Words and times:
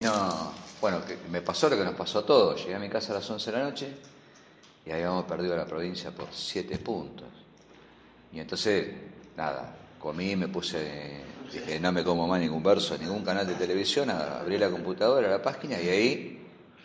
No, 0.00 0.52
bueno, 0.80 1.04
que 1.04 1.16
me 1.28 1.42
pasó 1.42 1.68
lo 1.68 1.76
que 1.76 1.84
nos 1.84 1.94
pasó 1.94 2.20
a 2.20 2.26
todos. 2.26 2.62
Llegué 2.62 2.76
a 2.76 2.78
mi 2.78 2.88
casa 2.88 3.12
a 3.12 3.16
las 3.16 3.28
11 3.28 3.50
de 3.50 3.58
la 3.58 3.64
noche 3.64 3.96
y 4.86 4.92
habíamos 4.92 5.24
perdido 5.24 5.56
la 5.56 5.66
provincia 5.66 6.12
por 6.12 6.28
7 6.30 6.78
puntos. 6.78 7.26
Y 8.32 8.38
entonces, 8.38 8.94
nada, 9.36 9.74
comí, 9.98 10.36
me 10.36 10.46
puse, 10.46 11.24
dije, 11.52 11.80
no 11.80 11.90
me 11.90 12.04
como 12.04 12.28
más 12.28 12.38
ningún 12.38 12.62
verso, 12.62 12.96
ningún 12.96 13.24
canal 13.24 13.44
de 13.44 13.54
televisión, 13.54 14.08
abrí 14.10 14.56
la 14.56 14.70
computadora, 14.70 15.28
la 15.28 15.42
página 15.42 15.82
y 15.82 15.88
ahí 15.88 16.37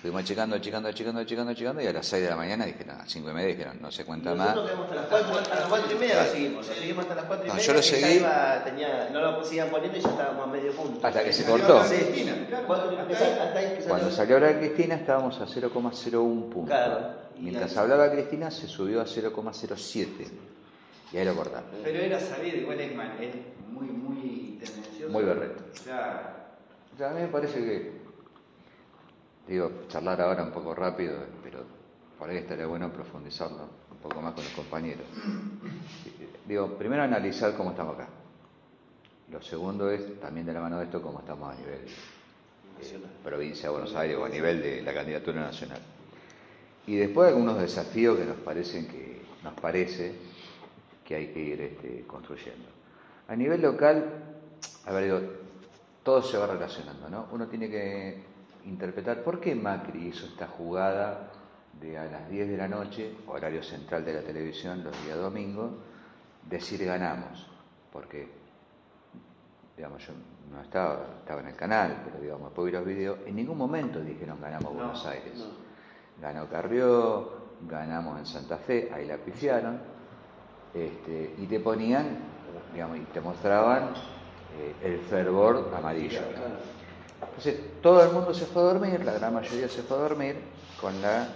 Fuimos 0.03 0.21
achicando, 0.21 0.57
achicando, 0.57 0.89
achicando, 0.89 1.21
achicando, 1.21 1.51
achicando, 1.53 1.81
y 1.81 1.87
a 1.87 1.93
las 1.93 2.05
6 2.05 2.23
de 2.23 2.29
la 2.29 2.35
mañana 2.35 2.65
dije, 2.65 2.83
no, 2.83 2.91
a 2.91 3.05
5 3.07 3.29
y 3.29 3.33
media 3.33 3.47
dijeron, 3.47 3.77
no 3.81 3.89
se 3.89 4.03
cuenta 4.03 4.35
más. 4.35 4.53
Nosotros 4.53 4.77
hasta 4.81 4.95
las 4.95 5.05
4, 5.05 5.39
hasta 5.39 5.55
las 5.55 5.63
4 5.69 5.91
y 5.93 5.95
media 5.97 6.23
lo 6.25 6.29
seguimos, 6.29 6.67
lo 6.67 6.73
seguimos 6.73 7.01
hasta 7.03 7.15
las 7.15 7.23
4 7.23 7.45
y 7.45 7.47
No, 7.47 7.53
media. 7.55 7.67
yo 7.67 7.73
lo 7.73 7.81
seguí. 7.81 8.13
iba- 8.17 8.63
tenía, 8.65 9.09
no 9.13 9.21
lo 9.21 9.43
seguían 9.45 9.69
poniendo 9.69 9.97
y 9.97 10.01
ya 10.01 10.09
estábamos 10.09 10.43
a 10.45 10.51
medio 10.51 10.71
punto. 10.73 11.07
Hasta 11.07 11.23
que 11.23 11.31
se 11.31 11.45
cortó. 11.45 11.83
Sí. 11.85 12.29
Cuando, 12.67 12.89
hasta 12.99 13.59
ahí 13.59 13.65
que 13.69 13.75
salió- 13.75 13.87
Cuando 13.87 14.11
salió 14.11 14.35
a 14.35 14.37
hablar 14.39 14.59
Cristina 14.59 14.95
estábamos 14.95 15.39
a 15.39 15.47
0,01 15.47 16.49
puntos. 16.49 16.65
Claro. 16.67 16.99
Mientras 17.39 17.77
hablaba 17.77 18.11
Cristina 18.11 18.51
se 18.51 18.67
subió 18.67 18.99
a 18.99 19.05
0,07. 19.05 20.27
Y 21.13 21.17
ahí 21.17 21.23
lo 21.25 21.33
cortaron. 21.33 21.63
Pero 21.81 21.99
era 21.99 22.19
sabido, 22.19 22.57
igual 22.57 22.79
es, 22.81 22.93
mal- 22.93 23.15
es 23.21 23.35
muy, 23.71 23.87
muy 23.87 24.59
tendencioso. 24.61 25.13
Muy 25.13 25.23
berreto. 25.23 25.63
Claro. 25.85 26.19
O 26.93 26.97
sea, 26.97 27.09
a 27.09 27.13
mí 27.13 27.21
me 27.21 27.27
parece 27.29 27.59
que, 27.59 28.02
digo, 29.47 29.71
charlar 29.87 30.21
ahora 30.21 30.43
un 30.43 30.51
poco 30.51 30.73
rápido, 30.73 31.17
pero 31.43 31.59
por 32.17 32.29
ahí 32.29 32.37
estaría 32.37 32.65
bueno 32.65 32.91
profundizarlo 32.91 33.67
un 33.91 33.97
poco 33.97 34.21
más 34.21 34.33
con 34.33 34.43
los 34.43 34.53
compañeros. 34.53 35.05
Digo, 36.47 36.77
primero 36.77 37.03
analizar 37.03 37.55
cómo 37.55 37.71
estamos 37.71 37.95
acá. 37.95 38.07
Lo 39.31 39.41
segundo 39.41 39.89
es, 39.89 40.19
también 40.19 40.45
de 40.45 40.53
la 40.53 40.61
mano 40.61 40.77
de 40.79 40.85
esto, 40.85 41.01
cómo 41.01 41.19
estamos 41.19 41.53
a 41.53 41.55
nivel 41.55 41.79
eh, 42.81 42.99
provincia 43.23 43.63
de 43.63 43.69
Buenos 43.69 43.95
Aires 43.95 44.17
o 44.17 44.25
a 44.25 44.29
nivel 44.29 44.61
de 44.61 44.81
la 44.81 44.93
candidatura 44.93 45.41
nacional. 45.41 45.79
Y 46.85 46.97
después 46.97 47.29
algunos 47.29 47.59
desafíos 47.59 48.17
que 48.17 48.25
nos 48.25 48.37
parecen 48.37 48.87
que, 48.87 49.21
nos 49.43 49.53
parece 49.53 50.13
que 51.05 51.15
hay 51.15 51.27
que 51.27 51.39
ir 51.39 51.61
este, 51.61 52.03
construyendo. 52.05 52.65
A 53.27 53.35
nivel 53.35 53.61
local, 53.61 54.05
a 54.85 54.91
ver, 54.91 55.03
digo, 55.05 55.21
todo 56.03 56.21
se 56.21 56.37
va 56.37 56.47
relacionando, 56.47 57.09
¿no? 57.09 57.27
Uno 57.31 57.47
tiene 57.47 57.69
que 57.69 58.32
interpretar 58.65 59.23
por 59.23 59.39
qué 59.39 59.55
Macri 59.55 60.07
hizo 60.07 60.25
esta 60.25 60.47
jugada 60.47 61.31
de 61.79 61.97
a 61.97 62.05
las 62.05 62.29
10 62.29 62.49
de 62.49 62.57
la 62.57 62.67
noche, 62.67 63.15
horario 63.27 63.63
central 63.63 64.05
de 64.05 64.13
la 64.13 64.21
televisión, 64.21 64.83
los 64.83 65.05
días 65.05 65.17
domingos, 65.17 65.71
decir 66.49 66.85
ganamos, 66.85 67.47
porque, 67.91 68.27
digamos, 69.75 70.05
yo 70.05 70.13
no 70.51 70.61
estaba, 70.61 71.17
estaba 71.19 71.41
en 71.41 71.47
el 71.47 71.55
canal, 71.55 72.01
pero 72.05 72.21
digamos, 72.21 72.49
después 72.49 72.65
vi 72.67 72.71
los 72.71 72.85
videos, 72.85 73.19
en 73.25 73.35
ningún 73.35 73.57
momento 73.57 73.99
dijeron 73.99 74.39
ganamos 74.39 74.73
Buenos 74.73 75.05
Aires. 75.05 75.45
Ganó 76.21 76.47
Carrió, 76.47 77.43
ganamos 77.67 78.19
en 78.19 78.25
Santa 78.25 78.57
Fe, 78.57 78.89
ahí 78.93 79.05
la 79.07 79.17
pifiaron, 79.17 79.79
este, 80.73 81.35
y 81.37 81.47
te 81.47 81.59
ponían, 81.59 82.17
digamos, 82.73 82.97
y 82.97 83.01
te 83.01 83.19
mostraban 83.19 83.93
eh, 84.57 84.75
el 84.83 84.99
fervor 84.99 85.71
amarillo. 85.75 86.21
Entonces, 87.29 87.59
todo 87.81 88.03
el 88.03 88.11
mundo 88.11 88.33
se 88.33 88.45
fue 88.45 88.61
a 88.61 88.65
dormir, 88.65 89.03
la 89.03 89.13
gran 89.13 89.33
mayoría 89.33 89.67
se 89.67 89.83
fue 89.83 89.97
a 89.97 90.01
dormir 90.01 90.35
con 90.79 91.01
la 91.01 91.27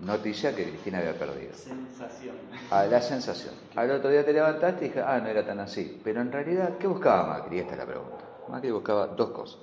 noticia 0.00 0.54
que 0.54 0.64
Cristina 0.64 0.98
había 0.98 1.18
perdido. 1.18 1.52
Sensación. 1.54 2.36
A 2.70 2.84
la 2.84 3.00
sensación. 3.00 3.54
Al 3.76 3.90
otro 3.90 4.10
día 4.10 4.24
te 4.24 4.32
levantaste 4.32 4.84
y 4.84 4.88
dije, 4.88 5.02
ah, 5.02 5.18
no 5.18 5.28
era 5.28 5.44
tan 5.44 5.60
así. 5.60 6.00
Pero 6.02 6.20
en 6.20 6.32
realidad, 6.32 6.78
¿qué 6.78 6.86
buscaba 6.86 7.26
Macri? 7.26 7.58
Esta 7.58 7.72
es 7.72 7.78
la 7.78 7.86
pregunta. 7.86 8.24
Macri 8.48 8.70
buscaba 8.70 9.06
dos 9.08 9.30
cosas. 9.30 9.60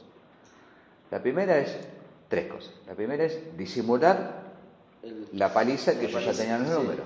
La 1.12 1.22
primera 1.22 1.58
es, 1.58 1.78
tres 2.28 2.52
cosas. 2.52 2.74
La 2.88 2.94
primera 2.94 3.24
es 3.24 3.58
disimular 3.58 4.48
la 5.34 5.54
paliza 5.54 5.98
que 5.98 6.12
ya 6.12 6.34
tenían 6.34 6.64
los 6.64 6.84
números. 6.84 7.06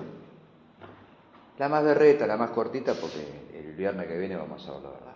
La 1.58 1.68
más 1.68 1.84
berreta, 1.84 2.26
la 2.26 2.36
más 2.36 2.50
cortita, 2.50 2.94
porque 2.94 3.24
el 3.54 3.72
viernes 3.74 4.06
que 4.06 4.18
viene 4.18 4.36
vamos 4.36 4.66
a 4.66 4.72
ver 4.72 4.82
la 4.82 4.90
verdad. 4.90 5.12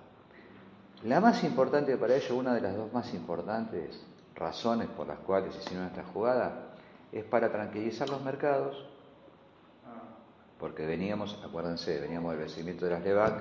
La 1.04 1.20
más 1.20 1.44
importante 1.44 1.96
para 1.96 2.16
ellos, 2.16 2.30
una 2.30 2.54
de 2.54 2.60
las 2.60 2.76
dos 2.76 2.92
más 2.92 3.12
importantes 3.14 4.00
razones 4.34 4.88
por 4.96 5.06
las 5.06 5.18
cuales 5.18 5.54
hicieron 5.56 5.86
esta 5.86 6.02
jugada, 6.12 6.52
es 7.12 7.24
para 7.24 7.50
tranquilizar 7.50 8.08
los 8.10 8.22
mercados, 8.22 8.84
porque 10.58 10.86
veníamos, 10.86 11.38
acuérdense, 11.44 12.00
veníamos 12.00 12.32
del 12.32 12.40
vencimiento 12.40 12.86
de 12.86 12.90
las 12.92 13.02
LEVAC, 13.02 13.34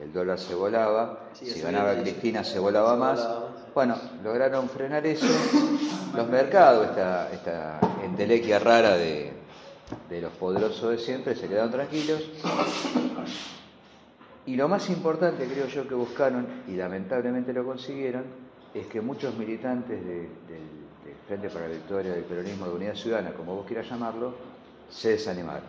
el 0.00 0.12
dólar 0.12 0.38
se 0.38 0.54
volaba, 0.54 1.18
Sí, 1.34 1.46
si 1.46 1.60
ganaba 1.60 1.94
Cristina 2.00 2.42
sí. 2.42 2.52
se 2.54 2.58
volaba 2.58 2.92
Se 2.94 2.96
más. 2.98 3.18
volaba 3.18 3.40
más. 3.50 3.74
Bueno, 3.74 3.96
lograron 4.24 4.68
frenar 4.68 5.04
eso, 5.06 5.26
los 6.16 6.26
mercados, 6.28 6.88
esta, 6.88 7.30
esta 7.32 7.80
entelequia 8.02 8.58
rara 8.60 8.96
de, 8.96 9.32
de 10.08 10.20
los 10.20 10.32
poderosos 10.32 10.90
de 10.92 10.98
siempre, 10.98 11.34
se 11.36 11.48
quedaron 11.48 11.70
tranquilos. 11.70 12.22
Y 14.46 14.56
lo 14.56 14.68
más 14.68 14.88
importante, 14.90 15.46
creo 15.46 15.66
yo, 15.66 15.86
que 15.86 15.94
buscaron, 15.94 16.46
y 16.66 16.72
lamentablemente 16.76 17.52
lo 17.52 17.64
consiguieron, 17.64 18.24
es 18.74 18.86
que 18.86 19.00
muchos 19.00 19.36
militantes 19.36 20.04
de- 20.04 20.12
del, 20.14 20.28
del 21.04 21.14
Frente 21.26 21.48
para 21.50 21.66
la 21.68 21.74
Victoria 21.74 22.12
del 22.12 22.24
Peronismo 22.24 22.66
de 22.66 22.74
Unidad 22.74 22.94
Ciudadana, 22.94 23.32
como 23.32 23.54
vos 23.56 23.66
quieras 23.66 23.88
llamarlo, 23.88 24.34
se 24.90 25.10
desanimaron. 25.10 25.62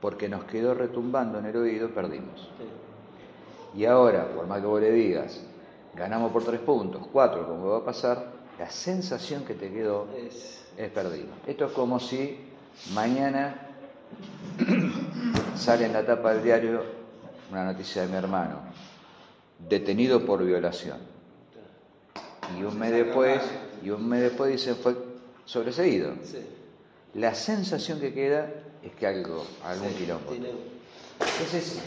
Porque 0.00 0.28
nos 0.28 0.44
quedó 0.44 0.74
retumbando 0.74 1.38
en 1.38 1.46
el 1.46 1.56
oído, 1.56 1.90
perdimos. 1.90 2.48
Y 3.74 3.84
ahora, 3.84 4.26
por 4.28 4.46
más 4.46 4.60
que 4.60 4.66
vos 4.66 4.80
le 4.80 4.92
digas, 4.92 5.42
ganamos 5.94 6.32
por 6.32 6.44
tres 6.44 6.60
puntos, 6.60 7.06
cuatro, 7.12 7.46
como 7.46 7.66
va 7.68 7.78
a 7.78 7.84
pasar, 7.84 8.32
la 8.58 8.70
sensación 8.70 9.44
que 9.44 9.54
te 9.54 9.70
quedó 9.70 10.06
Es- 10.16 10.64
es 10.78 10.90
perdido. 10.90 11.28
Esto 11.46 11.66
es 11.66 11.72
como 11.72 11.98
si 12.00 12.38
mañana 12.94 13.68
sale 15.56 15.86
en 15.86 15.92
la 15.92 16.04
tapa 16.06 16.32
del 16.34 16.42
diario 16.44 16.82
una 17.50 17.64
noticia 17.64 18.02
de 18.02 18.08
mi 18.08 18.16
hermano, 18.16 18.60
detenido 19.68 20.24
por 20.24 20.44
violación. 20.44 20.98
Y 22.58 22.62
un 22.62 22.78
mes 22.78 22.92
después, 22.92 23.42
y 23.82 23.90
un 23.90 24.08
mes 24.08 24.22
después 24.22 24.52
dicen 24.52 24.76
fue 24.76 24.96
sobreseído. 25.44 26.12
La 27.14 27.34
sensación 27.34 28.00
que 28.00 28.12
queda 28.12 28.50
es 28.82 28.92
que 28.94 29.06
algo, 29.06 29.44
algún 29.64 29.92
quilombo. 29.94 30.32
Entonces, 30.32 31.80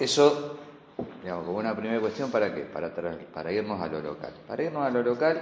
eso, 0.00 0.56
digamos, 1.22 1.44
como 1.44 1.58
una 1.58 1.76
primera 1.76 2.00
cuestión, 2.00 2.30
¿para 2.30 2.52
qué? 2.54 2.62
Para, 2.62 2.92
para 3.32 3.52
irnos 3.52 3.80
a 3.80 3.86
lo 3.86 4.00
local. 4.00 4.32
Para 4.48 4.62
irnos 4.62 4.84
a 4.84 4.90
lo 4.90 5.02
local, 5.02 5.40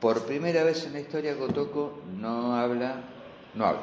por 0.00 0.24
primera 0.24 0.64
vez 0.64 0.86
en 0.86 0.94
la 0.94 1.00
historia 1.00 1.36
Cotoco 1.36 2.00
no 2.16 2.56
habla, 2.56 3.02
no 3.54 3.66
habla, 3.66 3.82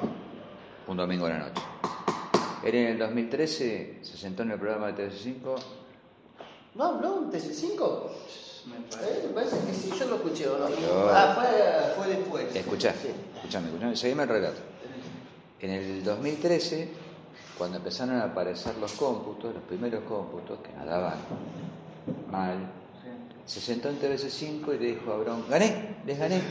un 0.88 0.98
domingo 0.98 1.28
en 1.28 1.34
la 1.34 1.40
noche. 1.48 1.77
Él 2.64 2.76
en 2.76 2.88
el 2.88 2.98
2013 3.00 4.00
se 4.02 4.18
sentó 4.18 4.44
en 4.44 4.52
el 4.52 4.60
programa 4.60 4.92
de 4.92 5.10
TC5, 5.10 5.56
¿No 6.76 6.84
habló 6.84 7.14
un 7.16 7.32
TC5? 7.32 8.02
Me 8.68 8.76
Eh, 8.76 8.80
parece. 8.92 9.28
Me 9.28 9.34
parece 9.34 9.58
que 9.66 9.74
sí, 9.74 9.92
yo 9.98 10.06
lo 10.06 10.16
escuché. 10.18 10.48
¿o 10.48 10.58
no? 10.60 10.70
Yo- 10.70 11.10
Ah, 11.12 11.34
fue, 11.36 12.04
fue 12.04 12.16
después. 12.16 12.56
escuchá, 12.56 12.94
Sí. 12.94 13.08
escuchame, 13.36 13.68
escuchame, 13.68 13.96
seguime 13.96 14.24
el 14.24 14.30
relato. 14.30 14.60
En 15.60 15.72
el 15.72 16.04
2013, 16.04 16.90
cuando 17.58 17.78
empezaron 17.78 18.18
a 18.18 18.26
aparecer 18.26 18.78
los 18.78 18.92
cómputos, 18.94 19.54
los 19.56 19.64
primeros 19.64 20.04
cómputos, 20.04 20.60
que 20.60 20.72
nadaban 20.74 21.16
mal, 22.30 22.58
se 23.48 23.60
sentó 23.62 23.90
en 23.90 24.00
TVC5 24.00 24.76
y 24.76 24.80
le 24.80 24.86
dijo 24.96 25.12
a 25.14 25.18
Brón, 25.18 25.46
gané, 25.50 25.96
les 26.06 26.20
gané. 26.20 26.42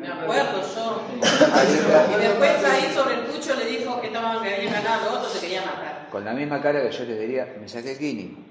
Me 0.00 0.06
acuerdo 0.08 0.60
yo. 0.74 1.00
Y 1.16 2.20
después 2.22 2.64
ahí 2.64 2.92
sobre 2.94 3.14
el 3.14 3.20
pucho 3.22 3.54
le 3.56 3.64
dijo 3.64 4.00
que 4.00 4.06
estaban 4.08 4.42
que 4.42 4.54
habían 4.54 4.72
ganado, 4.74 5.04
los 5.06 5.14
otros 5.18 5.32
se 5.32 5.40
querían 5.40 5.64
matar. 5.64 6.08
con 6.10 6.24
la 6.24 6.32
misma 6.34 6.60
cara 6.60 6.82
que 6.82 6.90
yo 6.90 7.04
les 7.04 7.18
diría, 7.18 7.56
me 7.60 7.66
saqué 7.68 7.92
el 7.92 7.98
Kini. 7.98 8.44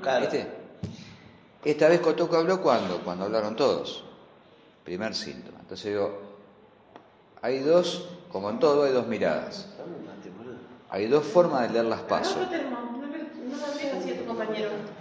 Claro. 0.00 0.20
¿Viste? 0.22 0.46
Esta 1.64 1.88
vez 1.88 2.00
Cotoco 2.00 2.36
habló 2.36 2.62
cuando, 2.62 3.00
cuando 3.02 3.24
hablaron 3.24 3.56
todos. 3.56 4.04
Primer 4.84 5.12
síntoma. 5.14 5.58
Entonces 5.60 5.86
digo, 5.92 6.20
hay 7.42 7.58
dos, 7.58 8.08
como 8.30 8.48
en 8.50 8.58
todo, 8.60 8.84
hay 8.84 8.92
dos 8.92 9.06
miradas. 9.08 9.66
Hay 10.90 11.06
dos 11.08 11.24
formas 11.26 11.62
de 11.66 11.72
leer 11.74 11.84
las 11.86 12.00
pasos. 12.02 12.36
no, 12.38 12.48
te- 12.48 12.62
no, 12.62 12.70
no, 12.70 12.92
no 12.92 13.06
me 13.08 13.18
veas 13.18 13.94
así, 13.96 14.12
como 14.12 14.27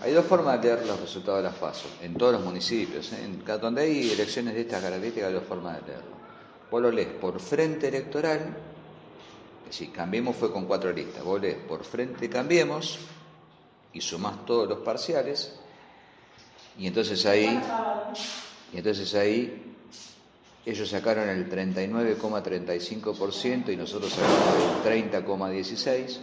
Hay 0.02 0.14
dos 0.14 0.26
formas 0.26 0.62
de 0.62 0.74
leer 0.76 0.86
los 0.86 1.00
resultados 1.00 1.40
de 1.40 1.44
las 1.50 1.56
PASO, 1.56 1.88
en 2.02 2.16
todos 2.16 2.34
los 2.34 2.44
municipios. 2.44 3.12
¿eh? 3.14 3.24
En 3.24 3.38
cada- 3.42 3.60
donde 3.60 3.82
hay 3.84 4.12
elecciones 4.12 4.54
de 4.54 4.62
estas 4.62 4.82
características 4.82 5.28
hay 5.30 5.34
dos 5.36 5.44
formas 5.44 5.76
de 5.82 5.88
leerlo. 5.88 6.18
Vos 6.72 6.82
lo 6.82 6.92
lees 6.92 7.08
por 7.10 7.40
frente 7.40 7.88
electoral, 7.88 8.56
es 9.64 9.68
decir, 9.72 9.92
Cambiemos 9.92 10.36
fue 10.36 10.52
con 10.52 10.66
cuatro 10.66 10.92
listas. 10.92 11.24
Vos 11.24 11.40
lees 11.42 11.56
por 11.58 11.84
frente 11.84 12.30
Cambiemos 12.30 13.00
y 13.94 14.02
sumás 14.02 14.46
todos 14.46 14.68
los 14.68 14.80
parciales 14.80 15.54
y 16.78 16.88
entonces 16.88 17.26
ahí, 17.26 17.60
y 18.74 18.78
entonces 18.78 19.14
ahí 19.16 19.64
ellos 20.66 20.90
sacaron 20.90 21.30
el 21.30 21.50
39,35% 21.50 23.70
y 23.72 23.78
nosotros 23.78 24.12
sacamos 24.12 24.86
el 24.86 25.12
30,16%. 25.12 26.18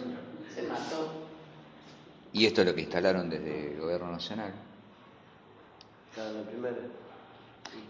Y 2.34 2.46
esto 2.46 2.60
es 2.62 2.66
lo 2.66 2.74
que 2.74 2.80
instalaron 2.82 3.30
desde 3.30 3.72
el 3.72 3.80
Gobierno 3.80 4.10
Nacional. 4.10 4.52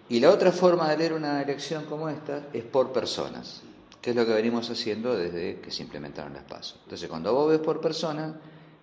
Y 0.08 0.20
la 0.20 0.30
otra 0.30 0.52
forma 0.52 0.90
de 0.90 0.98
leer 0.98 1.14
una 1.14 1.42
elección 1.42 1.86
como 1.86 2.10
esta 2.10 2.48
es 2.52 2.62
por 2.62 2.92
personas, 2.92 3.62
que 4.02 4.10
es 4.10 4.16
lo 4.16 4.26
que 4.26 4.34
venimos 4.34 4.68
haciendo 4.68 5.16
desde 5.16 5.60
que 5.60 5.70
se 5.70 5.82
implementaron 5.82 6.34
las 6.34 6.44
pasos. 6.44 6.78
Entonces, 6.84 7.08
cuando 7.08 7.32
vos 7.32 7.48
ves 7.48 7.58
por 7.60 7.80
persona, 7.80 8.38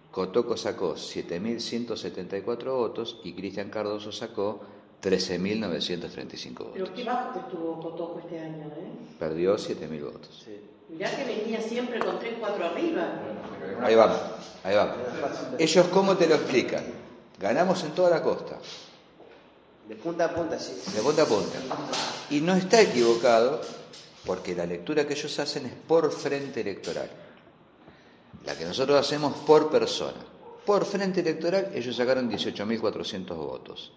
Cotoco 0.09 0.57
sacó 0.57 0.95
7.174 0.95 2.63
votos 2.75 3.21
y 3.23 3.33
Cristian 3.33 3.69
Cardoso 3.69 4.11
sacó 4.11 4.61
13.935 5.01 6.53
Pero 6.73 6.85
votos. 6.85 6.89
qué 6.95 7.03
bajo 7.03 7.39
estuvo 7.39 7.79
Cotoco 7.79 8.19
este 8.19 8.39
año, 8.39 8.65
¿eh? 8.65 8.91
Perdió 9.19 9.55
7.000 9.55 10.03
votos. 10.03 10.41
Sí. 10.43 10.59
Mirá 10.91 11.09
que 11.15 11.23
venía 11.23 11.61
siempre 11.61 11.99
con 11.99 12.19
3, 12.19 12.35
4 12.39 12.65
arriba. 12.65 13.07
Ahí 13.81 13.95
vamos, 13.95 14.17
ahí 14.63 14.75
vamos. 14.75 14.95
Ellos, 15.57 15.87
¿cómo 15.87 16.17
te 16.17 16.27
lo 16.27 16.35
explican? 16.35 16.83
Ganamos 17.39 17.83
en 17.83 17.91
toda 17.91 18.09
la 18.09 18.21
costa. 18.21 18.57
De 19.87 19.95
punta 19.95 20.25
a 20.25 20.33
punta, 20.33 20.59
sí. 20.59 20.73
de 20.93 21.01
punta 21.01 21.23
a 21.23 21.25
punta. 21.25 21.57
Y 22.29 22.41
no 22.41 22.53
está 22.53 22.81
equivocado 22.81 23.61
porque 24.25 24.53
la 24.53 24.65
lectura 24.65 25.07
que 25.07 25.13
ellos 25.13 25.39
hacen 25.39 25.65
es 25.65 25.73
por 25.73 26.11
frente 26.11 26.61
electoral. 26.61 27.09
La 28.45 28.55
que 28.55 28.65
nosotros 28.65 28.99
hacemos 28.99 29.35
por 29.37 29.71
persona. 29.71 30.19
Por 30.65 30.85
frente 30.85 31.21
electoral 31.21 31.71
ellos 31.73 31.95
sacaron 31.95 32.29
18.400 32.29 33.35
votos. 33.35 33.93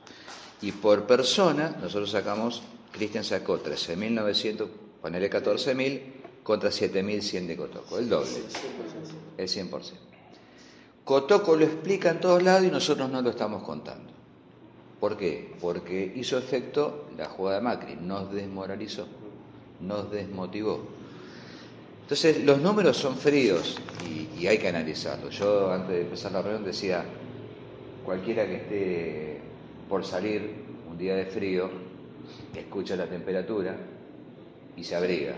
Y 0.62 0.72
por 0.72 1.06
persona 1.06 1.76
nosotros 1.80 2.10
sacamos, 2.10 2.62
Cristian 2.92 3.24
sacó 3.24 3.62
13.900, 3.62 4.68
ponele 5.02 5.30
14.000 5.30 6.23
contra 6.44 6.68
7.100 6.68 7.46
de 7.46 7.56
Cotoco, 7.56 7.98
el 7.98 8.08
doble, 8.08 8.30
el 9.38 9.48
100%. 9.48 9.92
Cotoco 11.02 11.56
lo 11.56 11.64
explica 11.64 12.10
en 12.10 12.20
todos 12.20 12.42
lados 12.42 12.64
y 12.64 12.70
nosotros 12.70 13.10
no 13.10 13.20
lo 13.22 13.30
estamos 13.30 13.62
contando. 13.62 14.12
¿Por 15.00 15.16
qué? 15.16 15.54
Porque 15.60 16.12
hizo 16.14 16.38
efecto 16.38 17.06
la 17.16 17.26
jugada 17.26 17.56
de 17.56 17.64
Macri, 17.64 17.96
nos 17.96 18.32
desmoralizó, 18.32 19.06
nos 19.80 20.10
desmotivó. 20.10 20.86
Entonces, 22.02 22.44
los 22.44 22.60
números 22.60 22.98
son 22.98 23.16
fríos 23.16 23.78
y, 24.06 24.40
y 24.40 24.46
hay 24.46 24.58
que 24.58 24.68
analizarlos. 24.68 25.38
Yo, 25.38 25.72
antes 25.72 25.96
de 25.96 26.02
empezar 26.02 26.32
la 26.32 26.42
reunión, 26.42 26.64
decía, 26.64 27.04
cualquiera 28.04 28.46
que 28.46 28.56
esté 28.56 29.40
por 29.88 30.04
salir 30.04 30.54
un 30.90 30.98
día 30.98 31.16
de 31.16 31.24
frío, 31.24 31.70
escucha 32.54 32.96
la 32.96 33.06
temperatura 33.06 33.76
y 34.76 34.84
se 34.84 34.94
abriga. 34.94 35.34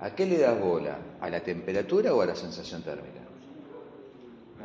¿A 0.00 0.14
qué 0.14 0.26
le 0.26 0.38
das 0.38 0.58
bola? 0.60 0.98
¿A 1.20 1.30
la 1.30 1.40
temperatura 1.40 2.14
o 2.14 2.20
a 2.20 2.26
la 2.26 2.34
sensación 2.34 2.82
térmica? 2.82 3.20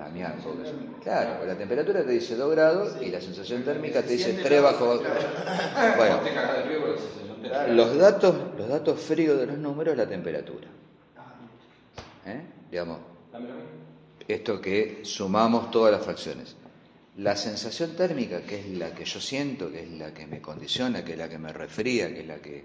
A 0.04 0.10
mi 0.10 0.24
algo. 0.24 0.56
Claro, 1.04 1.46
la 1.46 1.58
temperatura 1.58 2.04
te 2.04 2.12
dice 2.12 2.36
2 2.36 2.52
grados 2.52 2.98
y 3.02 3.10
la 3.10 3.20
sensación 3.20 3.64
térmica 3.64 4.02
te 4.02 4.14
dice 4.14 4.34
3 4.42 4.62
bajo. 4.62 5.00
Bueno, 5.98 6.20
los 7.70 7.98
datos, 7.98 8.36
los 8.58 8.68
datos 8.70 9.00
fríos 9.00 9.38
de 9.40 9.48
los 9.48 9.58
números 9.58 9.94
es 9.94 9.98
la 9.98 10.08
temperatura. 10.08 10.68
¿Eh? 12.26 12.42
Digamos, 12.72 13.00
esto 14.28 14.62
que 14.62 15.00
sumamos 15.04 15.72
todas 15.72 15.92
las 15.92 16.04
fracciones. 16.04 16.56
La 17.18 17.36
sensación 17.36 17.96
térmica, 17.98 18.42
que 18.42 18.60
es 18.60 18.70
la 18.78 18.94
que 18.94 19.04
yo 19.04 19.20
siento, 19.20 19.70
que 19.70 19.84
es 19.84 19.92
la 19.92 20.14
que 20.14 20.28
me 20.28 20.40
condiciona, 20.40 21.04
que 21.04 21.14
es 21.14 21.18
la 21.18 21.28
que 21.28 21.38
me 21.38 21.52
refría, 21.52 22.08
que 22.08 22.22
es 22.22 22.28
la 22.28 22.38
que 22.38 22.64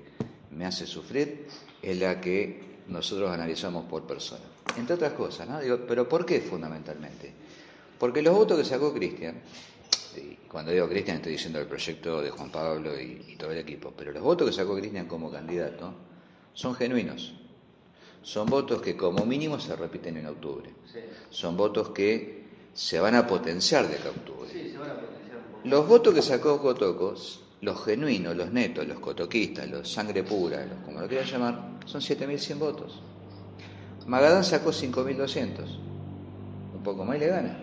me 0.54 0.66
hace 0.66 0.86
sufrir, 0.86 1.46
es 1.82 1.98
la 1.98 2.20
que 2.20 2.78
nosotros 2.88 3.30
analizamos 3.30 3.84
por 3.86 4.04
persona. 4.04 4.44
Entre 4.76 4.94
otras 4.94 5.12
cosas, 5.12 5.48
¿no? 5.48 5.60
Digo, 5.60 5.80
pero 5.86 6.08
¿por 6.08 6.24
qué 6.24 6.40
fundamentalmente? 6.40 7.32
Porque 7.98 8.22
los 8.22 8.34
votos 8.34 8.58
que 8.58 8.64
sacó 8.64 8.92
Cristian, 8.92 9.40
y 10.16 10.34
cuando 10.48 10.72
digo 10.72 10.88
Cristian 10.88 11.16
estoy 11.16 11.32
diciendo 11.32 11.58
el 11.60 11.66
proyecto 11.66 12.20
de 12.22 12.30
Juan 12.30 12.50
Pablo 12.50 12.98
y, 13.00 13.24
y 13.28 13.36
todo 13.36 13.50
el 13.50 13.58
equipo, 13.58 13.92
pero 13.96 14.12
los 14.12 14.22
votos 14.22 14.48
que 14.48 14.54
sacó 14.54 14.76
Cristian 14.76 15.06
como 15.06 15.30
candidato 15.30 15.94
son 16.52 16.74
genuinos. 16.74 17.34
Son 18.22 18.46
votos 18.46 18.80
que 18.80 18.96
como 18.96 19.26
mínimo 19.26 19.60
se 19.60 19.76
repiten 19.76 20.16
en 20.16 20.26
octubre. 20.26 20.70
Son 21.28 21.56
votos 21.56 21.90
que 21.90 22.44
se 22.72 22.98
van 22.98 23.14
a 23.14 23.26
potenciar 23.26 23.86
de 23.86 23.96
acá 23.96 24.08
a 24.08 24.12
octubre. 24.12 24.48
Sí, 24.50 24.70
se 24.70 24.78
van 24.78 24.90
a 24.90 24.94
potenciar 24.94 25.36
un 25.36 25.44
poco. 25.44 25.60
Los 25.68 25.86
votos 25.86 26.14
que 26.14 26.22
sacó 26.22 26.60
Cotocos, 26.60 27.43
los 27.64 27.82
genuinos, 27.82 28.36
los 28.36 28.52
netos, 28.52 28.86
los 28.86 29.00
cotoquistas, 29.00 29.68
los 29.68 29.90
sangre 29.90 30.22
pura, 30.22 30.64
los 30.66 30.78
como 30.84 31.00
lo 31.00 31.08
quieran 31.08 31.26
llamar, 31.26 31.60
son 31.86 32.00
7.100 32.00 32.58
votos. 32.58 33.02
Magadán 34.06 34.44
sacó 34.44 34.70
5.200. 34.70 35.48
Un 36.74 36.82
poco 36.82 37.04
más 37.04 37.16
y 37.16 37.20
le 37.20 37.26
gana. 37.28 37.58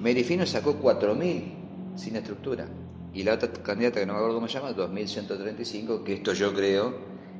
Merifino 0.00 0.46
sacó 0.46 0.80
4.000 0.80 1.96
sin 1.96 2.16
estructura. 2.16 2.66
Y 3.12 3.22
la 3.22 3.34
otra 3.34 3.52
candidata 3.52 4.00
que 4.00 4.06
no 4.06 4.14
me 4.14 4.18
acuerdo 4.18 4.36
cómo 4.36 4.48
se 4.48 4.54
llama, 4.54 4.70
2.135, 4.72 6.02
que 6.02 6.14
esto 6.14 6.32
yo 6.32 6.54
creo 6.54 6.94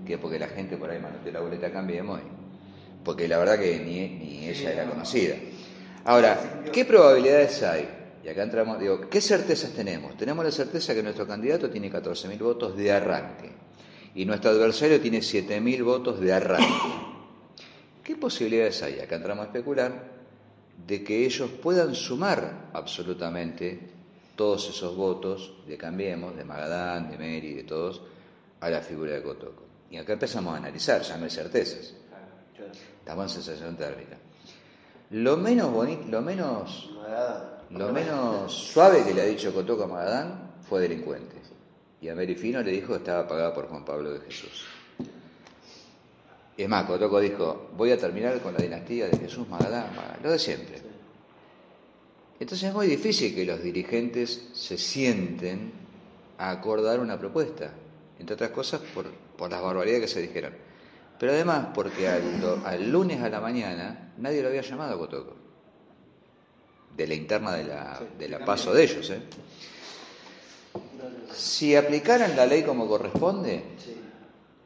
que 0.04 0.18
porque 0.18 0.38
la 0.38 0.48
gente 0.48 0.76
por 0.76 0.90
ahí 0.90 1.00
manoteó 1.00 1.32
la 1.32 1.40
boleta 1.40 1.72
cambiemos, 1.72 2.20
porque 3.02 3.28
la 3.28 3.38
verdad 3.38 3.58
que 3.58 3.78
ni, 3.78 4.08
ni 4.08 4.46
ella 4.46 4.72
era 4.72 4.90
conocida. 4.90 5.36
Ahora, 6.04 6.62
¿qué 6.72 6.84
probabilidades 6.84 7.62
hay? 7.62 7.95
Y 8.26 8.28
acá 8.28 8.42
entramos, 8.42 8.80
digo, 8.80 9.08
¿qué 9.08 9.20
certezas 9.20 9.70
tenemos? 9.70 10.16
Tenemos 10.16 10.44
la 10.44 10.50
certeza 10.50 10.92
que 10.92 11.00
nuestro 11.00 11.28
candidato 11.28 11.70
tiene 11.70 11.92
14.000 11.92 12.36
votos 12.40 12.76
de 12.76 12.90
arranque 12.90 13.52
y 14.16 14.24
nuestro 14.24 14.50
adversario 14.50 15.00
tiene 15.00 15.18
7.000 15.18 15.84
votos 15.84 16.18
de 16.18 16.32
arranque. 16.32 16.74
¿Qué 18.02 18.16
posibilidades 18.16 18.82
hay? 18.82 18.98
Acá 18.98 19.14
entramos 19.14 19.44
a 19.44 19.46
especular 19.46 19.92
de 20.88 21.04
que 21.04 21.24
ellos 21.24 21.48
puedan 21.62 21.94
sumar 21.94 22.70
absolutamente 22.72 23.78
todos 24.34 24.70
esos 24.70 24.96
votos 24.96 25.58
de 25.68 25.76
Cambiemos, 25.76 26.36
de 26.36 26.42
Magadán, 26.42 27.08
de 27.08 27.18
Meri, 27.18 27.54
de 27.54 27.62
todos, 27.62 28.02
a 28.58 28.68
la 28.68 28.80
figura 28.80 29.12
de 29.12 29.22
Cotoco. 29.22 29.62
Y 29.88 29.98
acá 29.98 30.14
empezamos 30.14 30.52
a 30.52 30.56
analizar, 30.56 31.00
ya 31.02 31.16
no 31.16 31.26
hay 31.26 31.30
certezas. 31.30 31.94
Estamos 32.98 33.36
en 33.36 33.42
sensación 33.42 33.76
térmica. 33.76 34.16
Lo 35.10 35.36
menos 35.36 35.72
bonito, 35.72 36.08
lo 36.08 36.22
menos, 36.22 36.90
Magadán. 36.96 37.55
Lo 37.70 37.92
menos 37.92 38.52
suave 38.52 39.04
que 39.04 39.14
le 39.14 39.22
ha 39.22 39.26
dicho 39.26 39.52
Cotoco 39.52 39.84
a 39.84 39.86
Magadán 39.86 40.52
fue 40.68 40.80
delincuente. 40.80 41.36
Y 42.00 42.08
a 42.08 42.14
Meri 42.14 42.34
Fino 42.34 42.62
le 42.62 42.72
dijo 42.72 42.88
que 42.88 42.98
estaba 42.98 43.26
pagada 43.26 43.54
por 43.54 43.68
Juan 43.68 43.84
Pablo 43.84 44.12
de 44.12 44.20
Jesús. 44.20 44.66
Es 46.56 46.68
más, 46.68 46.84
Cotoco 46.84 47.20
dijo, 47.20 47.70
voy 47.76 47.90
a 47.90 47.98
terminar 47.98 48.40
con 48.40 48.54
la 48.54 48.60
dinastía 48.60 49.08
de 49.08 49.18
Jesús 49.18 49.48
Magadán, 49.48 49.94
Magadán", 49.94 50.20
lo 50.22 50.30
de 50.30 50.38
siempre. 50.38 50.80
Entonces 52.38 52.68
es 52.68 52.74
muy 52.74 52.86
difícil 52.86 53.34
que 53.34 53.44
los 53.44 53.62
dirigentes 53.62 54.48
se 54.52 54.78
sienten 54.78 55.72
a 56.38 56.50
acordar 56.50 57.00
una 57.00 57.18
propuesta, 57.18 57.70
entre 58.18 58.34
otras 58.34 58.50
cosas 58.50 58.80
por, 58.94 59.06
por 59.36 59.50
las 59.50 59.62
barbaridades 59.62 60.02
que 60.02 60.14
se 60.14 60.22
dijeron. 60.22 60.52
Pero 61.18 61.32
además 61.32 61.68
porque 61.74 62.08
al, 62.08 62.60
al 62.64 62.90
lunes 62.90 63.22
a 63.22 63.28
la 63.30 63.40
mañana 63.40 64.12
nadie 64.18 64.42
lo 64.42 64.48
había 64.48 64.60
llamado 64.60 64.94
a 64.94 64.98
Cotoco, 64.98 65.34
de 66.96 67.06
la 67.06 67.14
interna 67.14 67.52
de 67.52 67.64
la, 67.64 68.00
de 68.18 68.28
la 68.28 68.44
paso 68.44 68.72
de 68.72 68.84
ellos. 68.84 69.10
¿eh? 69.10 69.20
Si 71.34 71.76
aplicaran 71.76 72.34
la 72.36 72.46
ley 72.46 72.62
como 72.62 72.86
corresponde, 72.88 73.62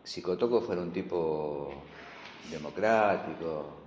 si 0.05 0.23
Cotoco 0.23 0.61
fuera 0.61 0.81
un 0.83 0.93
tipo 0.93 1.83
democrático, 2.51 3.79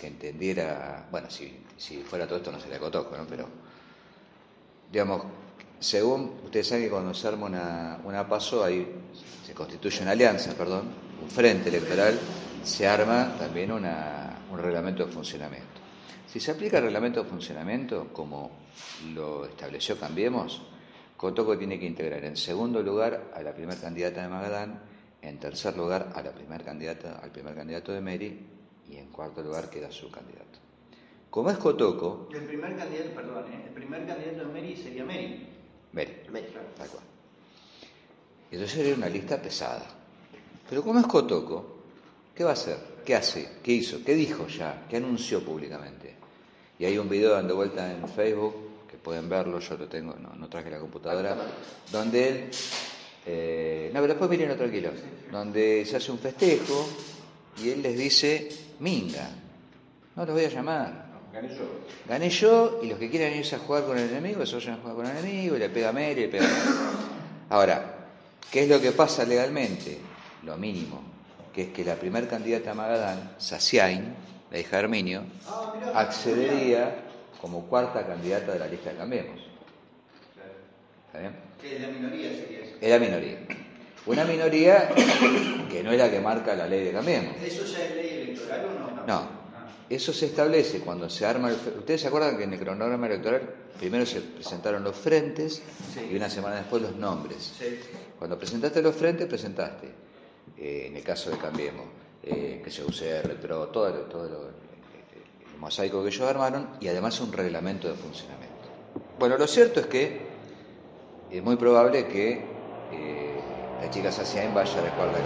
que 0.00 0.06
entendiera, 0.08 1.06
bueno, 1.10 1.30
si, 1.30 1.56
si 1.76 2.02
fuera 2.02 2.26
todo 2.26 2.38
esto 2.38 2.50
no 2.52 2.60
sería 2.60 2.78
Cotoco, 2.78 3.16
¿no? 3.16 3.24
Pero, 3.26 3.48
digamos, 4.90 5.22
según, 5.78 6.32
ustedes 6.44 6.66
saben 6.68 6.84
que 6.84 6.90
cuando 6.90 7.14
se 7.14 7.28
arma 7.28 7.46
una, 7.46 8.00
una 8.04 8.28
paso, 8.28 8.64
ahí 8.64 8.86
se 9.46 9.54
constituye 9.54 10.02
una 10.02 10.12
alianza, 10.12 10.52
perdón, 10.54 10.88
un 11.22 11.28
frente 11.30 11.68
electoral, 11.68 12.18
se 12.64 12.86
arma 12.88 13.36
también 13.38 13.70
una- 13.70 14.40
un 14.50 14.58
reglamento 14.58 15.06
de 15.06 15.12
funcionamiento. 15.12 15.80
Si 16.34 16.40
se 16.40 16.50
aplica 16.50 16.78
el 16.78 16.84
reglamento 16.86 17.22
de 17.22 17.30
funcionamiento, 17.30 18.08
como 18.12 18.50
lo 19.14 19.44
estableció 19.46 19.96
Cambiemos, 19.96 20.62
Cotoco 21.16 21.56
tiene 21.56 21.78
que 21.78 21.86
integrar 21.86 22.24
en 22.24 22.36
segundo 22.36 22.82
lugar 22.82 23.30
a 23.32 23.40
la 23.40 23.54
primera 23.54 23.80
candidata 23.80 24.20
de 24.20 24.26
Magadán, 24.28 24.80
en 25.22 25.38
tercer 25.38 25.76
lugar 25.76 26.10
a 26.12 26.20
la 26.22 26.32
primer 26.32 26.64
candidata, 26.64 27.20
al 27.22 27.30
primer 27.30 27.54
candidato 27.54 27.92
de 27.92 28.00
Meri 28.00 28.46
y 28.90 28.96
en 28.96 29.10
cuarto 29.10 29.44
lugar 29.44 29.70
queda 29.70 29.92
su 29.92 30.10
candidato. 30.10 30.58
como 31.30 31.50
es 31.52 31.56
Cotoco, 31.58 32.28
El 32.34 32.42
primer 32.46 32.76
candidato, 32.76 33.10
perdón, 33.14 33.44
¿eh? 33.52 33.62
el 33.68 33.72
primer 33.72 34.04
candidato 34.04 34.38
de 34.48 34.52
Meri 34.52 34.76
sería 34.76 35.04
Meri. 35.04 35.46
Meri, 35.92 36.12
Me- 36.32 36.40
tal 36.42 36.88
cual. 36.88 37.04
Entonces 38.50 38.76
era 38.78 38.96
una 38.96 39.08
lista 39.08 39.40
pesada. 39.40 39.84
Pero 40.68 40.82
como 40.82 40.98
es 40.98 41.06
Cotoco, 41.06 41.76
¿qué 42.34 42.42
va 42.42 42.50
a 42.50 42.54
hacer? 42.54 42.76
¿Qué 43.04 43.14
hace? 43.14 43.58
¿Qué 43.62 43.70
hizo? 43.70 44.02
¿Qué 44.04 44.14
dijo 44.14 44.48
ya? 44.48 44.84
¿Qué 44.90 44.96
anunció 44.96 45.44
públicamente? 45.44 46.23
Y 46.78 46.84
hay 46.84 46.98
un 46.98 47.08
video 47.08 47.32
dando 47.32 47.56
vuelta 47.56 47.90
en 47.90 48.08
Facebook, 48.08 48.86
que 48.90 48.96
pueden 48.96 49.28
verlo, 49.28 49.60
yo 49.60 49.76
lo 49.76 49.88
tengo, 49.88 50.14
no, 50.14 50.34
no 50.34 50.48
traje 50.48 50.70
la 50.70 50.78
computadora, 50.78 51.36
donde 51.90 52.28
él, 52.28 52.50
eh, 53.26 53.90
no, 53.92 54.00
pero 54.00 54.14
después 54.14 54.30
miren 54.30 54.56
tranquilo, 54.56 54.90
donde 55.30 55.84
se 55.86 55.96
hace 55.96 56.10
un 56.10 56.18
festejo 56.18 56.88
y 57.62 57.70
él 57.70 57.82
les 57.82 57.96
dice, 57.96 58.48
minga, 58.80 59.30
no 60.16 60.24
los 60.24 60.34
voy 60.34 60.44
a 60.44 60.48
llamar, 60.48 61.04
Gané 61.34 61.48
yo. 61.48 61.64
Gané 62.08 62.30
yo 62.30 62.80
y 62.80 62.86
los 62.86 62.98
que 62.98 63.10
quieran 63.10 63.36
irse 63.36 63.56
a 63.56 63.58
jugar 63.58 63.84
con 63.84 63.98
el 63.98 64.08
enemigo, 64.08 64.46
se 64.46 64.54
vayan 64.54 64.74
a 64.74 64.76
jugar 64.76 64.94
con 64.94 65.06
el 65.06 65.16
enemigo 65.16 65.56
y 65.56 65.58
le 65.58 65.68
pega 65.68 65.88
a 65.88 65.92
Mary, 65.92 66.14
le 66.14 66.28
pega 66.28 66.44
a 66.44 66.48
Mary. 66.48 66.78
Ahora, 67.50 67.94
¿qué 68.52 68.62
es 68.62 68.68
lo 68.68 68.80
que 68.80 68.92
pasa 68.92 69.24
legalmente? 69.24 69.98
Lo 70.44 70.56
mínimo, 70.56 71.02
que 71.52 71.62
es 71.62 71.68
que 71.70 71.84
la 71.84 71.96
primer 71.96 72.28
candidata 72.28 72.70
a 72.70 72.74
Magadán, 72.74 73.34
Saciain, 73.38 74.14
la 74.54 74.60
hija 74.60 74.76
de 74.76 74.82
Herminio, 74.84 75.22
accedería 75.94 76.94
como 77.40 77.66
cuarta 77.66 78.06
candidata 78.06 78.52
de 78.52 78.58
la 78.60 78.68
lista 78.68 78.90
de 78.90 78.96
Cambiemos. 78.96 79.40
¿Está 81.08 81.18
bien? 81.18 81.32
Que 81.60 81.74
es 81.74 81.82
la 81.82 81.88
minoría 81.88 82.30
sería 82.30 82.60
eso. 82.60 82.76
Era 82.80 82.98
minoría. 83.00 83.38
Una 84.06 84.24
minoría 84.24 84.90
que 85.70 85.82
no 85.82 85.90
es 85.90 85.98
la 85.98 86.08
que 86.08 86.20
marca 86.20 86.54
la 86.54 86.68
ley 86.68 86.84
de 86.84 86.92
Cambiemos. 86.92 87.34
¿Eso 87.42 87.64
ya 87.64 87.84
es 87.84 87.96
ley 87.96 88.08
electoral 88.28 88.64
o 88.66 88.96
no? 88.96 89.06
No. 89.06 89.44
Eso 89.90 90.12
se 90.12 90.26
establece 90.26 90.78
cuando 90.78 91.10
se 91.10 91.26
arma 91.26 91.48
el... 91.50 91.56
¿Ustedes 91.56 92.02
se 92.02 92.06
acuerdan 92.06 92.38
que 92.38 92.44
en 92.44 92.52
el 92.52 92.60
cronograma 92.60 93.06
electoral 93.08 93.42
primero 93.76 94.06
se 94.06 94.20
presentaron 94.20 94.84
los 94.84 94.94
frentes 94.96 95.62
Sí. 95.92 96.10
y 96.12 96.16
una 96.16 96.30
semana 96.30 96.56
después 96.56 96.80
los 96.80 96.94
nombres? 96.94 97.54
Sí. 97.58 97.80
Cuando 98.20 98.38
presentaste 98.38 98.80
los 98.80 98.94
frentes, 98.94 99.26
presentaste, 99.26 99.88
eh, 100.56 100.84
en 100.86 100.96
el 100.96 101.02
caso 101.02 101.30
de 101.30 101.38
Cambiemos, 101.38 101.86
eh, 102.26 102.60
que 102.64 102.70
se 102.70 102.84
use 102.84 103.22
retro, 103.22 103.68
todo, 103.68 103.90
todo 104.04 104.28
lo- 104.28 104.48
el 104.48 105.58
mosaico 105.58 106.02
que 106.02 106.08
ellos 106.08 106.28
armaron 106.28 106.70
y 106.80 106.88
además 106.88 107.20
un 107.20 107.32
reglamento 107.32 107.88
de 107.88 107.94
funcionamiento. 107.94 108.68
Bueno, 109.18 109.36
lo 109.38 109.46
cierto 109.46 109.80
es 109.80 109.86
que 109.86 110.34
es 111.30 111.42
muy 111.42 111.56
probable 111.56 112.06
que 112.06 112.86
eh, 112.90 113.42
la 113.80 113.90
chica 113.90 114.12
Saciain 114.12 114.52
vaya 114.54 114.82
la 114.82 114.90
cuarta. 114.90 115.22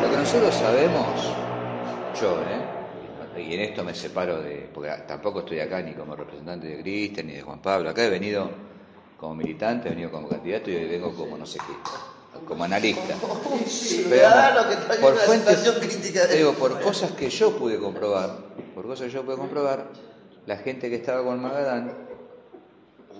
Lo 0.00 0.10
que 0.10 0.16
nosotros 0.16 0.54
sabemos, 0.54 1.36
yo, 2.14 2.40
¿eh? 2.42 2.80
y 3.36 3.54
en 3.54 3.60
esto 3.60 3.84
me 3.84 3.94
separo 3.94 4.40
de, 4.42 4.68
porque 4.72 4.90
tampoco 5.06 5.40
estoy 5.40 5.60
acá 5.60 5.80
ni 5.82 5.92
como 5.92 6.16
representante 6.16 6.66
de 6.66 6.82
Cristian 6.82 7.26
ni 7.26 7.34
de 7.34 7.42
Juan 7.42 7.60
Pablo, 7.60 7.90
acá 7.90 8.04
he 8.04 8.10
venido 8.10 8.50
como 9.18 9.34
militante, 9.34 9.88
he 9.88 9.90
venido 9.90 10.10
como 10.10 10.28
candidato 10.28 10.70
y 10.70 10.76
hoy 10.76 10.86
vengo 10.88 11.14
como 11.14 11.36
no 11.36 11.46
sé 11.46 11.58
qué, 11.58 11.74
como 12.46 12.64
analista. 12.64 13.14
ciudadano 13.66 14.68
que 14.68 14.74
está 14.74 14.94
en 14.94 15.00
por 15.00 15.14
fuentes, 15.16 16.32
digo, 16.36 16.52
por 16.54 16.80
cosas 16.80 17.12
que 17.12 17.30
yo 17.30 17.56
pude 17.56 17.78
comprobar, 17.78 18.36
por 18.74 18.86
cosas 18.86 19.06
que 19.06 19.12
yo 19.12 19.24
pude 19.24 19.36
comprobar, 19.36 19.86
la 20.46 20.56
gente 20.56 20.88
que 20.90 20.96
estaba 20.96 21.22
con 21.22 21.40
Magadán 21.40 21.92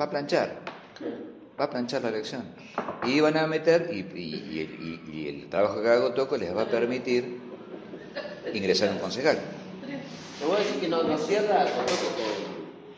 va 0.01 0.05
a 0.05 0.11
planchar, 0.11 0.57
va 1.59 1.65
a 1.65 1.71
planchar 1.71 2.03
la 2.03 2.09
elección. 2.09 2.45
Y 3.05 3.21
van 3.21 3.37
a 3.37 3.47
meter, 3.47 3.91
y, 3.93 3.99
y- 4.19 5.01
y- 5.11 5.11
y 5.13 5.29
el 5.29 5.49
trabajo 5.49 5.81
que 5.83 5.89
haga 5.89 6.01
Gotoco 6.01 6.37
les 6.37 6.55
va 6.57 6.63
a 6.63 6.67
permitir 6.67 7.41
ingresar 8.53 8.91
un 8.91 8.99
concejal. 8.99 9.39
Te 10.39 10.47
voy 10.47 10.57
a 10.57 10.59
decir 10.61 10.81
que 10.81 10.89
no, 10.89 11.03
no 11.03 11.19
cierra 11.19 11.65
Cotoco 11.65 12.09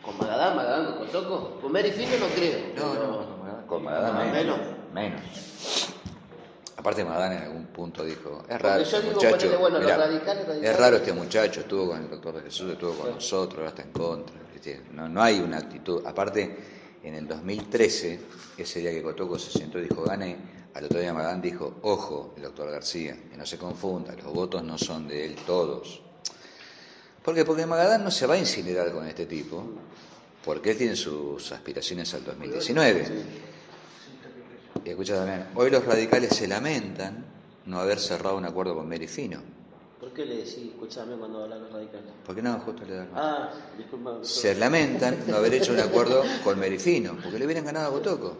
con, 0.02 0.16
con 0.16 0.18
Magadán, 0.26 0.56
Magadán 0.56 0.86
con 0.94 1.06
Cotoco. 1.06 1.60
Con 1.60 1.72
Mary 1.72 1.90
Fino 1.90 2.16
no 2.20 2.26
creo. 2.34 2.58
No, 2.76 2.92
pero- 2.92 3.06
no, 3.08 3.26
con 3.26 3.40
Magadán- 3.40 3.66
con 3.66 3.82
Magadán 3.84 4.14
No, 4.14 4.32
menos. 4.32 4.58
menos. 4.58 4.68
Menos. 4.94 5.20
Aparte 6.82 7.04
Magadán 7.04 7.34
en 7.34 7.42
algún 7.44 7.66
punto 7.66 8.04
dijo, 8.04 8.42
es 8.48 8.60
raro 8.60 8.82
este 8.82 9.00
digo, 9.02 9.12
muchacho, 9.12 9.36
ponele, 9.36 9.56
bueno, 9.56 9.76
los 9.76 9.84
mirá, 9.84 9.96
radicales, 9.98 10.48
radicales. 10.48 10.70
es 10.72 10.76
raro 10.80 10.96
este 10.96 11.12
muchacho, 11.12 11.60
estuvo 11.60 11.86
con 11.86 12.02
el 12.02 12.10
doctor 12.10 12.34
de 12.34 12.40
Jesús, 12.42 12.72
estuvo 12.72 12.92
con 12.94 13.10
nosotros, 13.12 13.58
ahora 13.58 13.68
está 13.68 13.82
en 13.82 13.92
contra. 13.92 14.34
No, 14.90 15.08
no 15.08 15.22
hay 15.22 15.38
una 15.38 15.58
actitud, 15.58 16.04
aparte 16.04 16.56
en 17.04 17.14
el 17.14 17.28
2013, 17.28 18.18
ese 18.58 18.80
día 18.80 18.90
que 18.90 19.00
Cotoco 19.00 19.38
se 19.38 19.56
sentó 19.56 19.78
y 19.78 19.82
dijo, 19.82 20.02
gane, 20.02 20.36
al 20.74 20.86
otro 20.86 20.98
día 20.98 21.14
Magadán 21.14 21.40
dijo, 21.40 21.76
ojo, 21.82 22.34
el 22.36 22.42
doctor 22.42 22.68
García, 22.72 23.16
que 23.30 23.36
no 23.36 23.46
se 23.46 23.58
confunda, 23.58 24.16
los 24.16 24.32
votos 24.32 24.64
no 24.64 24.76
son 24.76 25.06
de 25.06 25.24
él 25.24 25.36
todos. 25.46 26.02
¿Por 27.22 27.36
qué? 27.36 27.44
Porque 27.44 27.64
Magadán 27.64 28.02
no 28.02 28.10
se 28.10 28.26
va 28.26 28.34
a 28.34 28.38
incinerar 28.38 28.90
con 28.90 29.06
este 29.06 29.26
tipo, 29.26 29.64
porque 30.44 30.72
él 30.72 30.78
tiene 30.78 30.96
sus 30.96 31.52
aspiraciones 31.52 32.12
al 32.14 32.24
2019. 32.24 33.51
Y 34.84 34.90
escucha 34.90 35.16
también, 35.16 35.46
hoy 35.54 35.70
los 35.70 35.84
radicales 35.84 36.30
se 36.30 36.48
lamentan 36.48 37.24
no 37.66 37.78
haber 37.80 37.98
cerrado 37.98 38.36
un 38.36 38.44
acuerdo 38.44 38.74
con 38.74 38.88
Mary 38.88 39.06
Fino. 39.06 39.40
¿Por 40.00 40.12
qué 40.12 40.26
le 40.26 40.38
decís, 40.38 40.58
escuchame 40.72 41.14
cuando 41.14 41.44
hablan 41.44 41.62
los 41.62 41.72
radicales? 41.72 42.10
¿Por 42.26 42.34
qué 42.34 42.42
no? 42.42 42.58
Justo 42.58 42.84
le 42.84 42.94
da 42.94 43.06
Ah, 43.14 43.50
disculpa. 43.78 44.18
Se 44.22 44.54
lamentan 44.56 45.18
no 45.28 45.36
haber 45.36 45.54
hecho 45.54 45.72
un 45.72 45.78
acuerdo 45.78 46.24
con 46.42 46.58
Merifino, 46.58 47.16
porque 47.22 47.38
le 47.38 47.44
hubieran 47.44 47.64
ganado 47.64 47.86
a 47.86 47.90
Botoco. 47.90 48.36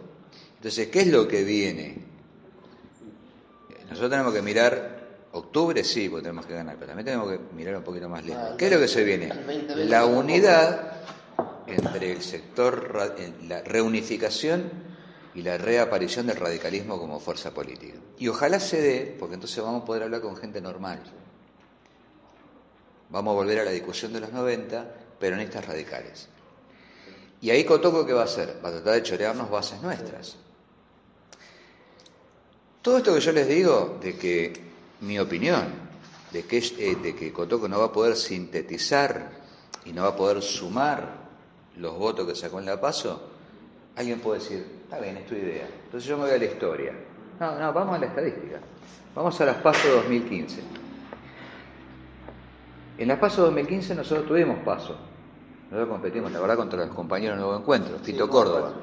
Entonces, 0.57 0.89
¿qué 0.89 1.01
es 1.01 1.07
lo 1.07 1.25
que 1.25 1.45
viene? 1.45 2.03
Nosotros 3.83 4.09
tenemos 4.11 4.33
que 4.33 4.41
mirar 4.41 5.03
octubre, 5.31 5.83
sí, 5.85 6.09
porque 6.09 6.23
tenemos 6.23 6.45
que 6.45 6.53
ganar, 6.53 6.75
pero 6.75 6.87
también 6.87 7.05
tenemos 7.05 7.29
que 7.31 7.39
mirar 7.55 7.77
un 7.77 7.83
poquito 7.83 8.09
más 8.09 8.25
lejos. 8.25 8.55
¿Qué 8.57 8.65
es 8.65 8.71
lo 8.73 8.79
que 8.79 8.87
se 8.89 9.03
viene? 9.05 9.29
La 9.85 10.05
unidad 10.05 10.97
entre 11.67 12.11
el 12.11 12.21
sector, 12.21 13.15
en 13.17 13.47
la 13.47 13.61
reunificación 13.61 14.92
y 15.35 15.41
la 15.41 15.57
reaparición 15.57 16.27
del 16.27 16.37
radicalismo 16.37 16.99
como 16.99 17.19
fuerza 17.19 17.53
política. 17.53 17.97
Y 18.19 18.27
ojalá 18.27 18.59
se 18.59 18.81
dé, 18.81 19.15
porque 19.19 19.35
entonces 19.35 19.63
vamos 19.63 19.83
a 19.83 19.85
poder 19.85 20.03
hablar 20.03 20.21
con 20.21 20.35
gente 20.35 20.61
normal. 20.61 21.01
Vamos 23.09 23.31
a 23.31 23.35
volver 23.35 23.59
a 23.59 23.63
la 23.65 23.71
discusión 23.71 24.13
de 24.13 24.19
los 24.19 24.31
90, 24.31 24.95
peronistas 25.19 25.65
radicales. 25.65 26.29
Y 27.41 27.49
ahí 27.49 27.65
Cotoco, 27.65 28.05
¿qué 28.05 28.13
va 28.13 28.21
a 28.21 28.25
hacer? 28.25 28.59
Va 28.63 28.69
a 28.69 28.71
tratar 28.73 28.93
de 28.93 29.03
chorearnos 29.03 29.49
bases 29.49 29.81
nuestras. 29.81 30.37
Todo 32.81 32.97
esto 32.97 33.13
que 33.13 33.21
yo 33.21 33.31
les 33.31 33.47
digo, 33.47 33.97
de 34.01 34.17
que 34.17 34.53
mi 35.01 35.19
opinión, 35.19 35.67
de 36.31 36.45
que, 36.45 36.57
eh, 36.57 36.95
de 37.01 37.15
que 37.15 37.33
Cotoco 37.33 37.67
no 37.67 37.79
va 37.79 37.85
a 37.85 37.91
poder 37.91 38.15
sintetizar 38.15 39.31
y 39.85 39.93
no 39.93 40.03
va 40.03 40.09
a 40.09 40.15
poder 40.15 40.41
sumar 40.41 41.23
los 41.77 41.97
votos 41.97 42.27
que 42.27 42.35
sacó 42.35 42.59
en 42.59 42.65
la 42.65 42.79
PASO, 42.79 43.32
alguien 43.95 44.19
puede 44.19 44.39
decir, 44.39 44.65
está 44.83 44.99
bien, 44.99 45.17
es 45.17 45.25
tu 45.25 45.35
idea. 45.35 45.67
Entonces 45.85 46.07
yo 46.09 46.17
me 46.17 46.23
voy 46.23 46.33
a 46.33 46.37
la 46.37 46.45
historia. 46.45 46.93
No, 47.39 47.59
no, 47.59 47.73
vamos 47.73 47.95
a 47.95 47.99
la 47.99 48.05
estadística. 48.07 48.59
Vamos 49.15 49.39
a 49.39 49.45
las 49.45 49.57
PASO 49.57 49.89
2015. 49.95 50.61
En 52.97 53.07
las 53.07 53.19
PASO 53.19 53.43
2015 53.43 53.95
nosotros 53.95 54.27
tuvimos 54.27 54.59
PASO. 54.59 54.95
Nosotros 55.69 55.89
competimos, 55.89 56.31
la 56.31 56.39
verdad, 56.39 56.55
contra 56.55 56.85
los 56.85 56.95
compañeros 56.95 57.37
de 57.37 57.43
Nuevo 57.43 57.59
Encuentro, 57.59 57.97
Fito 57.99 58.29
Córdoba. 58.29 58.73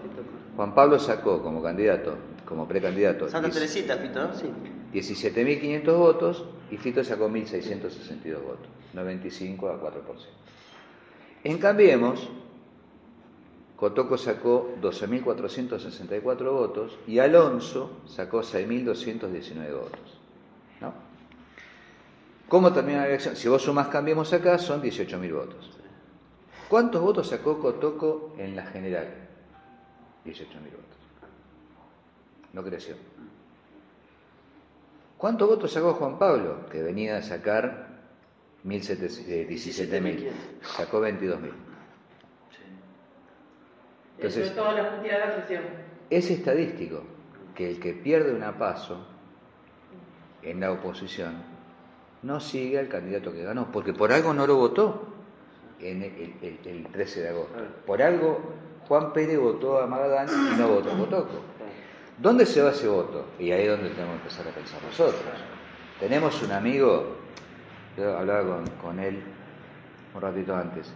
Juan 0.57 0.75
Pablo 0.75 0.99
sacó 0.99 1.43
como 1.43 1.63
candidato, 1.63 2.15
como 2.45 2.67
precandidato, 2.67 3.29
Santa 3.29 3.49
Teresita, 3.51 3.97
Pito, 4.01 4.27
¿no? 4.27 4.35
Sí. 4.35 4.51
17.500 4.93 5.97
votos 5.97 6.45
y 6.71 6.77
Fito 6.77 7.05
sacó 7.05 7.29
1.662 7.29 8.43
votos, 8.43 8.69
95 8.93 9.69
a 9.69 9.81
4%. 9.81 9.93
En 11.45 11.59
Cambiemos, 11.59 12.29
Cotoco 13.81 14.19
sacó 14.19 14.75
12.464 14.83 16.53
votos 16.53 16.99
y 17.07 17.19
Alonso 17.19 18.03
sacó 18.07 18.43
6.219 18.43 19.73
votos. 19.73 20.21
¿no? 20.83 20.93
¿Cómo 22.47 22.71
termina 22.75 22.99
la 22.99 23.07
elección? 23.07 23.35
Si 23.37 23.49
vos 23.49 23.63
sumás 23.63 23.89
Cambiemos 23.89 24.35
acá, 24.35 24.59
son 24.59 24.83
18.000 24.83 25.33
votos. 25.33 25.71
¿Cuántos 26.69 27.01
votos 27.01 27.29
sacó 27.29 27.59
Cotoco 27.59 28.35
en 28.37 28.55
la 28.55 28.67
general? 28.67 29.09
18.000 30.27 30.37
votos. 30.37 30.99
No 32.53 32.63
creció. 32.63 32.97
¿Cuántos 35.17 35.49
votos 35.49 35.73
sacó 35.73 35.95
Juan 35.95 36.19
Pablo? 36.19 36.67
Que 36.71 36.83
venía 36.83 37.17
a 37.17 37.23
sacar 37.23 37.89
1700, 38.63 39.19
eh, 39.27 39.47
17.000. 39.49 40.33
Sacó 40.77 41.01
22.000. 41.01 41.70
Entonces- 44.21 44.49
Sobre 44.49 44.61
todo 44.61 44.73
la 44.77 44.91
cantidad 44.91 45.19
de 45.21 45.27
la 45.27 45.35
presión. 45.37 45.63
Es 46.11 46.31
estadístico 46.31 47.03
que 47.55 47.71
el 47.71 47.81
que 47.81 47.93
pierde 47.95 48.35
una 48.35 48.59
paso 48.59 49.07
en 50.43 50.61
la 50.61 50.73
oposición 50.73 51.35
no 52.23 52.41
sigue 52.41 52.79
al 52.79 52.89
candidato 52.89 53.33
que 53.33 53.43
ganó, 53.43 53.71
porque 53.73 53.93
por 53.93 54.13
algo 54.13 54.35
no 54.35 54.47
lo 54.47 54.57
votó 54.57 55.07
en 55.81 56.03
el, 56.03 56.37
el- 56.43 56.59
el 56.65 56.87
13 56.89 57.23
de 57.23 57.29
agosto. 57.31 57.55
Por 57.87 58.03
algo 58.03 58.41
Juan 58.89 59.13
Pérez 59.13 59.39
votó 59.39 59.81
a 59.81 59.87
Magadán 59.87 60.29
y 60.29 60.59
no 60.59 60.69
votó 60.69 60.91
a 60.91 60.95
Botoco. 60.95 61.41
¿Dónde 62.19 62.45
se 62.45 62.61
va 62.61 62.71
ese 62.73 62.89
voto? 62.89 63.27
Y 63.39 63.51
ahí 63.53 63.63
es 63.65 63.71
donde 63.71 63.89
tenemos 63.91 64.17
que 64.17 64.23
empezar 64.29 64.49
a 64.49 64.51
pensar 64.55 64.83
nosotros. 64.83 65.23
Tenemos 65.99 66.43
un 66.43 66.53
amigo, 66.53 67.17
yo 67.97 68.19
hablaba 68.19 68.57
con, 68.57 68.67
con 68.83 68.99
él 68.99 69.23
un 70.15 70.21
ratito 70.21 70.55
antes. 70.55 70.93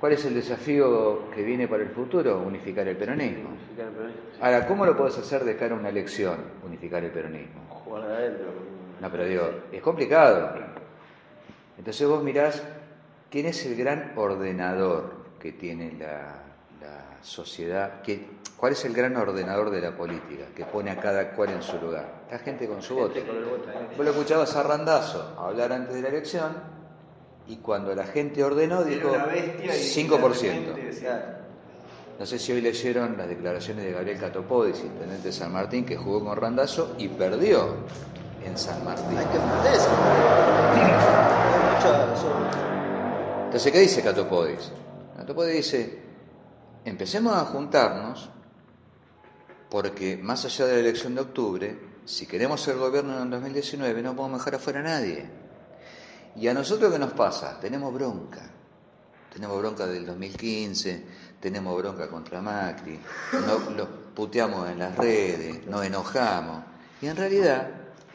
¿Cuál 0.00 0.12
es 0.12 0.24
el 0.24 0.34
desafío 0.34 1.28
que 1.34 1.42
viene 1.42 1.66
para 1.66 1.82
el 1.82 1.88
futuro? 1.88 2.38
Unificar 2.38 2.86
el 2.86 2.96
peronismo. 2.96 3.50
Ahora, 4.40 4.66
¿cómo 4.66 4.86
lo 4.86 4.96
podés 4.96 5.18
hacer 5.18 5.44
de 5.44 5.56
cara 5.56 5.74
a 5.74 5.78
una 5.78 5.88
elección, 5.88 6.36
unificar 6.64 7.02
el 7.02 7.10
peronismo? 7.10 7.66
Jugar 7.68 8.06
de 8.06 8.14
adentro. 8.14 8.46
No, 9.00 9.10
pero 9.10 9.24
digo, 9.24 9.50
es 9.72 9.82
complicado. 9.82 10.54
Entonces 11.76 12.06
vos 12.06 12.22
mirás 12.22 12.62
quién 13.28 13.46
es 13.46 13.66
el 13.66 13.76
gran 13.76 14.12
ordenador 14.16 15.18
que 15.40 15.52
tiene 15.52 15.92
la, 15.98 16.42
la 16.80 17.22
sociedad, 17.22 18.00
que, 18.02 18.24
cuál 18.56 18.72
es 18.72 18.84
el 18.84 18.92
gran 18.92 19.16
ordenador 19.16 19.70
de 19.70 19.80
la 19.80 19.96
política, 19.96 20.44
que 20.54 20.64
pone 20.64 20.92
a 20.92 21.00
cada 21.00 21.32
cual 21.32 21.50
en 21.50 21.62
su 21.62 21.76
lugar. 21.78 22.22
La 22.30 22.38
gente 22.38 22.68
con 22.68 22.82
su 22.82 22.94
voto. 22.94 23.18
Vos 23.96 24.04
lo 24.04 24.10
escuchabas 24.12 24.54
a 24.54 24.62
Randazo 24.62 25.34
hablar 25.38 25.72
antes 25.72 25.94
de 25.94 26.02
la 26.02 26.08
elección 26.08 26.77
y 27.48 27.56
cuando 27.56 27.94
la 27.94 28.04
gente 28.04 28.44
ordenó 28.44 28.84
dijo 28.84 29.08
Era 29.08 29.24
una 29.24 29.32
bestia 29.32 29.76
y 29.76 29.80
5%. 29.80 30.08
de 30.10 30.18
repente 30.18 30.82
decía, 30.84 31.40
No 32.18 32.26
sé 32.26 32.38
si 32.38 32.52
hoy 32.52 32.60
leyeron 32.60 33.16
las 33.16 33.26
declaraciones 33.28 33.84
de 33.84 33.92
Gabriel 33.92 34.18
Catopodis, 34.18 34.80
intendente 34.80 35.28
de 35.28 35.32
San 35.32 35.52
Martín, 35.52 35.84
que 35.84 35.96
jugó 35.96 36.22
con 36.24 36.36
Randazo 36.36 36.94
y 36.98 37.08
perdió 37.08 37.76
en 38.44 38.56
San 38.56 38.84
Martín. 38.84 39.16
Hay 39.16 39.26
que. 39.26 39.38
Entonces, 43.46 43.72
¿qué 43.72 43.80
dice 43.80 44.02
Catopodis? 44.02 44.70
Catopodis 45.16 45.54
dice, 45.56 45.98
empecemos 46.84 47.34
a 47.34 47.46
juntarnos 47.46 48.28
porque 49.70 50.18
más 50.18 50.44
allá 50.44 50.66
de 50.66 50.74
la 50.74 50.80
elección 50.80 51.14
de 51.14 51.22
octubre, 51.22 51.78
si 52.04 52.26
queremos 52.26 52.60
ser 52.60 52.76
gobierno 52.76 53.16
en 53.16 53.22
el 53.22 53.30
2019, 53.30 54.02
no 54.02 54.14
podemos 54.14 54.40
dejar 54.40 54.56
afuera 54.56 54.80
a 54.80 54.82
nadie. 54.82 55.47
Y 56.38 56.46
a 56.46 56.54
nosotros, 56.54 56.92
¿qué 56.92 56.98
nos 56.98 57.12
pasa? 57.12 57.58
Tenemos 57.58 57.92
bronca. 57.92 58.42
Tenemos 59.32 59.58
bronca 59.58 59.86
del 59.86 60.06
2015, 60.06 61.04
tenemos 61.40 61.76
bronca 61.76 62.08
contra 62.08 62.40
Macri, 62.40 62.98
no, 63.32 63.70
lo 63.76 63.88
puteamos 64.14 64.68
en 64.70 64.78
las 64.78 64.96
redes, 64.96 65.66
nos 65.66 65.84
enojamos. 65.84 66.64
Y 67.00 67.06
en 67.06 67.16
realidad, 67.16 67.68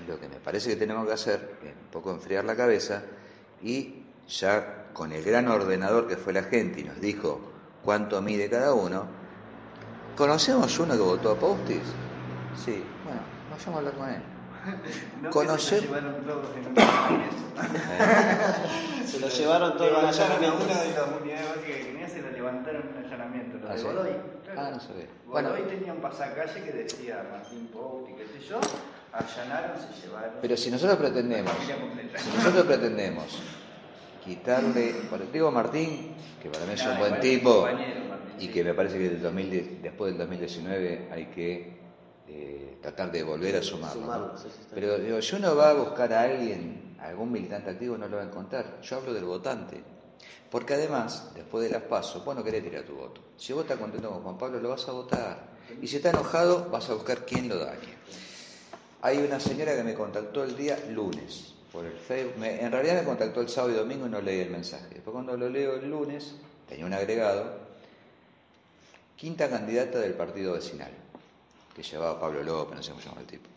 lo 0.08 0.20
que 0.20 0.28
me 0.28 0.38
parece 0.38 0.72
que 0.72 0.76
tenemos 0.76 1.06
que 1.08 1.14
hacer 1.14 1.58
es 1.64 1.70
un 1.70 1.92
poco 1.92 2.12
enfriar 2.12 2.44
la 2.44 2.56
cabeza 2.56 3.04
y 3.62 4.04
ya 4.28 4.88
con 4.92 5.12
el 5.12 5.24
gran 5.24 5.48
ordenador 5.48 6.08
que 6.08 6.18
fue 6.18 6.34
la 6.34 6.44
gente 6.44 6.82
y 6.82 6.84
nos 6.84 7.00
dijo 7.00 7.40
cuánto 7.84 8.22
mide 8.22 8.50
cada 8.50 8.74
uno, 8.74 9.06
¿conocemos 10.18 10.78
uno 10.80 10.94
que 10.94 11.00
votó 11.00 11.32
a 11.32 11.36
Postis? 11.36 11.84
Sí, 12.58 12.84
bueno, 13.06 13.22
vayamos 13.52 13.76
a 13.76 13.78
hablar 13.78 13.94
con 13.94 14.10
él. 14.10 14.22
No 15.22 15.30
Conocer- 15.32 15.82
se 15.82 15.88
lo 15.88 15.94
llevaron 16.00 16.24
todos 16.26 16.48
en 16.58 16.68
un 16.68 16.80
allanamiento. 16.80 17.38
Se 19.06 19.20
lo 19.20 19.28
llevaron 19.30 19.74
todo 19.78 19.88
el 19.88 19.94
Levantaron 19.94 20.32
a 20.32 20.36
allanamiento. 20.36 20.66
una 20.66 20.82
de 20.82 20.92
las 20.94 21.22
unidades 21.22 21.48
básicas 21.50 21.78
que 21.78 21.84
tenía, 21.84 22.10
se 22.10 22.22
lo 22.22 22.32
levantaron 22.32 22.82
en 22.82 22.98
un 22.98 23.06
allanamiento. 23.06 23.58
Los 23.60 23.70
¿Ah, 23.70 23.74
de 23.74 23.80
sí? 23.80 23.86
Godoy. 23.86 24.10
claro. 24.44 24.60
Ah, 24.62 24.72
no 24.74 24.80
sabía. 24.80 25.06
Godoy 25.28 25.44
Bueno. 25.52 25.68
tenía 25.68 25.94
un 25.94 26.02
pasacalle 26.02 26.62
que 26.64 26.72
decía 26.72 27.28
Martín 27.32 27.68
Pou 27.68 28.08
y 28.10 28.14
qué 28.16 28.26
sé 28.26 28.40
yo, 28.50 28.60
allanaron, 29.12 29.78
se 29.78 30.08
llevaron. 30.08 30.32
Pero 30.42 30.58
si 30.58 30.72
nosotros 30.72 30.98
pretendemos, 30.98 31.52
La 32.14 32.20
si 32.20 32.30
nosotros 32.38 32.66
pretendemos 32.66 33.40
quitarle, 34.24 34.96
bueno, 35.10 35.26
digo 35.32 35.52
Martín, 35.52 36.16
que 36.42 36.50
para 36.50 36.66
mí 36.66 36.74
es 36.74 36.86
un 36.86 36.98
buen 36.98 37.20
tipo 37.20 37.56
compañero, 37.62 38.00
Martín, 38.10 38.36
y 38.40 38.46
sí. 38.48 38.52
que 38.52 38.64
me 38.64 38.74
parece 38.74 38.98
que 38.98 39.10
del 39.10 39.22
2010 39.22 39.84
después 39.84 40.12
del 40.12 40.18
2019 40.20 41.10
hay 41.12 41.26
que 41.28 41.83
eh, 42.28 42.78
tratar 42.82 43.12
de 43.12 43.24
volver 43.24 43.56
a 43.58 43.64
sumarlo. 43.64 44.06
¿no? 44.06 44.38
Sí, 44.38 44.48
sí, 44.50 44.66
Pero 44.74 44.98
digo, 44.98 45.22
si 45.22 45.36
uno 45.36 45.56
va 45.56 45.70
a 45.72 45.74
buscar 45.74 46.12
a 46.14 46.22
alguien, 46.22 46.96
a 47.00 47.08
algún 47.08 47.32
militante 47.32 47.70
activo, 47.72 47.98
no 47.98 48.08
lo 48.08 48.18
va 48.18 48.24
a 48.24 48.26
encontrar. 48.28 48.80
Yo 48.82 48.98
hablo 48.98 49.14
del 49.14 49.26
votante. 49.26 49.82
Porque 50.50 50.76
además, 50.76 51.32
después 51.34 51.64
de 51.66 51.72
las 51.72 51.84
pasos, 51.84 52.24
vos 52.24 52.36
no 52.36 52.44
querés 52.44 52.64
tirar 52.64 52.84
tu 52.84 52.94
voto. 52.96 53.22
Si 53.38 53.54
vos 53.54 53.64
estás 53.64 53.78
contento 53.80 54.10
con 54.10 54.22
Juan 54.22 54.38
Pablo, 54.38 54.60
lo 54.60 54.70
vas 54.70 54.88
a 54.88 54.92
votar. 54.92 55.38
Y 55.82 55.88
si 55.88 55.96
está 55.98 56.12
enojado, 56.12 56.70
vas 56.70 56.90
a 56.90 56.94
buscar 56.94 57.26
quién 57.26 57.50
lo 57.50 57.58
dañe. 57.58 57.94
Hay 59.02 59.18
una 59.18 59.40
señora 59.40 59.76
que 59.76 59.84
me 59.84 59.96
contactó 59.96 60.44
el 60.44 60.56
día 60.56 60.78
lunes 60.92 61.54
por 61.72 61.84
el 61.86 61.94
Facebook. 61.94 62.38
Me- 62.38 62.62
en 62.62 62.72
realidad 62.72 62.96
me 62.96 63.04
contactó 63.04 63.42
el 63.42 63.50
sábado 63.50 63.74
y 63.74 63.78
domingo 63.78 64.06
y 64.06 64.10
no 64.10 64.22
leí 64.22 64.40
el 64.42 64.50
mensaje. 64.52 64.86
Después 64.94 65.12
cuando 65.14 65.36
lo 65.36 65.50
leo 65.50 65.76
el 65.76 65.90
lunes, 65.90 66.36
tenía 66.70 66.86
un 66.86 66.94
agregado, 66.94 67.58
quinta 69.16 69.50
candidata 69.50 70.00
del 70.00 70.14
partido 70.14 70.54
vecinal, 70.54 70.92
que 71.76 71.84
llevaba 71.84 72.20
Pablo 72.20 72.44
López, 72.44 72.78
no 72.78 72.84
sé 72.84 72.92
cómo 72.92 73.02
se 73.02 73.10
llama 73.10 73.22
el 73.22 73.28
tipo. 73.28 73.50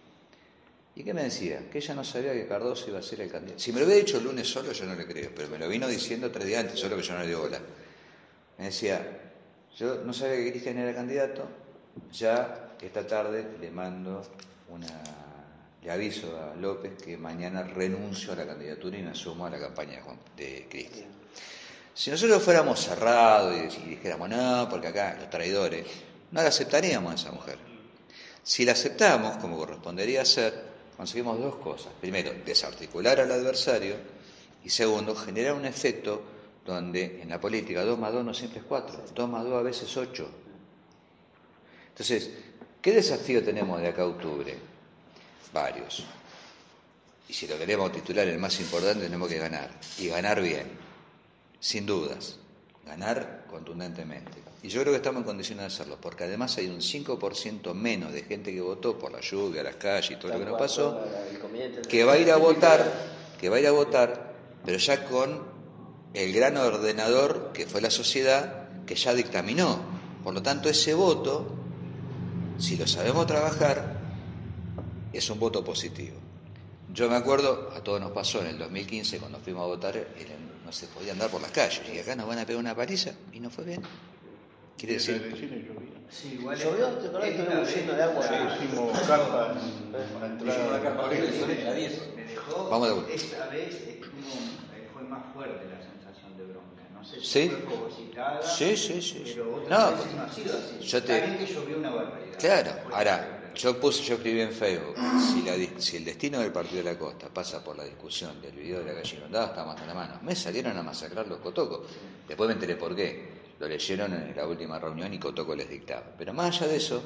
¿Y 0.94 1.05
qué 1.05 1.12
me 1.12 1.24
decía? 1.24 1.68
Que 1.70 1.79
ella 1.79 1.94
no 1.94 2.02
sabía 2.02 2.33
que 2.33 2.46
Cardoso 2.46 2.88
iba 2.88 2.98
a 2.98 3.02
ser 3.02 3.20
el 3.20 3.31
candidato. 3.31 3.61
Si 3.61 3.70
me 3.70 3.81
lo 3.81 3.87
hubiera 3.87 4.00
dicho 4.00 4.16
el 4.16 4.24
lunes 4.24 4.48
solo, 4.48 4.72
yo 4.72 4.87
no 4.87 4.94
le 4.94 5.07
creo, 5.07 5.31
pero 5.37 5.48
me 5.48 5.59
lo 5.59 5.68
vino 5.68 5.87
diciendo 5.87 6.31
tres 6.31 6.46
días 6.46 6.61
antes, 6.61 6.81
solo 6.81 6.96
que 6.96 7.02
yo 7.02 7.12
no 7.12 7.20
le 7.20 7.26
dio 7.26 7.40
bola. 7.40 7.61
Me 8.59 8.64
decía, 8.64 9.07
yo 9.76 9.96
no 9.96 10.14
sabía 10.14 10.37
que 10.37 10.50
Cristian 10.52 10.79
era 10.79 10.94
candidato, 10.94 11.46
ya 12.12 12.76
esta 12.81 13.07
tarde 13.07 13.46
le 13.61 13.70
mando 13.70 14.22
una, 14.70 14.87
le 15.83 15.90
aviso 15.90 16.35
a 16.38 16.57
López 16.57 16.94
que 17.02 17.18
mañana 17.18 17.62
renuncio 17.62 18.33
a 18.33 18.37
la 18.37 18.46
candidatura 18.46 18.96
y 18.96 19.02
me 19.02 19.11
asumo 19.11 19.44
a 19.44 19.50
la 19.50 19.59
campaña 19.59 20.00
de 20.35 20.66
Cristian. 20.70 21.09
Si 21.92 22.11
nosotros 22.11 22.42
fuéramos 22.42 22.81
cerrados 22.81 23.55
y 23.85 23.90
dijéramos, 23.90 24.31
no, 24.31 24.66
porque 24.70 24.88
acá 24.88 25.16
los 25.18 25.29
traidores, 25.29 25.87
no 26.31 26.40
la 26.40 26.48
aceptaríamos 26.48 27.12
a 27.12 27.14
esa 27.14 27.33
mujer. 27.33 27.65
Si 28.47 28.65
la 28.65 28.73
aceptamos, 28.73 29.39
como 29.39 29.57
correspondería 29.59 30.25
ser, 30.25 30.55
conseguimos 30.97 31.41
dos 31.41 31.57
cosas. 31.57 31.93
Primero, 32.01 32.33
desarticular 32.45 33.19
al 33.19 33.33
adversario 33.33 33.97
y 34.63 34.71
segundo, 34.71 35.17
generar 35.17 35.55
un 35.55 35.65
efecto 35.65 36.23
donde 36.65 37.23
en 37.23 37.29
la 37.29 37.41
política 37.41 37.83
2 37.85 37.99
más 37.99 38.13
2 38.13 38.25
no 38.25 38.33
siempre 38.33 38.61
es 38.61 38.65
4, 38.67 39.07
2 39.13 39.29
más 39.29 39.43
2 39.43 39.53
a 39.53 39.63
veces 39.63 39.97
8. 39.97 40.31
Entonces, 41.89 42.31
¿qué 42.81 42.93
desafío 42.93 43.43
tenemos 43.43 43.81
de 43.81 43.89
acá 43.89 44.03
a 44.03 44.07
octubre? 44.07 44.57
Varios. 45.53 46.05
Y 47.29 47.33
si 47.33 47.49
lo 47.49 47.59
queremos 47.59 47.91
titular 47.91 48.29
el 48.29 48.39
más 48.39 48.61
importante, 48.61 49.07
tenemos 49.07 49.29
que 49.29 49.39
ganar. 49.39 49.73
Y 49.99 50.07
ganar 50.07 50.41
bien, 50.41 50.71
sin 51.59 51.85
dudas. 51.85 52.39
Ganar 52.87 53.44
contundentemente. 53.49 54.33
Y 54.62 54.68
yo 54.68 54.81
creo 54.81 54.92
que 54.92 54.99
estamos 54.99 55.20
en 55.20 55.27
condiciones 55.27 55.62
de 55.62 55.66
hacerlo, 55.66 55.99
porque 56.01 56.25
además 56.25 56.57
hay 56.59 56.68
un 56.68 56.79
5% 56.81 57.75
menos 57.75 58.12
de 58.12 58.22
gente 58.22 58.53
que 58.53 58.61
votó 58.61 58.99
por 58.99 59.12
la 59.12 59.20
lluvia, 59.20 59.62
las 59.62 59.77
calles 59.77 60.12
y 60.12 60.16
todo 60.16 60.33
lo 60.33 60.38
que 60.38 60.44
nos 60.44 60.59
pasó, 60.59 61.05
que 61.88 62.05
va 62.05 62.14
a 62.14 62.18
ir 62.18 62.31
a 62.31 62.37
votar, 62.37 62.85
que 63.38 63.49
va 63.49 63.57
a 63.57 63.61
ir 63.61 63.66
a 63.66 63.72
votar, 63.72 64.35
pero 64.64 64.79
ya 64.79 65.05
con 65.05 65.44
el 66.14 66.33
gran 66.33 66.57
ordenador 66.57 67.53
que 67.53 67.66
fue 67.66 67.81
la 67.81 67.90
sociedad 67.90 68.85
que 68.87 68.94
ya 68.94 69.14
dictaminó. 69.14 69.79
Por 70.25 70.35
lo 70.35 70.42
tanto, 70.42 70.68
ese 70.68 70.94
voto, 70.94 71.46
si 72.59 72.77
lo 72.77 72.87
sabemos 72.87 73.27
trabajar, 73.27 74.01
es 75.12 75.31
un 75.31 75.38
voto 75.38 75.62
positivo. 75.62 76.26
Yo 76.92 77.11
me 77.11 77.16
acuerdo, 77.16 77.70
a 77.75 77.81
todos 77.83 78.01
nos 78.01 78.12
pasó 78.12 78.40
en 78.40 78.46
el 78.49 78.59
2015 78.59 79.18
cuando 79.18 79.38
fuimos 79.40 79.64
a 79.64 79.66
votar, 79.66 79.96
era- 79.96 80.07
no 80.64 80.72
se 80.72 80.87
podía 80.87 81.12
andar 81.12 81.31
por 81.31 81.40
las 81.42 81.51
calles 81.51 81.83
y 81.92 81.99
acá 81.99 82.14
nos 82.16 82.27
van 82.27 82.38
a 82.38 82.46
pegar 82.46 82.61
una 82.61 82.75
paliza 82.75 83.12
y 83.33 83.40
no 83.40 83.51
fue 83.51 83.64
bien. 83.64 83.83
Quiere 84.79 84.94
decir, 84.94 85.33
Sí, 86.09 86.35
igual 86.38 86.57
¿Llovió? 86.57 86.87
es- 86.88 87.01
¿Te 87.03 87.07
acordás 87.09 87.25
que 87.25 87.31
esta 87.31 87.42
estuvimos 87.42 87.66
vez- 87.66 87.77
llenos 87.77 87.96
de 87.96 88.03
agua? 88.05 88.22
Sí, 88.22 88.64
Hicimos 88.64 89.09
Vamos 92.70 92.88
de 92.88 92.94
vuelta. 92.94 93.12
esta 93.14 93.46
vez 93.49 93.75
estuvo, 93.75 94.12
fue 94.92 95.03
más 95.05 95.33
fuerte 95.35 95.64
la 95.66 95.81
sensación 95.83 96.37
de 96.37 96.44
bronca. 96.44 96.83
No 96.94 97.05
sé 97.05 97.20
si 97.20 97.27
Sí. 97.27 97.49
fue 97.49 97.75
fagocitada, 97.77 98.42
Sí, 98.42 98.77
sí, 98.77 99.03
sí, 99.03 99.03
sí. 99.03 99.22
Pero 99.35 99.57
otras 99.57 99.70
No, 99.81 99.96
veces 99.96 100.14
no 100.14 100.22
ha 100.22 100.33
sido 100.33 100.55
así. 100.59 100.79
yo 100.87 101.03
te- 101.03 101.46
llovió 101.46 101.79
una 101.79 101.90
barbaridad. 101.90 102.38
Claro, 102.38 102.70
ahora. 102.92 103.36
Yo 103.57 103.81
puse, 103.81 104.03
yo 104.03 104.14
escribí 104.16 104.40
en 104.40 104.53
Facebook, 104.53 104.95
si, 105.33 105.42
la 105.42 105.55
si 105.81 105.97
el 105.97 106.05
destino 106.05 106.38
del 106.40 106.53
Partido 106.53 106.83
de 106.85 106.92
la 106.92 106.99
Costa 106.99 107.29
pasa 107.33 107.62
por 107.64 107.77
la 107.77 107.85
discusión 107.85 108.40
del 108.40 108.53
video 108.57 108.81
de 108.81 108.87
la 108.92 109.01
calle 109.01 109.16
inundada, 109.16 109.47
está 109.47 109.64
más 109.64 109.81
en 109.81 109.87
la 109.88 109.95
mano. 109.95 110.19
Me 110.23 110.35
salieron 110.37 110.77
a 110.77 110.83
masacrar 110.83 111.27
los 111.27 111.38
cotocos. 111.38 111.81
Después 112.29 112.49
me 112.49 112.55
enteré 112.55 112.77
por 112.77 112.95
qué. 112.95 113.37
Lo 113.59 113.66
leyeron 113.66 114.12
en 114.12 114.37
la 114.37 114.47
última 114.47 114.79
reunión 114.79 115.12
y 115.14 115.19
Cotoco 115.19 115.55
les 115.57 115.69
dictaba. 115.69 116.03
Pero 116.19 116.33
más 116.35 116.57
allá 116.57 116.69
de 116.71 116.77
eso, 116.77 117.03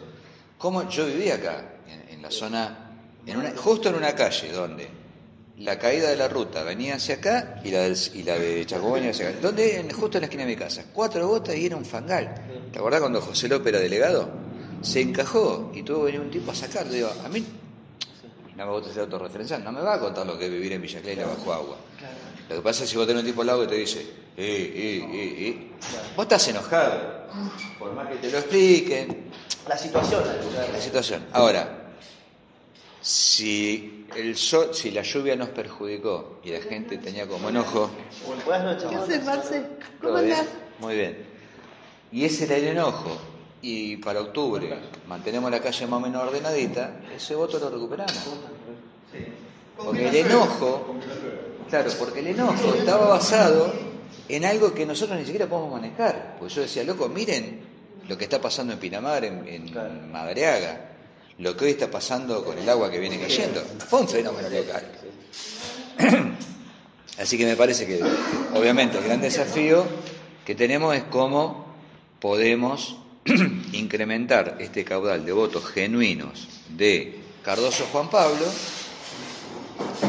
¿cómo 0.59 0.89
yo 0.89 1.07
vivía 1.07 1.37
acá, 1.37 1.77
en, 2.11 2.21
la 2.21 2.31
zona, 2.31 2.91
en 3.25 3.37
una, 3.37 3.53
justo 3.57 3.89
en 3.89 3.95
una 3.95 4.15
calle 4.17 4.51
donde 4.51 4.89
la 5.59 5.79
caída 5.79 6.09
de 6.11 6.17
la 6.17 6.27
ruta 6.27 6.65
venía 6.65 6.97
hacia 6.97 7.17
acá 7.17 7.61
y 7.63 7.71
la, 7.71 7.81
del- 7.83 7.97
y 8.15 8.23
la 8.25 8.37
de 8.39 8.67
Chacobán 8.67 8.95
venía 8.95 9.11
hacia 9.11 9.29
acá. 9.29 9.39
Donde, 9.41 9.87
justo 9.93 10.19
en 10.19 10.23
la 10.23 10.27
esquina 10.27 10.43
de 10.45 10.49
mi 10.51 10.57
casa. 10.57 10.85
Cuatro 10.93 11.29
gotas 11.29 11.55
y 11.55 11.67
era 11.67 11.77
un 11.77 11.85
fangal. 11.85 12.35
¿Te 12.73 12.79
acordás 12.79 13.01
cuando 13.01 13.21
José 13.21 13.47
López 13.47 13.69
era 13.73 13.79
delegado? 13.79 14.29
Se 14.83 15.01
encajó 15.01 15.71
y 15.75 15.83
tuvo 15.83 16.01
que 16.01 16.05
venir 16.07 16.21
un 16.21 16.31
tipo 16.31 16.51
a 16.51 16.55
sacarlo. 16.55 16.93
Digo, 16.93 17.11
a 17.25 17.29
mí 17.29 17.45
no 18.57 18.67
me 18.67 18.73
gusta 18.73 18.93
ser 18.93 19.03
autorreferencial, 19.03 19.63
no 19.65 19.73
me 19.73 19.81
va 19.81 19.95
a 19.95 20.01
contar 20.01 20.27
lo 20.27 20.39
que 20.39 20.47
es 20.47 20.51
vivir 20.51 20.73
en 20.73 20.83
Villa 20.83 21.01
Clara 21.01 21.27
bajo 21.27 21.53
agua. 21.53 21.77
Lo 22.49 22.57
que 22.57 22.63
pasa 22.63 22.85
es 22.85 22.91
que 22.91 22.93
si 22.93 22.97
vos 22.97 23.07
tenés 23.07 23.23
un 23.23 23.29
tipo 23.29 23.41
al 23.43 23.47
lado 23.47 23.61
que 23.63 23.69
te 23.69 23.75
dice, 23.77 24.01
eh, 24.01 24.07
eh, 24.37 25.09
eh, 25.13 25.49
eh, 25.49 25.71
vos 26.17 26.25
estás 26.25 26.49
enojado. 26.49 27.21
Por 27.79 27.93
más 27.95 28.09
que 28.09 28.17
te 28.17 28.31
lo 28.31 28.39
expliquen, 28.39 29.31
La 29.69 29.77
situación, 29.79 30.25
la 30.73 30.81
situación. 30.81 31.27
Ahora, 31.33 31.77
Si, 33.03 34.07
el 34.17 34.37
sol, 34.37 34.71
si 34.75 34.91
la 34.91 35.03
lluvia 35.03 35.37
nos 35.37 35.49
perjudicó 35.51 36.41
y 36.45 36.51
la 36.51 36.61
gente 36.61 36.99
tenía 36.99 37.27
como 37.27 37.49
enojo, 37.49 37.91
Buenas 38.45 38.65
noches. 38.65 38.89
¿Qué 38.91 38.97
haces, 38.97 39.25
Marce? 39.25 39.67
¿Cómo 40.03 40.17
andás? 40.17 40.47
Muy 40.81 40.97
bien. 40.97 41.25
Y 42.13 42.25
ese 42.25 42.45
era 42.45 42.57
el 42.57 42.65
enojo. 42.69 43.17
Y 43.63 43.99
para 43.99 44.21
octubre 44.21 44.75
mantenemos 45.07 45.51
la 45.51 45.61
calle 45.61 45.87
más 45.87 45.99
o 45.99 46.01
menos 46.01 46.23
ordenadita, 46.23 47.01
ese 47.15 47.35
voto 47.35 47.59
lo 47.59 47.71
recuperamos. 47.71 48.15
Porque 49.77 50.09
el 50.09 50.17
enojo, 50.17 50.95
claro, 51.69 51.91
porque 51.99 52.21
el 52.21 52.29
enojo 52.29 52.75
estaba 52.75 53.09
basado 53.09 53.73
en 54.29 54.45
algo 54.45 54.73
que 54.73 54.87
nosotros 54.87 55.19
ni 55.19 55.25
siquiera 55.25 55.47
podemos 55.47 55.73
manejar. 55.73 56.37
Porque 56.39 56.55
yo 56.55 56.63
decía, 56.63 56.85
loco, 56.85 57.09
miren 57.09 57.61
lo 58.09 58.17
que 58.17 58.25
está 58.25 58.41
pasando 58.41 58.73
en 58.73 58.79
Pinamar, 58.79 59.25
en, 59.25 59.47
en 59.47 60.11
Madreaga, 60.11 60.91
lo 61.39 61.57
que 61.57 61.67
hoy 61.67 61.71
está 61.73 61.91
pasando 61.91 62.45
con 62.45 62.59
el 62.59 62.69
agua 62.69 62.91
que 62.91 62.99
viene 62.99 63.19
cayendo. 63.19 63.63
Fue 63.89 64.01
un 64.01 64.09
fenómeno 64.09 64.49
local. 64.49 64.85
Así 67.19 67.37
que 67.37 67.45
me 67.45 67.57
parece 67.57 67.87
que, 67.87 68.01
obviamente, 68.55 68.99
el 68.99 69.05
gran 69.05 69.21
desafío 69.21 69.85
que 70.45 70.55
tenemos 70.55 70.95
es 70.95 71.05
cómo 71.05 71.67
podemos 72.19 73.00
incrementar 73.73 74.57
este 74.61 74.85
caudal 74.85 75.25
de 75.25 75.33
votos 75.33 75.67
genuinos 75.67 76.49
de 76.77 77.21
Cardoso 77.43 77.87
Juan 77.93 78.09
Pablo 78.11 78.47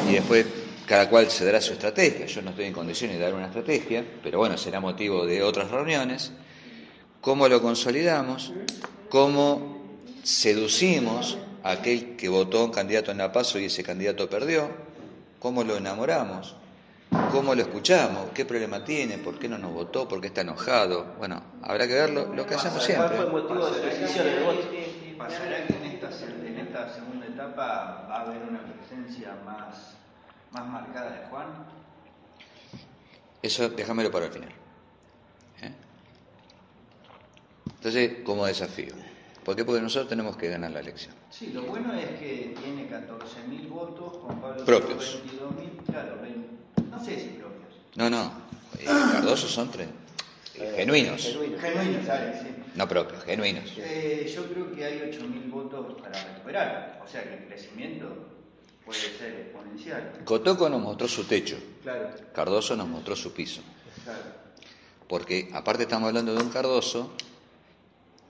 y 0.09 0.13
después 0.13 0.45
cada 0.85 1.09
cual 1.09 1.31
se 1.31 1.45
dará 1.45 1.61
su 1.61 1.71
estrategia. 1.73 2.25
Yo 2.25 2.41
no 2.41 2.49
estoy 2.49 2.65
en 2.65 2.73
condiciones 2.73 3.17
de 3.17 3.23
dar 3.23 3.33
una 3.33 3.45
estrategia, 3.45 4.05
pero 4.21 4.39
bueno, 4.39 4.57
será 4.57 4.81
motivo 4.81 5.25
de 5.25 5.41
otras 5.41 5.71
reuniones. 5.71 6.33
¿Cómo 7.21 7.47
lo 7.47 7.61
consolidamos? 7.61 8.51
¿Cómo 9.09 9.79
seducimos 10.23 11.37
a 11.63 11.71
aquel 11.71 12.17
que 12.17 12.27
votó 12.27 12.65
un 12.65 12.71
candidato 12.71 13.11
en 13.11 13.19
la 13.19 13.31
PASO 13.31 13.59
y 13.59 13.65
ese 13.65 13.83
candidato 13.83 14.29
perdió? 14.29 14.69
¿Cómo 15.39 15.63
lo 15.63 15.77
enamoramos? 15.77 16.55
¿Cómo 17.31 17.53
lo 17.53 17.61
escuchamos? 17.61 18.29
¿Qué 18.33 18.45
problema 18.45 18.83
tiene? 18.83 19.17
¿Por 19.17 19.37
qué 19.37 19.49
no 19.49 19.57
nos 19.57 19.73
votó? 19.73 20.07
¿Por 20.07 20.21
qué 20.21 20.27
está 20.27 20.41
enojado? 20.41 21.15
Bueno, 21.17 21.41
habrá 21.61 21.85
que 21.85 21.93
verlo, 21.93 22.33
lo 22.33 22.45
que 22.45 22.55
hacemos 22.55 22.77
¿Cuál 22.77 22.85
siempre. 22.85 23.17
fue 23.17 23.25
el 23.25 23.31
motivo 23.31 23.69
de 23.69 23.81
decisión 23.81 24.25
del 24.25 24.43
voto? 24.43 24.61
¿Pasará 25.17 25.67
que 25.67 25.75
en 25.75 25.83
esta, 25.83 26.09
en 26.25 26.57
esta 26.57 26.89
segunda 26.93 27.27
etapa 27.27 28.07
va 28.09 28.15
a 28.15 28.21
haber 28.21 28.41
una 28.43 28.61
presencia 28.63 29.35
más, 29.45 29.95
más 30.51 30.67
marcada 30.67 31.11
de 31.11 31.27
Juan? 31.27 31.47
Eso 33.41 33.69
déjamelo 33.69 34.09
para 34.09 34.25
el 34.27 34.31
final. 34.31 34.49
¿Eh? 35.61 35.71
Entonces, 37.75 38.11
como 38.23 38.45
desafío. 38.45 38.93
¿Por 39.43 39.55
qué? 39.55 39.65
Porque 39.65 39.81
nosotros 39.81 40.07
tenemos 40.09 40.37
que 40.37 40.49
ganar 40.49 40.71
la 40.71 40.79
elección. 40.79 41.13
Sí, 41.29 41.47
lo 41.47 41.63
bueno 41.63 41.93
es 41.93 42.19
que 42.19 42.55
tiene 42.63 42.87
14.000 42.89 43.69
votos, 43.69 44.17
Juan 44.23 44.39
Pablo 44.39 44.63
Propios. 44.65 45.21
22.000, 45.25 45.85
claro, 45.91 46.21
20, 46.21 46.50
no 46.91 47.03
sé 47.03 47.19
si 47.19 47.27
propios. 47.29 47.73
No, 47.95 48.09
no. 48.09 48.31
eh, 48.79 48.85
Cardoso 48.85 49.47
son 49.47 49.71
tre- 49.71 49.87
eh, 50.55 50.73
genuinos, 50.75 51.21
Genuinos, 51.23 52.05
¿sabes? 52.05 52.41
Sí. 52.41 52.47
no 52.75 52.87
propios, 52.87 53.23
genuinos. 53.23 53.73
Eh, 53.77 54.31
yo 54.33 54.45
creo 54.49 54.71
que 54.75 54.85
hay 54.85 54.99
8.000 54.99 55.49
votos 55.49 55.99
para 56.01 56.23
recuperar, 56.23 57.01
o 57.03 57.07
sea 57.09 57.23
que 57.23 57.33
el 57.37 57.45
crecimiento 57.47 58.27
puede 58.85 58.99
ser 58.99 59.33
exponencial. 59.39 60.21
Cotoco 60.25 60.69
nos 60.69 60.81
mostró 60.81 61.07
su 61.07 61.23
techo, 61.25 61.57
Claro, 61.83 62.09
Cardoso 62.33 62.75
nos 62.75 62.87
mostró 62.87 63.15
su 63.15 63.33
piso. 63.33 63.61
claro. 64.03 64.19
Porque 65.07 65.49
aparte 65.53 65.83
estamos 65.83 66.07
hablando 66.07 66.33
de 66.33 66.41
un 66.43 66.49
Cardoso, 66.49 67.11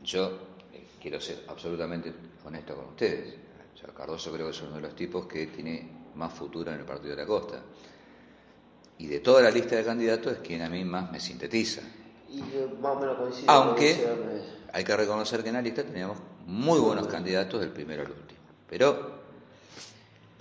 yo 0.04 0.39
eh, 0.74 0.84
quiero 1.02 1.19
ser 1.21 1.43
absolutamente 1.47 2.12
honesto 2.45 2.76
con 2.76 2.86
ustedes. 2.86 3.36
O 3.76 3.78
sea, 3.78 3.93
Cardoso 3.93 4.32
creo 4.32 4.45
que 4.47 4.52
es 4.52 4.62
uno 4.62 4.76
de 4.76 4.82
los 4.82 4.95
tipos 4.95 5.26
que 5.28 5.47
tiene 5.47 5.89
más 6.15 6.34
futuro 6.34 6.71
en 6.71 6.80
el 6.80 6.86
Partido 6.86 7.15
de 7.15 7.21
la 7.21 7.28
Costa. 7.28 7.62
Y 9.02 9.08
de 9.08 9.20
toda 9.20 9.42
la 9.42 9.50
lista 9.50 9.76
de 9.76 9.84
candidatos 9.84 10.34
es 10.34 10.40
quien 10.40 10.62
a 10.62 10.70
mí 10.70 10.86
más 10.86 11.12
me 11.12 11.20
sintetiza. 11.20 11.82
Y 12.30 12.38
eh, 12.40 12.68
más 12.80 12.96
o 12.96 13.00
menos 13.00 13.18
coincide. 13.18 13.46
Aunque 13.48 13.96
con 14.04 14.42
hay 14.74 14.84
que 14.84 14.96
reconocer 14.96 15.42
que 15.42 15.50
en 15.50 15.56
la 15.56 15.62
lista 15.64 15.84
teníamos 15.84 16.18
muy 16.46 16.80
buenos 16.80 17.08
candidatos 17.08 17.60
del 17.62 17.72
primero 17.72 18.04
al 18.04 18.12
último. 18.12 18.40
Pero 18.70 19.22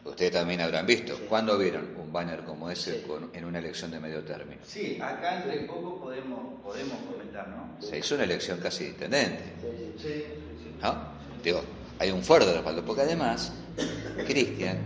ustedes 0.04 0.30
también 0.32 0.60
habrán 0.60 0.84
visto, 0.84 1.18
¿cuándo 1.26 1.56
vieron 1.56 1.88
un 1.96 2.12
banner 2.12 2.42
como 2.44 2.70
ese 2.70 3.00
con- 3.02 3.30
en 3.32 3.44
una 3.46 3.60
elección 3.60 3.90
de 3.90 3.98
medio 3.98 4.22
término? 4.24 4.60
Sí, 4.66 4.98
acá 5.00 5.38
entre 5.42 5.60
poco 5.62 5.98
podemos, 5.98 6.60
podemos 6.62 6.98
comentar, 7.10 7.48
¿no? 7.48 7.80
Se 7.80 7.98
hizo 7.98 8.14
una 8.14 8.24
elección 8.24 8.58
casi 8.60 8.84
de 8.84 8.90
intendente. 8.90 9.42
Sí, 9.62 9.92
sí, 9.96 10.24
sí. 10.62 10.74
¿no? 10.82 10.94
Digo, 11.42 11.62
hay 11.98 12.10
un 12.10 12.22
fuerte 12.22 12.52
respaldo, 12.52 12.84
porque 12.84 13.02
además, 13.02 13.52
Cristian 14.26 14.78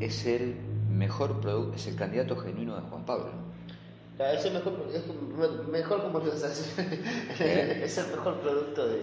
es 0.00 0.24
el 0.26 0.54
mejor 0.98 1.40
producto, 1.40 1.76
es 1.76 1.86
el 1.86 1.96
candidato 1.96 2.36
genuino 2.36 2.74
de 2.76 2.82
Juan 2.82 3.04
Pablo. 3.06 3.30
Claro, 4.16 4.36
Es 4.38 4.44
el 4.44 4.52
mejor, 4.54 4.86
es 4.92 5.02
me- 5.06 5.72
mejor 5.78 6.02
como 6.02 6.18
lo 6.18 6.32
haces. 6.32 6.74
¿Eh? 7.40 7.82
Es 7.84 7.98
el 7.98 8.08
mejor 8.08 8.40
producto 8.40 8.86
de. 8.88 8.94
de 8.96 9.00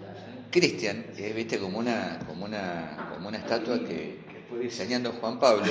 la- 0.00 0.50
Cristian 0.50 1.04
es, 1.16 1.34
viste, 1.34 1.58
como 1.58 1.78
una, 1.78 2.18
como 2.26 2.44
una, 2.46 3.08
como 3.14 3.28
una 3.28 3.38
estatua 3.38 3.78
que, 3.80 4.24
que 4.26 4.44
fue 4.48 4.58
diseñando 4.60 5.12
Juan 5.12 5.38
Pablo 5.38 5.62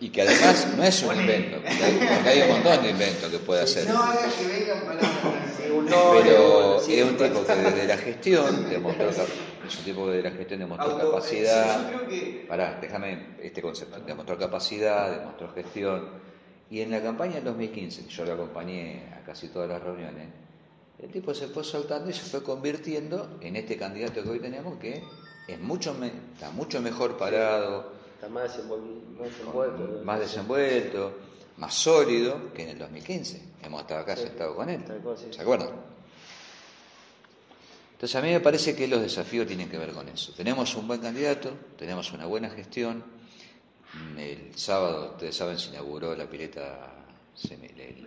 y 0.00 0.08
que 0.08 0.22
además 0.22 0.66
no 0.76 0.82
es 0.82 1.02
un 1.02 1.20
invento, 1.20 1.56
porque 1.58 1.84
hay, 1.84 2.08
porque 2.14 2.28
hay 2.30 2.40
un 2.42 2.48
montón 2.56 2.82
de 2.82 2.90
inventos 2.90 3.30
que 3.30 3.38
puede 3.38 3.60
hacer. 3.62 3.86
hagas 3.88 4.32
que 4.34 4.46
vengan 4.46 4.80
palabras. 4.80 5.10
Pero 5.86 6.80
sí, 6.80 6.94
es 6.98 7.04
un 7.04 7.16
tipo 7.16 7.44
que 7.44 7.54
desde 7.54 7.86
la 7.86 7.96
gestión 7.96 8.68
demostró, 8.70 9.08
es 9.10 9.78
un 9.78 9.84
tipo 9.84 10.06
que 10.06 10.12
desde 10.12 10.30
la 10.30 10.36
gestión 10.36 10.60
demostró 10.60 10.90
Auto- 10.90 11.10
capacidad. 11.10 11.76
sí, 11.78 11.82
yo 11.92 11.98
creo 11.98 12.08
que- 12.08 12.46
Pará, 12.48 12.78
déjame 12.80 13.36
este 13.42 13.62
concepto. 13.62 14.00
Demostró 14.00 14.38
capacidad, 14.38 15.10
demostró 15.18 15.48
gestión. 15.52 16.08
Y 16.70 16.80
en 16.82 16.90
la 16.90 17.02
campaña 17.02 17.34
del 17.34 17.44
2015, 17.44 18.04
que 18.04 18.10
yo 18.10 18.24
lo 18.24 18.34
acompañé 18.34 19.02
a 19.20 19.24
casi 19.24 19.48
todas 19.48 19.68
las 19.68 19.82
reuniones, 19.82 20.28
el 21.02 21.10
tipo 21.10 21.34
se 21.34 21.48
fue 21.48 21.64
soltando 21.64 22.10
y 22.10 22.12
se 22.12 22.22
fue 22.22 22.42
convirtiendo 22.42 23.38
en 23.40 23.56
este 23.56 23.76
candidato 23.76 24.22
que 24.22 24.28
hoy 24.28 24.38
tenemos 24.40 24.78
que 24.78 25.02
es 25.48 25.58
mucho 25.60 25.94
me- 25.94 26.12
está 26.34 26.50
mucho 26.50 26.80
mejol 26.80 27.16
parado, 27.16 27.92
Está 28.14 28.28
más 28.28 28.42
desenvolvido. 28.54 29.00
Más 29.18 29.30
desenvuelto. 29.30 30.00
más 30.04 30.20
desenvuelto, 30.20 31.12
más 31.60 31.74
sólido 31.74 32.52
que 32.52 32.62
en 32.64 32.70
el 32.70 32.78
2015. 32.78 33.40
Hemos 33.62 33.82
estado 33.82 34.00
acá 34.00 34.16
sentados 34.16 34.56
con 34.56 34.68
él. 34.68 34.82
Tal 34.84 34.98
cual, 35.00 35.16
sí. 35.18 35.26
¿Se 35.30 35.42
acuerdan? 35.42 35.70
Entonces 37.92 38.16
a 38.16 38.22
mí 38.22 38.30
me 38.30 38.40
parece 38.40 38.74
que 38.74 38.88
los 38.88 39.02
desafíos 39.02 39.46
tienen 39.46 39.68
que 39.68 39.76
ver 39.78 39.92
con 39.92 40.08
eso. 40.08 40.32
Tenemos 40.32 40.74
un 40.74 40.88
buen 40.88 41.00
candidato, 41.00 41.52
tenemos 41.78 42.10
una 42.12 42.24
buena 42.26 42.48
gestión. 42.50 43.04
El 44.16 44.56
sábado, 44.56 45.10
ustedes 45.12 45.36
saben, 45.36 45.58
se 45.58 45.68
inauguró 45.70 46.14
la 46.16 46.24
pileta, 46.24 46.92
el- 47.50 48.06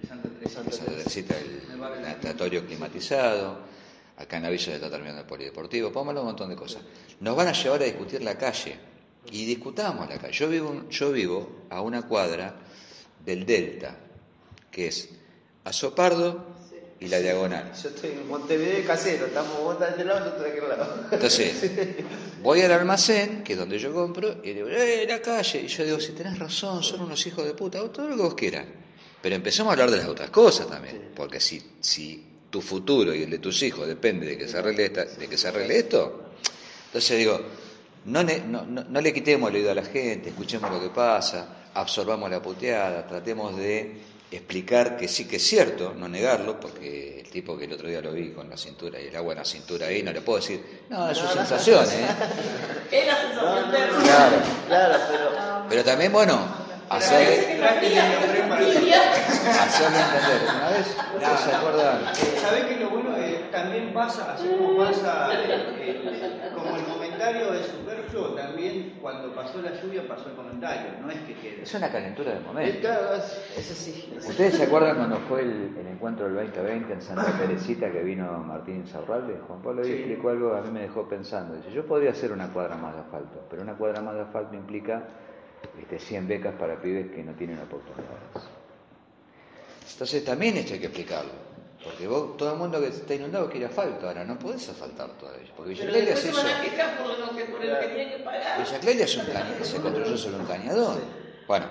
natatorio 2.02 2.66
climatizado. 2.66 3.58
Acá 4.18 4.38
en 4.38 4.44
la 4.44 4.50
villa 4.50 4.68
ya 4.68 4.76
está 4.76 4.89
terminando 4.89 5.22
el 5.22 5.28
polideportivo. 5.28 5.89
De 5.92 5.98
un 6.00 6.26
montón 6.26 6.50
de 6.50 6.56
cosas. 6.56 6.82
Nos 7.20 7.36
van 7.36 7.48
a 7.50 7.54
llevar 7.54 7.82
a 7.82 7.86
discutir 7.86 8.22
la 8.24 8.38
calle. 8.38 8.78
Y 9.32 9.46
discutamos 9.46 10.08
la 10.10 10.18
calle. 10.18 10.34
Yo 10.34 10.50
vivo, 10.50 10.89
yo 10.89 11.12
vivo 11.12 11.66
a 11.70 11.82
una 11.82 12.04
cuadra 12.08 12.56
del 13.26 13.46
Delta, 13.46 13.98
que 14.72 14.88
es 14.88 15.10
Azopardo 15.64 16.46
y 17.00 17.08
la 17.08 17.20
Diagonal. 17.20 17.72
Yo 17.82 17.90
estoy 17.90 18.12
en 18.12 18.28
Montevideo 18.28 18.80
y 18.80 18.84
casero. 18.84 19.26
Estamos 19.26 19.58
vos 19.60 19.80
de 19.80 19.88
este 19.88 20.06
lado, 20.06 20.20
yo 20.26 20.32
estoy 20.32 20.52
de 20.52 20.58
aquel 20.58 20.70
lado. 20.70 21.06
Entonces, 21.12 21.72
voy 22.42 22.62
al 22.62 22.72
almacén, 22.72 23.44
que 23.44 23.54
es 23.54 23.60
donde 23.60 23.78
yo 23.80 23.94
compro, 23.94 24.38
y 24.44 24.54
digo, 24.54 24.68
¡eh, 24.70 25.06
la 25.08 25.22
calle! 25.22 25.62
Y 25.62 25.68
yo 25.68 25.84
digo, 25.86 26.00
si 26.00 26.12
tenés 26.14 26.40
razón, 26.40 26.82
son 26.84 27.02
unos 27.02 27.26
hijos 27.28 27.46
de 27.46 27.54
puta, 27.54 27.80
todo 27.92 28.08
lo 28.08 28.16
que 28.16 28.22
vos 28.22 28.34
quieras. 28.36 28.66
Pero 29.22 29.36
empezamos 29.36 29.70
a 29.72 29.74
hablar 29.74 29.92
de 29.92 29.98
las 29.98 30.08
otras 30.08 30.30
cosas 30.30 30.68
también, 30.68 31.12
porque 31.16 31.40
si, 31.40 31.62
si 31.80 32.26
tu 32.50 32.62
futuro 32.62 33.14
y 33.16 33.24
el 33.24 33.30
de 33.30 33.40
tus 33.40 33.62
hijos 33.64 33.88
depende 33.88 34.26
de 34.28 34.38
que 34.38 34.48
se 34.48 34.58
arregle, 34.58 34.86
esta- 34.86 35.06
de 35.06 35.28
que 35.28 35.38
se 35.38 35.48
arregle 35.48 35.78
esto, 35.80 36.26
entonces 36.88 37.18
digo, 37.18 37.40
no, 38.06 38.22
no, 38.24 38.66
no, 38.66 38.84
no 38.84 39.02
le 39.02 39.14
quitemos 39.14 39.50
el 39.50 39.56
oído 39.58 39.72
a 39.72 39.76
la 39.76 39.84
gente, 39.84 40.30
escuchemos 40.30 40.70
lo 40.72 40.80
que 40.82 40.90
pasa, 40.90 41.62
absorbamos 41.74 42.30
la 42.30 42.42
puteada, 42.42 43.06
tratemos 43.08 43.56
de 43.58 44.02
explicar 44.32 44.98
que 44.98 45.08
sí 45.08 45.28
que 45.28 45.36
es 45.36 45.44
cierto, 45.44 45.94
no 45.96 46.08
negarlo, 46.08 46.60
porque 46.60 47.20
el 47.20 47.30
tipo 47.30 47.58
que 47.58 47.66
el 47.66 47.74
otro 47.74 47.88
día 47.88 48.02
lo 48.02 48.12
vi 48.12 48.32
con 48.32 48.50
la 48.50 48.58
cintura 48.58 49.00
y 49.00 49.08
el 49.08 49.16
agua 49.16 49.34
en 49.34 49.40
la 49.40 49.46
cintura 49.46 49.88
ahí, 49.88 50.02
no 50.02 50.12
le 50.12 50.22
puedo 50.22 50.40
decir, 50.40 50.84
no, 50.90 51.10
es 51.10 51.18
su 51.18 51.28
sensación, 51.28 51.86
¿eh? 51.86 52.08
Es 52.92 53.08
la 53.08 53.18
sensación 53.22 53.72
de 53.72 53.78
Claro. 54.04 54.36
Claro, 54.68 54.96
pero. 55.10 55.32
Pero 55.70 55.84
también, 55.84 56.12
bueno, 56.12 56.40
hacerle, 56.90 57.64
hacerle 57.64 58.00
entender. 60.00 60.42
Una 60.44 60.70
vez, 60.70 60.88
¿ustedes 61.16 61.40
se 61.40 61.52
acuerdan? 61.52 62.16
¿Sabés 62.42 62.66
que 62.66 62.76
lo 62.78 62.90
bueno 62.90 63.18
es 63.18 63.52
también 63.52 63.94
pasa, 63.94 64.34
así 64.34 64.48
como 64.48 64.78
pasa 64.78 65.30
eh, 65.34 65.72
eh, 65.80 66.52
como 66.54 66.76
el 66.76 66.84
comentario 66.84 67.12
comentario 67.24 67.54
es 67.54 67.68
superfluo, 67.68 68.28
también 68.36 68.98
cuando 69.02 69.34
pasó 69.34 69.62
la 69.62 69.72
lluvia 69.82 70.08
pasó 70.08 70.30
el 70.30 70.36
comentario, 70.36 70.92
no 71.02 71.10
es 71.10 71.20
que 71.22 71.34
quede. 71.36 71.64
Es 71.64 71.74
una 71.74 71.90
calentura 71.92 72.34
del 72.34 72.44
momento. 72.44 72.88
¿Ustedes 74.28 74.56
se 74.56 74.64
acuerdan 74.64 74.98
cuando 74.98 75.18
fue 75.28 75.42
el, 75.42 75.76
el 75.80 75.88
encuentro 75.88 76.26
del 76.26 76.36
2020 76.36 76.94
en 76.94 77.02
Santa 77.02 77.38
Teresita 77.38 77.92
que 77.92 78.02
vino 78.04 78.26
Martín 78.40 78.86
Saurralde? 78.88 79.40
Juan 79.48 79.62
Pablo 79.62 79.82
ahí 79.84 79.88
Sí. 79.88 79.94
explicó 80.00 80.30
algo 80.30 80.52
que 80.54 80.58
a 80.60 80.62
mí 80.62 80.72
me 80.72 80.82
dejó 80.82 81.08
pensando. 81.08 81.56
Dice, 81.56 81.72
yo 81.72 81.86
podría 81.86 82.12
hacer 82.12 82.32
una 82.32 82.48
cuadra 82.50 82.76
más 82.76 82.94
de 82.96 83.02
asfalto, 83.02 83.46
pero 83.50 83.62
una 83.62 83.74
cuadra 83.76 84.02
más 84.02 84.16
de 84.16 84.22
asfalto 84.22 84.56
implica 84.56 85.04
este, 85.80 86.00
100 86.00 86.28
becas 86.28 86.56
para 86.56 86.76
pibes 86.82 87.12
que 87.12 87.24
no 87.24 87.34
tienen 87.34 87.58
oportunidades. 87.60 88.50
Entonces 89.94 90.24
también 90.26 90.58
esto 90.58 90.74
hay 90.74 90.80
que 90.80 90.88
explicarlo. 90.88 91.43
Porque 91.84 92.08
vos, 92.08 92.38
todo 92.38 92.54
el 92.54 92.58
mundo 92.58 92.80
que 92.80 92.88
está 92.88 93.15
inundado 93.15 93.50
quiere 93.50 93.65
asfalto, 93.65 94.08
ahora 94.08 94.24
no 94.24 94.39
podés 94.39 94.69
asfaltar 94.69 95.10
todavía. 95.17 95.52
Porque 95.56 95.72
Villa 95.72 95.82
Pero 95.82 95.93
Clelia 95.93 96.12
después 96.12 96.36
se 96.36 96.41
se 96.41 96.48
hizo... 96.48 96.54
van 96.54 96.62
a 96.62 96.63
quejar 96.63 96.98
por 96.98 97.19
lo 97.19 97.38
que, 97.38 97.46
por 97.46 97.63
el 97.63 97.80
que 97.80 97.88
tienen 97.88 98.10
que 98.17 98.24
pagar. 98.24 98.63
Villa 98.63 98.80
Clelia 98.80 99.06
es 99.06 99.17
un 99.17 99.26
cañador, 99.26 99.65
se 99.65 99.82
construyó 99.82 100.17
sobre 100.17 100.38
un 100.38 100.46
cañador. 100.46 100.98
Bueno, 101.48 101.65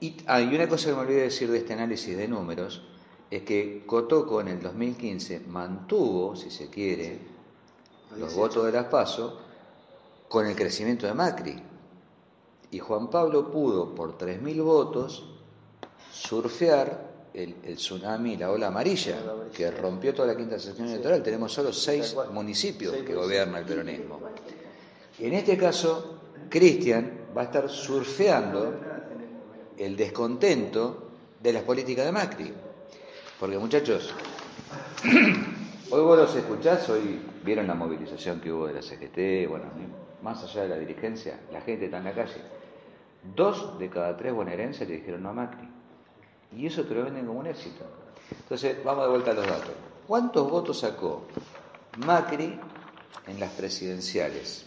y, 0.00 0.16
ah, 0.26 0.40
y 0.40 0.54
una 0.54 0.68
cosa 0.68 0.88
que 0.88 0.94
me 0.94 1.00
olvidé 1.00 1.22
decir 1.22 1.50
de 1.50 1.58
este 1.58 1.72
análisis 1.72 2.16
de 2.16 2.28
números 2.28 2.82
es 3.30 3.42
que 3.42 3.84
Cotoco 3.86 4.40
en 4.40 4.48
el 4.48 4.62
2015 4.62 5.40
mantuvo, 5.40 6.36
si 6.36 6.50
se 6.50 6.68
quiere, 6.68 7.18
los 8.16 8.34
votos 8.34 8.64
de 8.66 8.72
las 8.72 8.86
PASO 8.86 9.40
con 10.28 10.46
el 10.46 10.54
crecimiento 10.54 11.06
de 11.06 11.14
Macri. 11.14 11.62
Y 12.70 12.78
Juan 12.78 13.10
Pablo 13.10 13.50
pudo, 13.50 13.94
por 13.94 14.16
3.000 14.16 14.62
votos, 14.62 15.24
surfear 16.12 17.09
el, 17.34 17.56
el 17.62 17.76
tsunami, 17.76 18.36
la 18.36 18.50
ola 18.50 18.68
amarilla, 18.68 19.16
que 19.52 19.70
rompió 19.70 20.14
toda 20.14 20.28
la 20.28 20.36
quinta 20.36 20.58
sección 20.58 20.88
electoral. 20.88 21.22
Tenemos 21.22 21.52
solo 21.52 21.72
seis 21.72 22.16
municipios 22.32 22.94
que 22.96 23.14
gobierna 23.14 23.58
el 23.58 23.64
peronismo. 23.64 24.20
Y 25.18 25.26
en 25.26 25.34
este 25.34 25.56
caso, 25.56 26.18
Cristian 26.48 27.28
va 27.36 27.42
a 27.42 27.44
estar 27.44 27.68
surfeando 27.68 28.74
el 29.78 29.96
descontento 29.96 31.10
de 31.40 31.52
las 31.52 31.62
políticas 31.62 32.04
de 32.04 32.12
Macri. 32.12 32.52
Porque 33.38 33.58
muchachos, 33.58 34.14
hoy 35.90 36.02
vos 36.02 36.18
los 36.18 36.34
escuchás, 36.34 36.88
hoy 36.90 37.20
vieron 37.42 37.66
la 37.66 37.74
movilización 37.74 38.40
que 38.40 38.52
hubo 38.52 38.66
de 38.66 38.74
la 38.74 38.82
CGT, 38.82 39.48
bueno, 39.48 39.64
más 40.22 40.42
allá 40.44 40.64
de 40.64 40.68
la 40.68 40.78
dirigencia, 40.78 41.40
la 41.50 41.62
gente 41.62 41.86
está 41.86 41.98
en 41.98 42.04
la 42.04 42.14
calle. 42.14 42.42
Dos 43.34 43.78
de 43.78 43.88
cada 43.88 44.16
tres 44.16 44.34
bonaerenses 44.34 44.88
le 44.88 44.96
dijeron 44.96 45.22
no 45.22 45.30
a 45.30 45.32
Macri. 45.32 45.69
Y 46.56 46.66
eso 46.66 46.84
te 46.84 46.94
lo 46.94 47.04
venden 47.04 47.26
como 47.26 47.40
un 47.40 47.46
éxito. 47.46 47.84
Entonces, 48.30 48.82
vamos 48.84 49.04
de 49.04 49.10
vuelta 49.10 49.30
a 49.30 49.34
los 49.34 49.46
datos. 49.46 49.72
¿Cuántos 50.06 50.50
votos 50.50 50.80
sacó 50.80 51.24
Macri 51.98 52.58
en 53.26 53.40
las 53.40 53.52
presidenciales? 53.52 54.66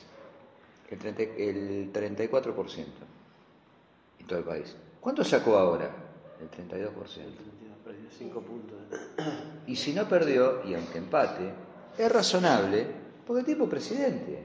El, 0.89 0.99
30 0.99 1.23
el 1.37 1.91
34% 1.91 2.85
en 4.19 4.27
todo 4.27 4.39
el 4.39 4.45
país. 4.45 4.75
¿Cuánto 5.01 5.23
sacó 5.23 5.57
ahora? 5.57 5.89
El 6.39 6.49
32%. 6.49 6.91
Perdió 7.83 8.09
cinco 8.17 8.41
puntos. 8.41 8.77
Y 9.67 9.75
si 9.75 9.93
no 9.93 10.07
perdió, 10.07 10.63
y 10.65 10.73
aunque 10.73 10.97
empate, 10.97 11.53
es 11.97 12.11
razonable, 12.11 12.87
porque 13.25 13.41
el 13.41 13.45
tipo 13.45 13.65
es 13.65 13.69
presidente. 13.69 14.43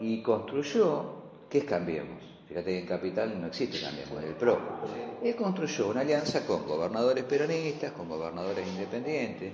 Y 0.00 0.22
construyó, 0.22 1.14
¿qué 1.48 1.58
es 1.58 1.64
Cambiemos? 1.64 2.29
Fíjate 2.50 2.66
que 2.72 2.78
en 2.80 2.86
Capital 2.86 3.40
no 3.40 3.46
existe 3.46 3.80
Cambiemos, 3.80 4.18
es 4.24 4.28
el 4.30 4.34
PRO. 4.34 4.58
Él 5.22 5.36
construyó 5.36 5.88
una 5.88 6.00
alianza 6.00 6.44
con 6.44 6.66
gobernadores 6.66 7.22
peronistas, 7.22 7.92
con 7.92 8.08
gobernadores 8.08 8.66
independientes. 8.66 9.52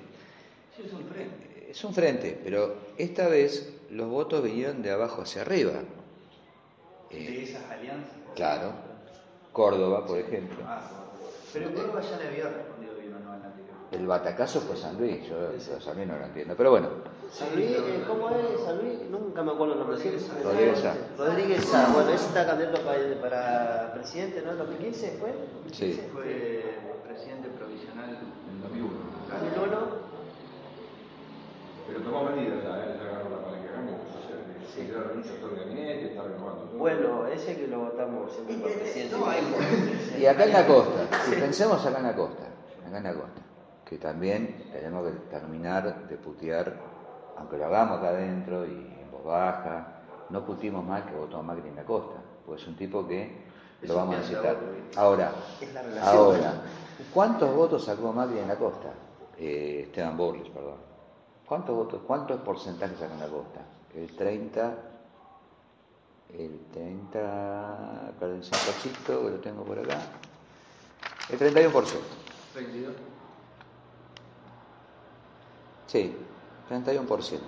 Sí, 0.75 0.83
es 0.87 0.93
un 0.95 1.05
frente. 1.05 1.67
Es 1.71 1.85
un 1.85 1.93
frente, 1.93 2.41
pero 2.43 2.75
esta 2.97 3.29
vez 3.29 3.71
los 3.91 4.09
votos 4.09 4.43
vinieron 4.43 4.81
de 4.81 4.93
abajo 4.93 5.21
hacia 5.21 5.43
arriba. 5.43 5.75
Eh, 7.11 7.17
De 7.19 7.43
esas 7.43 7.71
alianzas. 7.71 8.13
claro, 8.35 8.73
Córdoba, 9.53 10.07
por 10.07 10.19
ejemplo. 10.19 10.57
Ah, 10.67 10.81
pero 11.53 11.75
Córdoba 11.75 12.01
ya 12.01 12.17
le 12.17 12.29
había 12.29 12.49
respondido 12.49 12.95
bien 12.95 13.13
o 13.13 13.19
no 13.19 13.33
al 13.33 13.43
anterior. 13.43 13.76
El 13.93 14.07
batacazo 14.07 14.61
fue 14.61 14.77
San 14.77 14.99
Luis, 14.99 15.29
yo 15.29 15.53
de 15.53 15.61
San 15.61 15.97
Luis 15.97 16.09
no 16.09 16.19
lo 16.19 16.25
entiendo, 16.25 16.55
pero 16.57 16.73
bueno. 16.73 16.89
San 17.31 17.55
Luis, 17.55 17.71
eh, 17.71 18.05
¿cómo 18.07 18.31
es 18.31 18.61
San 18.65 18.79
Luis? 18.79 18.99
Nunca 19.11 19.43
me 19.43 19.53
acuerdo 19.53 19.75
el 19.75 19.79
nombre. 19.81 19.99
¿sí? 19.99 20.11
Rodríguez 20.43 20.81
Sá. 20.81 20.95
Rodríguez 21.17 21.65
Sá. 21.65 21.91
Bueno, 21.95 22.11
ese 22.11 22.27
está 22.27 22.47
candidato 22.47 22.81
para, 22.83 23.21
para 23.21 23.93
presidente, 23.95 24.43
¿no? 24.45 24.53
¿En 24.53 24.59
2015 24.59 25.19
fue? 25.21 25.35
Sí. 25.73 26.01
Fue 26.13 26.65
presidente 27.07 27.49
provisional 27.51 28.11
en 28.11 28.63
2001. 28.63 28.91
2001. 29.31 30.07
Pero 31.87 32.01
tomó 32.01 32.25
medidas 32.25 32.65
ya, 32.65 32.71
¿eh? 32.83 32.99
ya 32.99 33.09
agarró 33.09 33.31
la 33.31 33.39
para 33.45 33.63
que 33.63 33.69
hagamos. 33.69 34.01
O 34.03 34.21
sea, 34.27 34.37
que 34.43 34.67
si 34.67 34.91
da 34.91 35.03
renuncia 35.05 35.33
a 35.33 35.41
todo 35.41 35.51
el 35.51 35.57
gabinete, 35.61 36.07
está 36.11 36.23
renovando 36.25 36.63
todo. 36.65 36.79
Bueno, 36.79 37.27
ese 37.29 37.57
que 37.57 37.67
lo 37.69 37.79
votamos 37.79 38.33
siempre 38.33 38.57
para 38.57 38.75
presidente. 38.83 39.17
No, 39.17 39.31
hay 39.31 40.21
Y 40.21 40.27
acá 40.27 40.45
en 40.45 40.53
la 40.53 40.67
costa, 40.67 41.07
y 41.31 41.35
pensemos 41.41 41.87
acá 41.87 41.99
en 41.99 42.05
la 42.05 42.17
costa, 42.17 42.43
acá 42.87 42.99
en 42.99 43.05
la 43.05 43.15
costa, 43.15 43.41
que 43.89 43.99
también 43.99 44.69
tenemos 44.73 45.07
que 45.07 45.19
terminar 45.31 46.09
de 46.09 46.17
putear, 46.17 46.75
aunque 47.39 47.57
lo 47.57 47.67
hagamos 47.67 47.99
acá 47.99 48.09
adentro 48.09 48.67
y 48.67 48.73
en 49.01 49.11
voz 49.13 49.25
baja, 49.25 50.03
no 50.29 50.45
putimos 50.45 50.85
más 50.85 51.05
que 51.05 51.15
votó 51.15 51.41
Macri 51.43 51.69
en 51.69 51.77
la 51.77 51.85
costa, 51.85 52.17
porque 52.45 52.61
es 52.61 52.69
un 52.69 52.77
tipo 52.77 53.07
que 53.07 53.47
lo 53.83 53.95
vamos 53.95 54.17
a. 54.17 54.21
¿viste? 54.21 54.57
Ahora, 54.97 55.33
ahora, 56.03 56.55
¿cuántos 57.15 57.55
votos 57.55 57.85
sacó 57.85 58.13
Macri 58.13 58.41
en 58.41 58.49
la 58.49 58.57
costa? 58.57 58.89
Eh, 59.39 59.83
Esteban 59.85 60.17
Borges, 60.17 60.49
perdón. 60.49 60.79
¿Cuántos 61.47 61.77
votos, 61.77 62.01
cuántos 62.05 62.41
porcentajes 62.41 62.99
sacó 62.99 63.15
en 63.15 63.21
la 63.21 63.29
costa? 63.29 63.61
El 63.95 64.17
30, 64.17 64.75
el 66.37 66.61
30, 66.73 68.13
perdón, 68.19 68.39
un 68.39 69.23
que 69.23 69.31
lo 69.31 69.39
tengo 69.39 69.63
por 69.63 69.79
acá. 69.79 69.99
El 71.31 71.39
31%. 71.39 71.73
22. 72.57 72.95
Sí, 75.97 76.13
31%. 76.69 77.39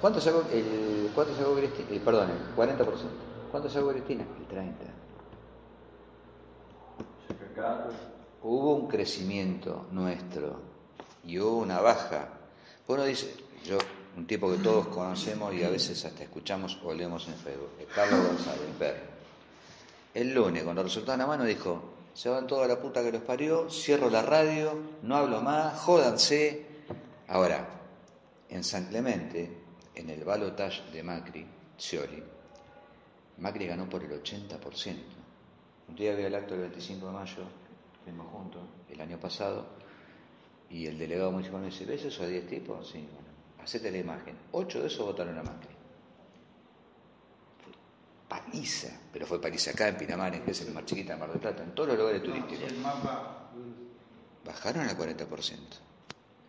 ¿Cuánto 0.00 0.20
sacó, 0.20 0.44
el, 0.52 1.10
cuánto 1.12 1.34
sacó 1.34 1.54
Cristina? 1.56 1.88
Eh, 1.90 2.00
perdón, 2.04 2.30
el 2.30 2.56
40%. 2.56 2.86
¿Cuánto 3.50 3.68
sacó 3.68 3.88
Cristina? 3.88 4.22
El 4.22 4.56
30%. 4.56 4.70
O 6.98 7.26
sea, 7.26 7.36
que 7.36 7.44
acá, 7.60 7.88
Hubo 8.42 8.74
un 8.76 8.86
crecimiento 8.86 9.86
nuestro 9.90 10.60
y 11.24 11.38
hubo 11.40 11.58
una 11.58 11.80
baja. 11.80 12.28
Uno 12.86 13.02
dice, 13.04 13.34
yo, 13.64 13.78
un 14.16 14.26
tipo 14.26 14.50
que 14.50 14.58
todos 14.58 14.86
conocemos 14.86 15.52
y 15.52 15.64
a 15.64 15.68
veces 15.68 16.04
hasta 16.04 16.22
escuchamos 16.22 16.78
o 16.84 16.94
leemos 16.94 17.26
en 17.26 17.34
Facebook, 17.34 17.70
es 17.80 17.86
Carlos 17.88 18.24
González, 18.24 18.60
el. 20.14 20.22
El 20.28 20.34
lunes, 20.34 20.62
con 20.62 20.76
los 20.76 20.84
resultados 20.84 21.14
en 21.14 21.20
la 21.20 21.26
mano, 21.26 21.44
dijo, 21.44 21.82
se 22.14 22.28
van 22.28 22.46
toda 22.46 22.66
la 22.66 22.80
puta 22.80 23.02
que 23.02 23.12
los 23.12 23.22
parió, 23.22 23.68
cierro 23.70 24.10
la 24.10 24.22
radio, 24.22 24.78
no 25.02 25.16
hablo 25.16 25.40
más, 25.40 25.78
jódanse. 25.80 26.69
Ahora, 27.30 27.64
en 28.48 28.64
San 28.64 28.86
Clemente, 28.86 29.48
en 29.94 30.10
el 30.10 30.24
balotage 30.24 30.90
de 30.90 31.00
Macri, 31.04 31.46
Scioli, 31.78 32.20
Macri 33.38 33.66
ganó 33.68 33.88
por 33.88 34.02
el 34.02 34.10
80%. 34.20 34.58
Un 35.88 35.94
día 35.94 36.12
había 36.12 36.26
el 36.26 36.34
acto 36.34 36.54
del 36.54 36.62
25 36.62 37.06
de 37.06 37.12
mayo, 37.12 37.42
fuimos 38.02 38.26
juntos, 38.32 38.62
el 38.88 39.00
año 39.00 39.16
pasado, 39.20 39.64
y 40.70 40.86
el 40.86 40.98
delegado 40.98 41.30
municipal 41.30 41.60
me 41.60 41.66
dice, 41.66 41.84
¿ves 41.84 42.04
esos 42.04 42.28
10 42.28 42.48
tipos? 42.48 42.88
Sí, 42.90 42.98
bueno, 42.98 43.28
hacete 43.62 43.92
la 43.92 43.98
imagen. 43.98 44.36
Ocho 44.50 44.80
de 44.80 44.88
esos 44.88 45.06
votaron 45.06 45.38
a 45.38 45.42
Macri. 45.44 45.74
Fue 47.62 47.72
paliza, 48.28 48.88
pero 49.12 49.24
fue 49.24 49.40
paliza 49.40 49.70
acá 49.70 49.86
en 49.86 49.96
Pinamar, 49.96 50.42
que 50.42 50.50
es 50.50 50.60
el 50.62 50.74
más 50.74 50.84
chiquita 50.84 51.12
de 51.12 51.20
Mar 51.20 51.30
del 51.30 51.40
Plata, 51.40 51.62
en 51.62 51.76
todos 51.76 51.90
los 51.90 51.98
lugares 51.98 52.24
turísticos. 52.24 52.74
Bajaron 54.44 54.88
al 54.88 54.98
40%. 54.98 55.89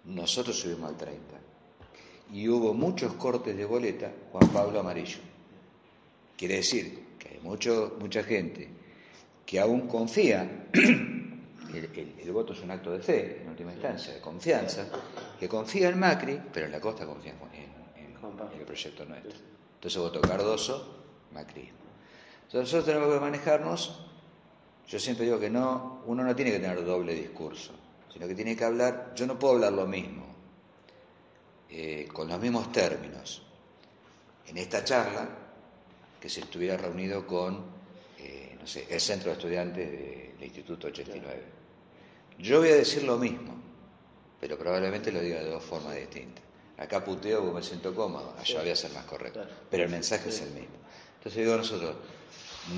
Nosotros 0.06 0.60
subimos 0.60 0.90
al 0.90 0.98
30%. 0.98 1.10
Y 2.34 2.48
hubo 2.48 2.74
muchos 2.74 3.14
cortes 3.14 3.56
de 3.58 3.66
boleta 3.66 4.12
Juan 4.32 4.48
Pablo 4.50 4.80
Amarillo. 4.80 5.20
Quiere 6.38 6.56
decir 6.56 7.18
que 7.20 7.30
hay 7.30 7.40
mucho, 7.42 7.98
mucha 8.00 8.24
gente 8.24 8.70
que 9.46 9.60
aún 9.60 9.88
confía, 9.88 10.68
el, 10.74 11.90
el- 11.94 12.16
el 12.22 12.32
voto 12.32 12.54
es 12.54 12.62
un 12.62 12.72
acto 12.72 12.92
de 12.92 13.00
fe, 13.00 13.42
en 13.42 13.50
última 13.50 13.74
instancia, 13.74 14.14
de 14.14 14.22
confianza, 14.22 14.88
que 15.40 15.48
confía 15.50 15.90
en 15.90 16.00
Macri, 16.00 16.40
pero 16.54 16.68
en 16.68 16.72
la 16.72 16.80
costa 16.80 17.06
confía 17.06 17.34
en, 17.34 17.62
en- 17.66 18.12
en 18.54 18.60
el 18.60 18.66
proyecto 18.66 19.04
nuestro. 19.06 19.34
Entonces 19.76 20.02
votó 20.02 20.22
Cardoso, 20.22 21.04
Macri. 21.34 21.70
Entonces 22.44 22.74
nosotros 22.74 22.86
tenemos 22.86 23.14
que 23.14 23.20
manejarnos 23.20 24.06
yo 24.88 25.00
siempre 25.00 25.24
digo 25.26 25.40
que 25.40 25.50
no, 25.50 26.02
uno 26.06 26.22
no 26.24 26.36
tiene 26.36 26.52
que 26.52 26.60
tener 26.60 26.84
doble 26.84 27.14
discurso, 27.14 27.72
sino 28.12 28.28
que 28.28 28.36
tiene 28.36 28.56
que 28.56 28.64
hablar, 28.64 29.14
yo 29.16 29.26
no 29.26 29.38
puedo 29.40 29.56
hablar 29.56 29.74
lo 29.74 29.88
mismo, 29.88 30.26
eh, 31.70 32.08
con 32.12 32.28
los 32.28 32.40
mismos 32.40 32.72
términos, 32.72 33.42
en 34.48 34.58
esta 34.58 34.84
charla, 34.84 35.30
que 36.20 36.30
si 36.30 36.42
estuviera 36.42 36.78
reunido 36.78 37.26
con, 37.26 37.64
eh, 38.20 38.58
no 38.60 38.68
sé, 38.68 38.86
el 38.90 39.00
centro 39.00 39.32
de 39.32 39.38
estudiantes 39.38 39.90
de- 39.92 40.34
del 40.38 40.44
Instituto 40.44 40.88
89. 40.88 41.42
Yo 42.38 42.60
voy 42.60 42.70
a 42.70 42.76
decir 42.76 43.04
lo 43.04 43.18
mismo, 43.18 43.56
pero 44.40 44.58
probablemente 44.58 45.12
lo 45.12 45.22
diga 45.22 45.40
de 45.40 45.50
dos 45.50 45.64
formas 45.64 45.96
distintas. 45.96 46.44
Acá 46.78 47.04
puteo 47.04 47.42
porque 47.42 47.56
me 47.60 47.64
siento 47.64 47.94
cómodo, 47.96 48.36
allá 48.38 48.62
voy 48.62 48.70
a 48.72 48.76
ser 48.76 48.92
más 48.92 49.06
correcto. 49.06 49.40
Pero 49.70 49.84
el 49.84 49.90
mensaje 49.90 50.30
es 50.30 50.42
el 50.42 50.50
mismo. 50.52 50.76
Entonces 51.18 51.44
digo 51.44 51.56
nosotros, 51.56 51.96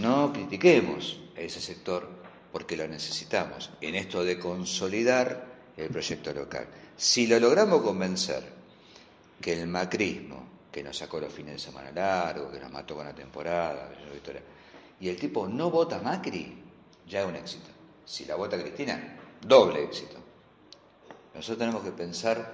no 0.01 0.31
critiquemos 0.33 1.19
a 1.37 1.39
ese 1.41 1.61
sector 1.61 2.07
porque 2.53 2.77
lo 2.77 2.87
necesitamos 2.87 3.71
en 3.81 3.95
esto 3.95 4.23
de 4.23 4.37
consolidar 4.37 5.43
el 5.75 5.89
proyecto 5.89 6.31
local. 6.31 6.67
Si 6.95 7.25
lo 7.25 7.39
logramos 7.39 7.81
convencer 7.81 8.43
que 9.41 9.59
el 9.59 9.67
macrismo, 9.67 10.45
que 10.71 10.83
nos 10.83 10.95
sacó 10.95 11.19
los 11.19 11.33
fines 11.33 11.53
de 11.53 11.59
semana 11.59 11.91
largos, 11.91 12.53
que 12.53 12.59
nos 12.59 12.71
mató 12.71 12.95
con 12.95 13.05
la 13.05 13.15
temporada, 13.15 13.91
y 14.99 15.09
el 15.09 15.17
tipo 15.17 15.47
no 15.47 15.71
vota 15.71 15.99
Macri, 15.99 16.63
ya 17.07 17.21
es 17.21 17.27
un 17.27 17.35
éxito. 17.35 17.69
Si 18.05 18.25
la 18.25 18.35
vota 18.35 18.61
Cristina, 18.61 19.17
doble 19.41 19.85
éxito. 19.85 20.17
Nosotros 21.33 21.57
tenemos 21.57 21.83
que 21.83 21.91
pensar, 21.91 22.53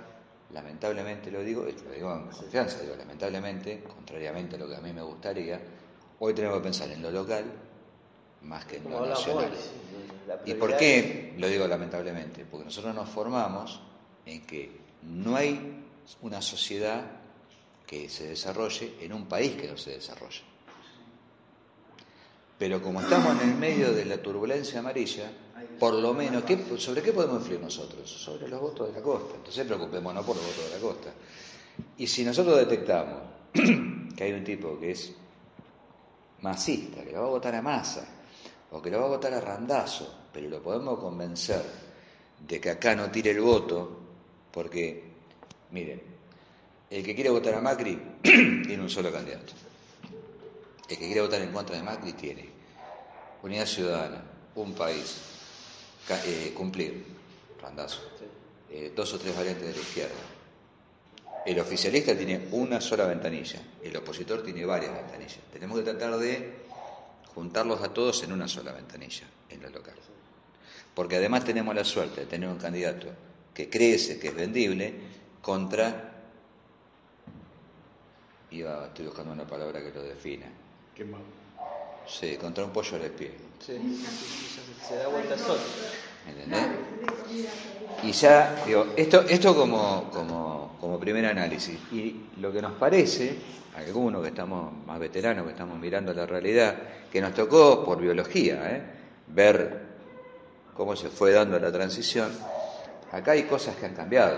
lamentablemente 0.54 1.30
lo 1.30 1.44
digo, 1.44 1.66
lo 1.66 1.92
digo 1.92 2.14
en 2.14 2.30
confianza, 2.30 2.80
digo 2.80 2.96
lamentablemente, 2.96 3.84
contrariamente 3.84 4.56
a 4.56 4.60
lo 4.60 4.70
que 4.70 4.78
a 4.78 4.80
mí 4.80 4.94
me 4.94 5.02
gustaría, 5.02 5.60
hoy 6.20 6.34
tenemos 6.34 6.58
que 6.60 6.64
pensar 6.64 6.90
en 6.90 7.02
lo 7.02 7.12
local 7.12 7.44
más 8.44 8.66
que 8.66 8.78
en 8.78 8.90
lo 8.90 9.06
nacional. 9.06 9.52
¿Y 10.46 10.54
por 10.60 10.70
qué 10.78 11.34
lo 11.38 11.48
digo 11.48 11.68
lamentablemente? 11.68 12.46
Porque 12.50 12.66
nosotros 12.66 12.94
nos 12.96 13.10
formamos 13.10 13.80
en 14.26 14.46
que 14.46 14.72
no 15.04 15.36
hay 15.36 15.84
una 16.22 16.42
sociedad 16.42 17.04
que 17.88 18.08
se 18.10 18.28
desarrolle 18.28 18.96
en 19.02 19.14
un 19.14 19.26
país 19.26 19.54
que 19.56 19.68
no 19.68 19.78
se 19.78 19.92
desarrolla. 19.92 20.42
Pero 22.58 22.82
como 22.82 23.00
estamos 23.02 23.42
en 23.42 23.50
el 23.50 23.56
medio 23.56 23.94
de 23.94 24.06
la 24.06 24.18
turbulencia 24.22 24.80
amarilla, 24.80 25.32
por 25.80 25.94
lo 25.94 26.14
menos, 26.14 26.44
¿qué- 26.44 26.58
¿sobre 26.78 27.02
qué 27.02 27.14
podemos 27.14 27.38
influir 27.40 27.62
nosotros? 27.62 28.10
Sobre 28.10 28.48
los 28.50 28.60
votos 28.60 28.88
de 28.90 29.00
la 29.00 29.02
costa. 29.04 29.36
Entonces 29.36 29.66
preocupémonos 29.66 30.26
por 30.26 30.36
los 30.36 30.46
votos 30.46 30.66
de 30.70 30.76
la 30.76 30.82
costa. 30.82 31.10
Y 31.98 32.06
si 32.08 32.26
nosotros 32.26 32.58
detectamos 32.58 33.22
que 33.54 34.24
hay 34.24 34.34
un 34.34 34.44
tipo 34.44 34.78
que 34.80 34.92
es 34.92 35.14
masista, 36.42 37.04
que 37.04 37.12
lo 37.14 37.22
va 37.22 37.28
a 37.28 37.32
votar 37.32 37.56
a 37.56 37.62
masa, 37.62 38.06
o 38.72 38.82
que 38.82 38.90
lo 38.92 39.00
va 39.00 39.06
a 39.06 39.10
votar 39.10 39.34
a 39.34 39.42
randazo, 39.42 40.30
pero 40.32 40.50
lo 40.50 40.62
podemos 40.62 41.00
convencer 41.00 41.64
de 42.48 42.60
que 42.60 42.70
acá 42.70 42.96
no 42.96 43.10
tire 43.10 43.32
el 43.32 43.42
voto, 43.42 44.00
porque, 44.52 45.04
miren, 45.72 46.02
el 46.90 47.04
que 47.04 47.16
quiere 47.16 47.30
votar 47.30 47.56
a 47.56 47.62
Macri 47.62 48.00
tiene 48.22 48.82
un 48.82 48.90
solo 48.90 49.12
candidato. 49.12 49.54
El 50.88 50.98
que 50.98 51.06
quiere 51.06 51.22
votar 51.22 51.42
en 51.42 51.52
contra 51.52 51.76
de 51.76 51.84
Macri 51.84 52.14
tiene 52.14 52.50
unidad 53.44 53.66
ciudadana, 53.66 54.24
un 54.56 54.74
país, 54.74 55.18
eh, 56.26 56.52
cumplir, 56.56 57.06
randazo, 57.62 58.02
eh, 58.72 58.92
dos 58.96 59.14
o 59.14 59.20
tres 59.20 59.36
variantes 59.36 59.68
de 59.68 59.74
la 59.74 59.80
izquierda. 59.80 60.16
El 61.46 61.60
oficialista 61.60 62.16
tiene 62.18 62.50
una 62.52 62.82
sola 62.82 63.06
ventanilla, 63.06 63.62
el 63.82 63.96
opositor 63.96 64.44
tiene 64.44 64.66
varias 64.66 64.94
ventanillas. 64.94 65.40
Tenemos 65.54 65.78
que 65.80 65.84
tratar 65.86 66.18
de 66.18 66.69
juntarlos 67.40 67.82
a 67.82 67.94
todos 67.94 68.22
en 68.24 68.34
una 68.34 68.50
sola 68.50 68.74
ventanilla, 68.74 69.26
en 69.50 69.62
lo 69.62 69.70
local. 69.70 69.96
Porque 70.94 71.16
además 71.16 71.46
tenemos 71.46 71.74
la 71.74 71.86
suerte 71.86 72.22
de 72.22 72.28
tener 72.28 72.50
un 72.50 72.58
candidato 72.58 73.08
que 73.54 73.70
crece, 73.70 74.20
que 74.20 74.28
es 74.28 74.36
vendible, 74.36 74.94
contra, 75.42 76.12
iba, 78.52 78.88
estoy 78.88 79.06
buscando 79.06 79.32
una 79.32 79.48
palabra 79.48 79.82
que 79.82 79.92
lo 79.92 80.04
defina, 80.04 80.48
Quemado. 80.94 81.24
sí, 82.06 82.36
contra 82.36 82.66
un 82.66 82.72
pollo 82.72 82.98
al 82.98 83.04
espie. 83.04 83.32
Sí, 83.66 83.74
sí, 83.78 84.06
sí, 84.06 84.86
se- 84.88 84.96
da 84.98 85.08
vuelta 85.08 85.38
solo. 85.38 85.62
¿Entendés? 86.28 86.68
Y 88.04 88.12
ya, 88.12 88.64
digo, 88.66 88.88
esto, 88.98 89.22
esto 89.22 89.56
como, 89.56 90.10
como, 90.12 90.78
como 90.82 91.00
primer 91.00 91.26
análisis. 91.26 91.78
Y 91.92 92.26
lo 92.38 92.52
que 92.52 92.62
nos 92.62 92.74
parece, 92.74 93.36
algunos 93.80 94.22
que 94.22 94.30
estamos 94.30 94.74
más 94.86 95.00
veteranos, 95.00 95.46
que 95.46 95.52
estamos 95.52 95.78
mirando 95.80 96.14
la 96.14 96.26
realidad, 96.26 96.76
que 97.12 97.22
nos 97.22 97.34
tocó 97.34 97.84
por 97.84 98.00
biología, 98.00 98.76
¿eh? 98.76 98.82
ver 99.28 99.82
cómo 100.76 100.96
se 100.96 101.10
fue 101.10 101.32
dando 101.32 101.60
la 101.60 101.72
transición, 101.72 102.30
acá 103.12 103.32
hay 103.32 103.44
cosas 103.44 103.76
que 103.76 103.86
han 103.86 103.94
cambiado. 103.94 104.38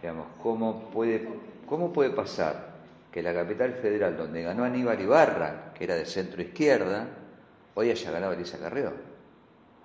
Digamos, 0.00 0.26
¿cómo 0.42 0.90
puede, 0.90 1.26
cómo 1.66 1.92
puede 1.92 2.10
pasar 2.10 2.74
que 3.10 3.22
la 3.22 3.32
capital 3.32 3.74
federal, 3.74 4.16
donde 4.16 4.42
ganó 4.42 4.64
Aníbal 4.64 5.00
Ibarra, 5.00 5.72
que 5.74 5.84
era 5.84 5.94
de 5.94 6.04
centro 6.04 6.42
izquierda, 6.42 7.06
hoy 7.74 7.90
haya 7.90 8.10
ganado 8.10 8.32
Elisa 8.32 8.58
Carrió? 8.58 9.14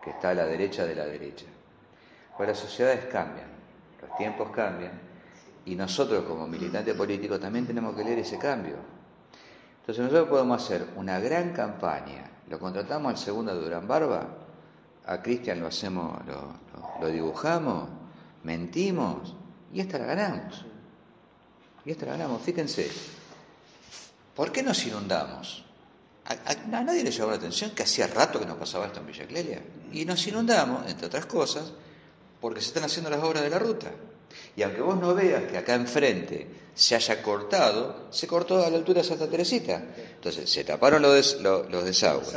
que 0.02 0.12
está 0.12 0.30
a 0.30 0.34
la 0.34 0.45
derecha 0.45 0.86
de 0.86 0.95
la 0.95 1.06
derecha. 1.06 1.45
Pues 2.38 2.49
las 2.49 2.58
sociedades 2.58 3.06
cambian, 3.06 3.47
los 4.02 4.17
tiempos 4.17 4.49
cambian, 4.52 4.93
y 5.69 5.75
nosotros 5.75 6.25
como 6.25 6.47
militantes 6.47 6.95
políticos 6.95 7.39
también 7.39 7.67
tenemos 7.67 7.95
que 7.95 8.03
leer 8.03 8.19
ese 8.19 8.39
cambio. 8.39 8.77
Entonces 9.82 10.03
nosotros 10.03 10.27
podemos 10.27 10.63
hacer 10.63 10.88
una 10.95 11.19
gran 11.19 11.53
campaña, 11.53 12.27
lo 12.49 12.58
contratamos 12.58 13.12
al 13.12 13.17
segundo 13.19 13.53
de 13.53 13.62
Durán 13.62 13.88
Barba, 13.88 14.27
a 15.05 15.21
Cristian 15.21 15.60
lo 15.60 15.67
hacemos, 15.67 16.19
lo, 16.99 17.08
dibujamos, 17.08 17.88
mentimos, 18.43 19.36
y 19.71 19.79
esta 19.82 19.99
la 19.99 20.05
ganamos. 20.05 20.65
Y 21.86 21.91
esta 21.91 22.08
la 22.08 22.13
ganamos, 22.13 22.41
fíjense. 22.41 22.89
¿Por 24.36 24.51
qué 24.51 24.63
nos 24.63 24.84
inundamos? 24.88 25.65
A 26.25 26.82
nadie 26.82 27.03
le 27.03 27.12
llamó 27.12 27.32
la 27.32 27.38
atención 27.38 27.71
que 27.71 27.84
hacía 27.84 28.08
rato 28.08 28.39
que 28.39 28.45
nos 28.45 28.58
pasaba 28.58 28.88
esto 28.88 29.01
en 29.01 29.08
Villa 29.08 29.27
Clelia. 29.27 29.62
Y 29.91 30.05
nos 30.05 30.25
inundamos, 30.25 30.88
entre 30.88 31.08
otras 31.08 31.27
cosas, 31.27 31.71
porque 32.41 32.60
se 32.60 32.67
están 32.67 32.84
haciendo 32.84 33.12
las 33.12 33.23
obras 33.23 33.43
de 33.43 33.49
la 33.51 33.60
ruta. 33.60 33.91
Y 34.55 34.63
aunque 34.63 34.81
vos 34.81 34.99
no 34.99 35.13
veas 35.15 35.43
que 35.43 35.57
acá 35.57 35.75
enfrente 35.75 36.47
se 36.73 36.95
haya 36.95 37.21
cortado, 37.21 38.07
se 38.09 38.25
cortó 38.27 38.63
a 38.65 38.69
la 38.69 38.77
altura 38.77 39.01
de 39.01 39.07
Santa 39.07 39.29
Teresita. 39.29 39.83
Entonces, 40.15 40.49
se 40.49 40.63
taparon 40.63 41.01
los, 41.01 41.13
des- 41.13 41.41
lo- 41.41 41.67
los 41.69 41.83
desagües, 41.85 42.29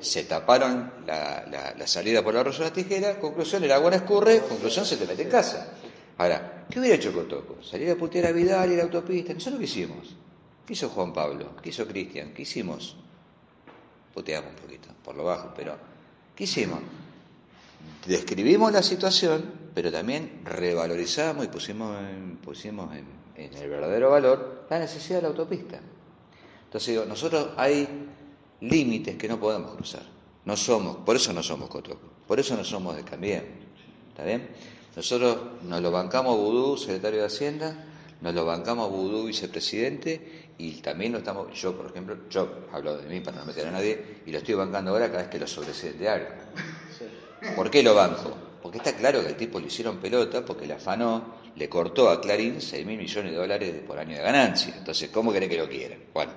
se 0.00 0.24
taparon 0.24 0.92
la, 1.06 1.44
la- 1.76 1.86
salida 1.86 2.22
por 2.22 2.34
la 2.34 2.40
arroyo 2.40 2.64
de 2.64 2.70
tijera, 2.70 3.18
conclusión, 3.20 3.62
el 3.64 3.72
agua 3.72 3.90
no 3.90 3.96
escurre, 3.96 4.40
conclusión, 4.40 4.84
se 4.86 4.96
te 4.96 5.06
mete 5.06 5.22
en 5.22 5.28
casa. 5.30 5.72
Ahora, 6.18 6.66
¿qué 6.70 6.80
hubiera 6.80 6.96
hecho 6.96 7.12
Cotoco? 7.12 7.62
Salir 7.62 7.90
a 7.90 7.96
putear 7.96 8.26
a 8.26 8.32
Vidal 8.32 8.72
y 8.72 8.76
la 8.76 8.82
autopista. 8.84 9.32
Nosotros 9.32 9.58
qué 9.58 9.64
hicimos. 9.64 10.14
¿Qué 10.66 10.74
hizo 10.74 10.88
Juan 10.90 11.12
Pablo? 11.12 11.56
¿Qué 11.62 11.70
hizo 11.70 11.86
Cristian? 11.86 12.32
¿Qué 12.34 12.42
hicimos? 12.42 12.96
Puteamos 14.14 14.50
un 14.50 14.56
poquito, 14.56 14.88
por 15.04 15.14
lo 15.14 15.24
bajo, 15.24 15.52
pero 15.56 15.76
¿qué 16.36 16.44
hicimos? 16.44 16.80
Describimos 18.06 18.72
la 18.72 18.82
situación, 18.82 19.44
pero 19.74 19.90
también 19.90 20.42
revalorizamos 20.44 21.44
y 21.44 21.48
pusimos 21.48 21.96
en, 21.98 22.36
pusimos 22.38 22.94
en, 22.94 23.06
en 23.36 23.54
el 23.54 23.70
verdadero 23.70 24.10
valor 24.10 24.66
la 24.68 24.78
necesidad 24.78 25.16
de 25.18 25.22
la 25.22 25.28
autopista. 25.28 25.80
Entonces 26.64 26.88
digo, 26.94 27.04
nosotros 27.04 27.50
hay 27.56 27.88
límites 28.60 29.16
que 29.16 29.28
no 29.28 29.40
podemos 29.40 29.72
cruzar. 29.72 30.02
No 30.44 30.56
somos, 30.56 30.98
por 30.98 31.16
eso 31.16 31.32
no 31.32 31.42
somos 31.42 31.68
Cotoco, 31.68 32.08
por 32.26 32.40
eso 32.40 32.56
no 32.56 32.64
somos 32.64 32.96
de 32.96 33.04
Cambiemos. 33.04 33.48
¿Está 34.10 34.24
bien? 34.24 34.48
Nosotros 34.96 35.38
nos 35.62 35.80
lo 35.80 35.90
bancamos 35.90 36.34
a 36.34 36.36
Vudú, 36.36 36.76
secretario 36.76 37.20
de 37.20 37.26
Hacienda, 37.26 37.84
nos 38.20 38.34
lo 38.34 38.44
bancamos 38.44 38.86
a 38.86 38.90
Vudú, 38.90 39.26
vicepresidente, 39.26 40.50
y 40.58 40.72
también 40.80 41.12
lo 41.12 41.18
estamos, 41.18 41.58
yo 41.58 41.76
por 41.76 41.86
ejemplo, 41.86 42.28
yo 42.28 42.66
hablo 42.72 42.96
de 42.98 43.08
mí 43.08 43.20
para 43.20 43.38
no 43.38 43.46
meter 43.46 43.66
a 43.68 43.70
nadie, 43.70 44.22
y 44.26 44.30
lo 44.30 44.38
estoy 44.38 44.54
bancando 44.54 44.90
ahora 44.90 45.08
cada 45.08 45.22
vez 45.22 45.30
que 45.30 45.38
lo 45.38 45.46
sobresee 45.46 45.92
de 45.92 46.08
algo. 46.08 46.28
¿Por 47.56 47.70
qué 47.70 47.82
lo 47.82 47.94
banco? 47.94 48.49
Porque 48.70 48.88
está 48.88 48.96
claro 48.96 49.20
que 49.20 49.26
al 49.26 49.36
tipo 49.36 49.58
le 49.58 49.66
hicieron 49.66 49.96
pelota 49.96 50.44
porque 50.44 50.64
le 50.64 50.74
afanó, 50.74 51.24
le 51.56 51.68
cortó 51.68 52.08
a 52.08 52.20
Clarín 52.20 52.60
6 52.60 52.86
mil 52.86 52.98
millones 52.98 53.32
de 53.32 53.36
dólares 53.36 53.74
por 53.84 53.98
año 53.98 54.16
de 54.16 54.22
ganancia. 54.22 54.72
Entonces, 54.78 55.10
¿cómo 55.10 55.32
querés 55.32 55.48
que 55.48 55.58
lo 55.58 55.68
quieran? 55.68 55.98
Bueno. 56.14 56.30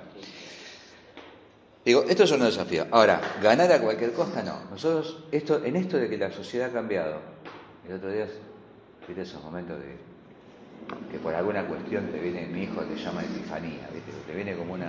Digo, 1.85 2.03
estos 2.09 2.27
son 2.27 2.39
los 2.39 2.47
desafíos. 2.47 2.87
Ahora, 2.89 3.21
ganar 3.39 3.71
a 3.71 3.79
cualquier 3.79 4.13
costa 4.13 4.41
no. 4.41 4.61
Nosotros, 4.71 5.25
esto, 5.31 5.63
en 5.63 5.75
esto 5.75 5.97
de 5.97 6.09
que 6.09 6.17
la 6.17 6.31
sociedad 6.31 6.69
ha 6.71 6.73
cambiado, 6.73 7.19
el 7.87 7.97
otro 7.97 8.09
día, 8.09 8.25
viste 9.07 9.21
esos 9.21 9.43
momentos 9.43 9.77
de 9.77 9.95
que 11.11 11.19
por 11.19 11.35
alguna 11.35 11.67
cuestión 11.67 12.07
te 12.07 12.17
viene, 12.17 12.47
mi 12.47 12.63
hijo 12.63 12.81
te 12.81 12.95
llama 12.95 13.21
epifanía, 13.21 13.87
¿viste? 13.93 14.11
te 14.25 14.33
viene 14.33 14.55
como 14.55 14.73
una. 14.73 14.87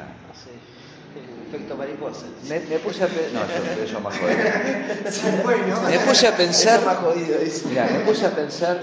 Efecto 1.49 1.77
mariposa. 1.77 2.27
me, 2.49 2.61
me 2.61 2.79
puse 2.79 3.05
a 3.05 3.07
pensar. 3.07 3.33
No, 3.33 3.77
yo, 3.77 3.85
yo 3.85 4.01
más 4.01 4.19
jodido. 4.19 5.83
Me 5.91 5.99
puse 6.01 6.27
a 6.27 6.37
pensar. 6.37 6.79
Eso 6.81 6.87
más 6.87 6.97
jodido, 6.97 7.39
dice. 7.39 7.69
Mirá, 7.69 7.87
me 7.87 8.01
puse 8.01 8.27
a 8.27 8.31
pensar 8.31 8.79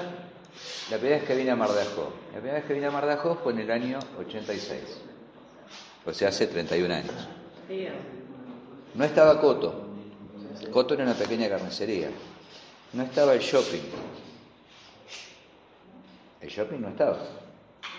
la 0.90 0.98
primera 0.98 1.18
vez 1.18 1.28
que 1.28 1.36
vine 1.36 1.52
a 1.52 1.56
Mar 1.56 1.70
de 1.72 1.82
Ajó. 1.82 2.14
La 2.34 2.40
primera 2.40 2.56
vez 2.56 2.66
que 2.66 2.74
vine 2.74 2.86
a 2.86 2.92
Mar 2.92 3.06
de 3.06 3.14
Ajó 3.14 3.36
fue 3.44 3.54
en 3.54 3.60
el 3.60 3.72
año 3.72 4.00
86. 4.20 4.82
O 6.06 6.14
sea, 6.14 6.30
hace 6.30 6.48
31 6.48 6.94
años. 6.94 7.28
No 8.94 9.04
estaba 9.06 9.40
Coto. 9.40 9.88
Coto 10.72 10.94
era 10.94 11.04
una 11.04 11.14
pequeña 11.14 11.50
carnicería. 11.50 12.10
No 12.94 13.04
estaba 13.04 13.34
el 13.34 13.40
shopping. 13.40 13.82
El 16.42 16.50
shopping 16.50 16.80
no 16.80 16.90
estaba. 16.90 17.20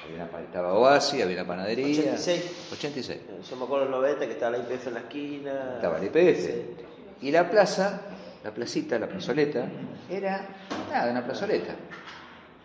Había 0.05 0.25
una, 0.25 0.41
estaba 0.41 0.75
Oasis, 0.75 1.23
había 1.23 1.37
una 1.37 1.47
panadería. 1.47 1.87
86. 1.87 2.69
86. 2.73 3.21
Yo 3.49 3.57
me 3.57 3.65
acuerdo 3.65 3.85
en 3.87 3.91
los 3.93 4.01
90 4.01 4.27
que 4.27 4.33
estaba 4.33 4.57
la 4.57 4.65
IPF 4.65 4.87
en 4.89 4.95
la 4.95 5.01
esquina. 5.01 5.73
Estaba 5.77 5.99
el 5.99 6.05
IPF. 6.05 6.51
Y 7.23 7.31
la 7.31 7.49
plaza, 7.49 8.01
la 8.43 8.53
placita, 8.53 8.99
la 8.99 9.09
plazoleta, 9.09 9.67
era 10.11 10.49
nada, 10.91 11.11
una 11.11 11.25
plazoleta. 11.25 11.75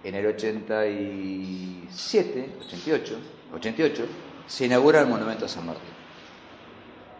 En 0.03 0.15
el 0.15 0.25
87, 0.25 2.49
88, 2.65 3.19
88, 3.53 4.05
se 4.47 4.65
inaugura 4.65 5.01
el 5.01 5.07
monumento 5.07 5.45
a 5.45 5.47
San 5.47 5.65
Martín. 5.65 5.89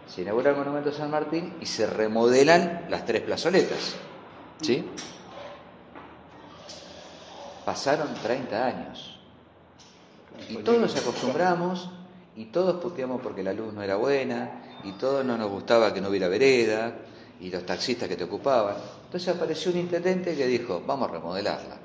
Se 0.08 0.22
inaugura 0.22 0.52
el 0.52 0.58
monumento 0.58 0.90
a 0.90 0.94
San 0.94 1.12
Martín 1.12 1.56
y 1.62 1.66
se 1.66 1.86
remodelan 1.86 2.88
las 2.90 3.06
tres 3.06 3.22
plazoletas. 3.22 3.96
¿Sí? 4.62 4.86
Pasaron 7.66 8.14
30 8.24 8.66
años. 8.66 9.17
Y 10.50 10.56
todos 10.58 10.80
nos 10.80 10.96
acostumbramos 10.96 11.90
y 12.36 12.46
todos 12.46 12.82
puteamos 12.82 13.22
porque 13.22 13.44
la 13.44 13.54
luz 13.54 13.74
no 13.74 13.82
era 13.82 13.96
buena 13.96 14.62
y 14.84 14.92
todos 14.94 15.26
no 15.26 15.38
nos 15.38 15.50
gustaba 15.50 15.94
que 15.94 16.02
no 16.02 16.10
hubiera 16.10 16.28
vereda 16.28 16.96
y 17.40 17.50
los 17.50 17.66
taxistas 17.66 18.08
que 18.08 18.16
te 18.16 18.24
ocupaban. 18.24 18.76
Entonces 19.06 19.34
apareció 19.36 19.72
un 19.72 19.78
intendente 19.80 20.36
que 20.36 20.46
dijo, 20.48 20.82
vamos 20.86 21.10
a 21.10 21.14
remodelarla. 21.14 21.78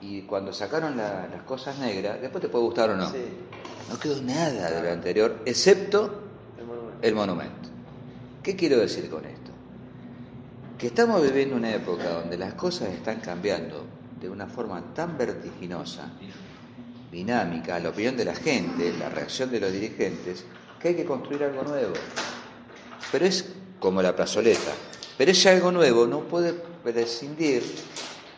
Y 0.00 0.22
cuando 0.22 0.52
sacaron 0.52 0.96
la- 0.96 1.26
las 1.28 1.42
cosas 1.44 1.78
negras, 1.78 2.20
después 2.20 2.42
te 2.42 2.48
puede 2.48 2.64
gustar 2.64 2.90
o 2.90 2.96
no, 2.96 3.10
Sí, 3.10 3.24
no 3.90 3.98
quedó 3.98 4.20
nada 4.22 4.70
de 4.70 4.82
lo 4.82 4.92
anterior, 4.92 5.38
excepto 5.46 6.20
el 6.58 6.66
monumento. 6.66 6.98
el 7.06 7.14
monumento. 7.14 7.68
¿Qué 8.42 8.54
quiero 8.54 8.78
decir 8.78 9.08
con 9.08 9.24
esto? 9.24 9.50
Que 10.78 10.88
estamos 10.88 11.22
viviendo 11.22 11.56
una 11.56 11.72
época 11.72 12.10
donde 12.10 12.36
las 12.36 12.52
cosas 12.54 12.90
están 12.90 13.20
cambiando 13.20 13.84
de 14.20 14.28
una 14.28 14.46
forma 14.46 14.82
tan 14.94 15.16
vertiginosa, 15.16 16.10
dinámica, 17.10 17.78
la 17.78 17.90
opinión 17.90 18.16
de 18.16 18.24
la 18.24 18.34
gente, 18.34 18.92
la 18.98 19.08
reacción 19.08 19.50
de 19.50 19.60
los 19.60 19.72
dirigentes, 19.72 20.44
que 20.80 20.88
hay 20.88 20.94
que 20.96 21.04
construir 21.04 21.44
algo 21.44 21.62
nuevo. 21.62 21.94
Pero 23.10 23.26
es 23.26 23.44
como 23.78 24.02
la 24.02 24.14
plazoleta. 24.14 24.72
Pero 25.16 25.30
ese 25.30 25.50
algo 25.50 25.70
nuevo 25.70 26.06
no 26.06 26.20
puede 26.20 26.52
prescindir 26.52 27.62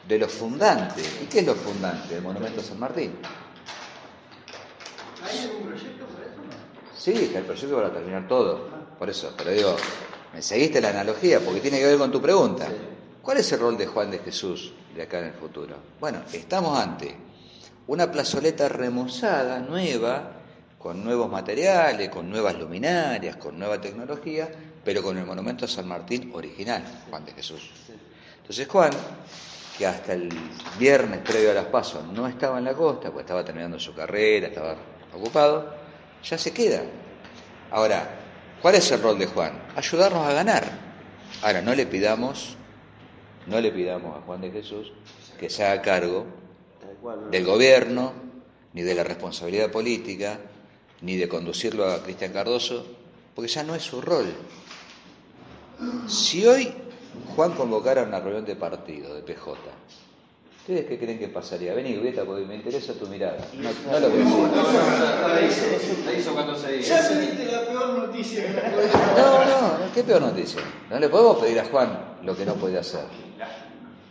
de 0.06 0.18
lo 0.18 0.28
fundante. 0.28 1.02
¿Y 1.22 1.26
qué 1.26 1.40
es 1.40 1.46
lo 1.46 1.54
fundante 1.54 2.14
del 2.14 2.22
Monumento 2.22 2.60
a 2.60 2.64
San 2.64 2.78
Martín? 2.78 3.12
¿Hay 5.24 5.38
algún 5.38 5.68
proyecto 5.68 6.06
para 6.06 6.26
eso? 6.26 6.40
Sí, 6.96 7.32
el 7.34 7.44
proyecto 7.44 7.76
para 7.76 7.92
terminar 7.92 8.28
todo. 8.28 8.68
Por 8.98 9.10
eso, 9.10 9.34
pero 9.36 9.50
digo, 9.50 9.76
me 10.32 10.42
seguiste 10.42 10.80
la 10.80 10.90
analogía 10.90 11.40
porque 11.40 11.60
tiene 11.60 11.78
que 11.78 11.86
ver 11.86 11.98
con 11.98 12.12
tu 12.12 12.20
pregunta. 12.20 12.68
¿Cuál 13.22 13.38
es 13.38 13.50
el 13.52 13.60
rol 13.60 13.76
de 13.76 13.86
Juan 13.86 14.10
de 14.10 14.18
Jesús 14.20 14.72
de 14.94 15.02
acá 15.02 15.18
en 15.18 15.26
el 15.26 15.32
futuro? 15.32 15.74
Bueno, 15.98 16.22
estamos 16.32 16.78
ante 16.78 17.25
una 17.88 18.10
plazoleta 18.10 18.68
remozada, 18.68 19.60
nueva, 19.60 20.32
con 20.78 21.04
nuevos 21.04 21.30
materiales, 21.30 22.08
con 22.08 22.30
nuevas 22.30 22.56
luminarias, 22.56 23.36
con 23.36 23.58
nueva 23.58 23.80
tecnología, 23.80 24.48
pero 24.84 25.02
con 25.02 25.18
el 25.18 25.26
monumento 25.26 25.64
a 25.64 25.68
San 25.68 25.88
Martín 25.88 26.30
original, 26.34 26.82
Juan 27.10 27.24
de 27.24 27.32
Jesús. 27.32 27.70
Entonces 28.38 28.68
Juan, 28.68 28.90
que 29.76 29.86
hasta 29.86 30.12
el 30.12 30.28
viernes 30.78 31.20
previo 31.20 31.50
a 31.50 31.54
las 31.54 31.66
pasos 31.66 32.04
no 32.04 32.26
estaba 32.26 32.58
en 32.58 32.64
la 32.64 32.74
costa, 32.74 33.10
pues 33.10 33.24
estaba 33.24 33.44
terminando 33.44 33.78
su 33.78 33.94
carrera, 33.94 34.48
estaba 34.48 34.76
ocupado, 35.12 35.74
ya 36.22 36.38
se 36.38 36.52
queda. 36.52 36.82
Ahora, 37.70 38.08
¿cuál 38.62 38.76
es 38.76 38.90
el 38.92 39.02
rol 39.02 39.18
de 39.18 39.26
Juan? 39.26 39.52
Ayudarnos 39.74 40.26
a 40.26 40.32
ganar. 40.32 40.64
Ahora, 41.42 41.60
no 41.62 41.74
le 41.74 41.86
pidamos, 41.86 42.56
no 43.46 43.60
le 43.60 43.72
pidamos 43.72 44.16
a 44.16 44.20
Juan 44.20 44.40
de 44.40 44.50
Jesús 44.50 44.92
que 45.38 45.50
se 45.50 45.64
haga 45.64 45.82
cargo. 45.82 46.26
Del 47.30 47.44
gobierno, 47.44 48.12
ni 48.72 48.82
de 48.82 48.94
la 48.94 49.04
responsabilidad 49.04 49.70
política, 49.70 50.38
ni 51.02 51.16
de 51.16 51.28
conducirlo 51.28 51.90
a 51.90 52.02
Cristian 52.02 52.32
Cardoso, 52.32 52.84
porque 53.34 53.50
ya 53.50 53.62
no 53.62 53.74
es 53.74 53.82
su 53.82 54.00
rol. 54.00 54.26
Si 56.08 56.46
hoy 56.46 56.72
Juan 57.34 57.52
convocara 57.52 58.02
una 58.02 58.20
reunión 58.20 58.44
de 58.44 58.56
partido, 58.56 59.14
de 59.14 59.22
PJ, 59.22 59.52
¿ustedes 60.58 60.86
qué 60.86 60.98
creen 60.98 61.18
que 61.18 61.28
pasaría? 61.28 61.74
Vení, 61.74 61.96
Vieta, 61.96 62.24
porque 62.24 62.44
me 62.44 62.56
interesa 62.56 62.94
tu 62.94 63.06
mirada. 63.06 63.46
No, 63.54 63.70
no 63.92 64.00
lo 64.00 64.10
voy 64.10 64.20
a 64.20 64.24
decir. 64.24 64.48
La 64.48 65.42
hizo, 65.42 66.06
la 66.06 66.12
hizo 66.12 66.32
cuando 66.32 66.56
se 66.56 66.80
Ya 66.82 67.02
se 67.02 67.20
viste 67.20 67.44
la 67.44 67.66
peor 67.66 67.98
noticia 67.98 68.42
que 68.42 68.48
me 68.48 68.60
puede 68.60 68.88
No, 68.88 69.44
no, 69.44 69.78
no, 69.78 69.92
qué 69.94 70.02
peor 70.02 70.22
noticia. 70.22 70.62
No 70.90 70.98
le 70.98 71.08
podemos 71.08 71.38
pedir 71.38 71.60
a 71.60 71.64
Juan 71.66 72.16
lo 72.22 72.36
que 72.36 72.44
no 72.44 72.54
puede 72.54 72.78
hacer. 72.78 73.04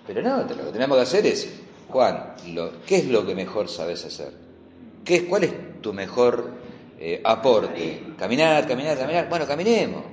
Pero 0.07 0.21
no, 0.21 0.37
lo 0.37 0.47
que 0.47 0.71
tenemos 0.71 0.97
que 0.97 1.03
hacer 1.03 1.25
es, 1.25 1.64
Juan, 1.89 2.33
lo, 2.47 2.81
¿qué 2.85 2.97
es 2.97 3.07
lo 3.07 3.25
que 3.25 3.35
mejor 3.35 3.69
sabes 3.69 4.05
hacer? 4.05 4.33
¿Qué 5.03 5.15
es, 5.17 5.23
¿Cuál 5.23 5.43
es 5.43 5.81
tu 5.81 5.93
mejor 5.93 6.49
eh, 6.99 7.21
aporte? 7.23 8.03
Caminar, 8.17 8.67
caminar, 8.67 8.97
caminar. 8.97 9.29
Bueno, 9.29 9.45
caminemos. 9.45 10.03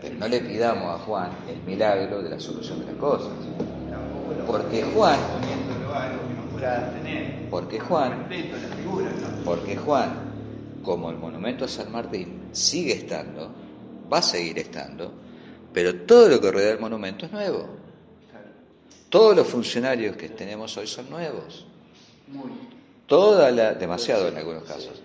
Pero 0.00 0.14
no 0.16 0.28
le 0.28 0.40
pidamos 0.40 0.94
a 0.94 0.98
Juan 1.04 1.30
el 1.48 1.60
milagro 1.62 2.22
de 2.22 2.30
la 2.30 2.40
solución 2.40 2.80
de 2.80 2.86
las 2.86 2.94
cosas. 2.96 3.32
Porque 4.46 4.82
Juan, 4.82 5.18
porque 7.50 7.78
Juan, 7.78 8.26
porque 9.44 9.76
Juan, 9.76 10.10
como 10.82 11.10
el 11.10 11.16
monumento 11.16 11.64
a 11.64 11.68
San 11.68 11.92
Martín, 11.92 12.48
sigue 12.52 12.94
estando, 12.94 13.50
va 14.12 14.18
a 14.18 14.22
seguir 14.22 14.58
estando, 14.58 15.12
pero 15.72 15.94
todo 15.94 16.28
lo 16.28 16.40
que 16.40 16.50
rodea 16.50 16.72
el 16.72 16.80
monumento 16.80 17.26
es 17.26 17.32
nuevo. 17.32 17.79
Todos 19.10 19.36
los 19.36 19.46
funcionarios 19.46 20.16
que 20.16 20.28
tenemos 20.30 20.76
hoy 20.76 20.86
son 20.86 21.10
nuevos. 21.10 21.66
Toda 23.06 23.50
la, 23.50 23.74
demasiado 23.74 24.28
en 24.28 24.36
algunos 24.38 24.62
casos, 24.62 25.02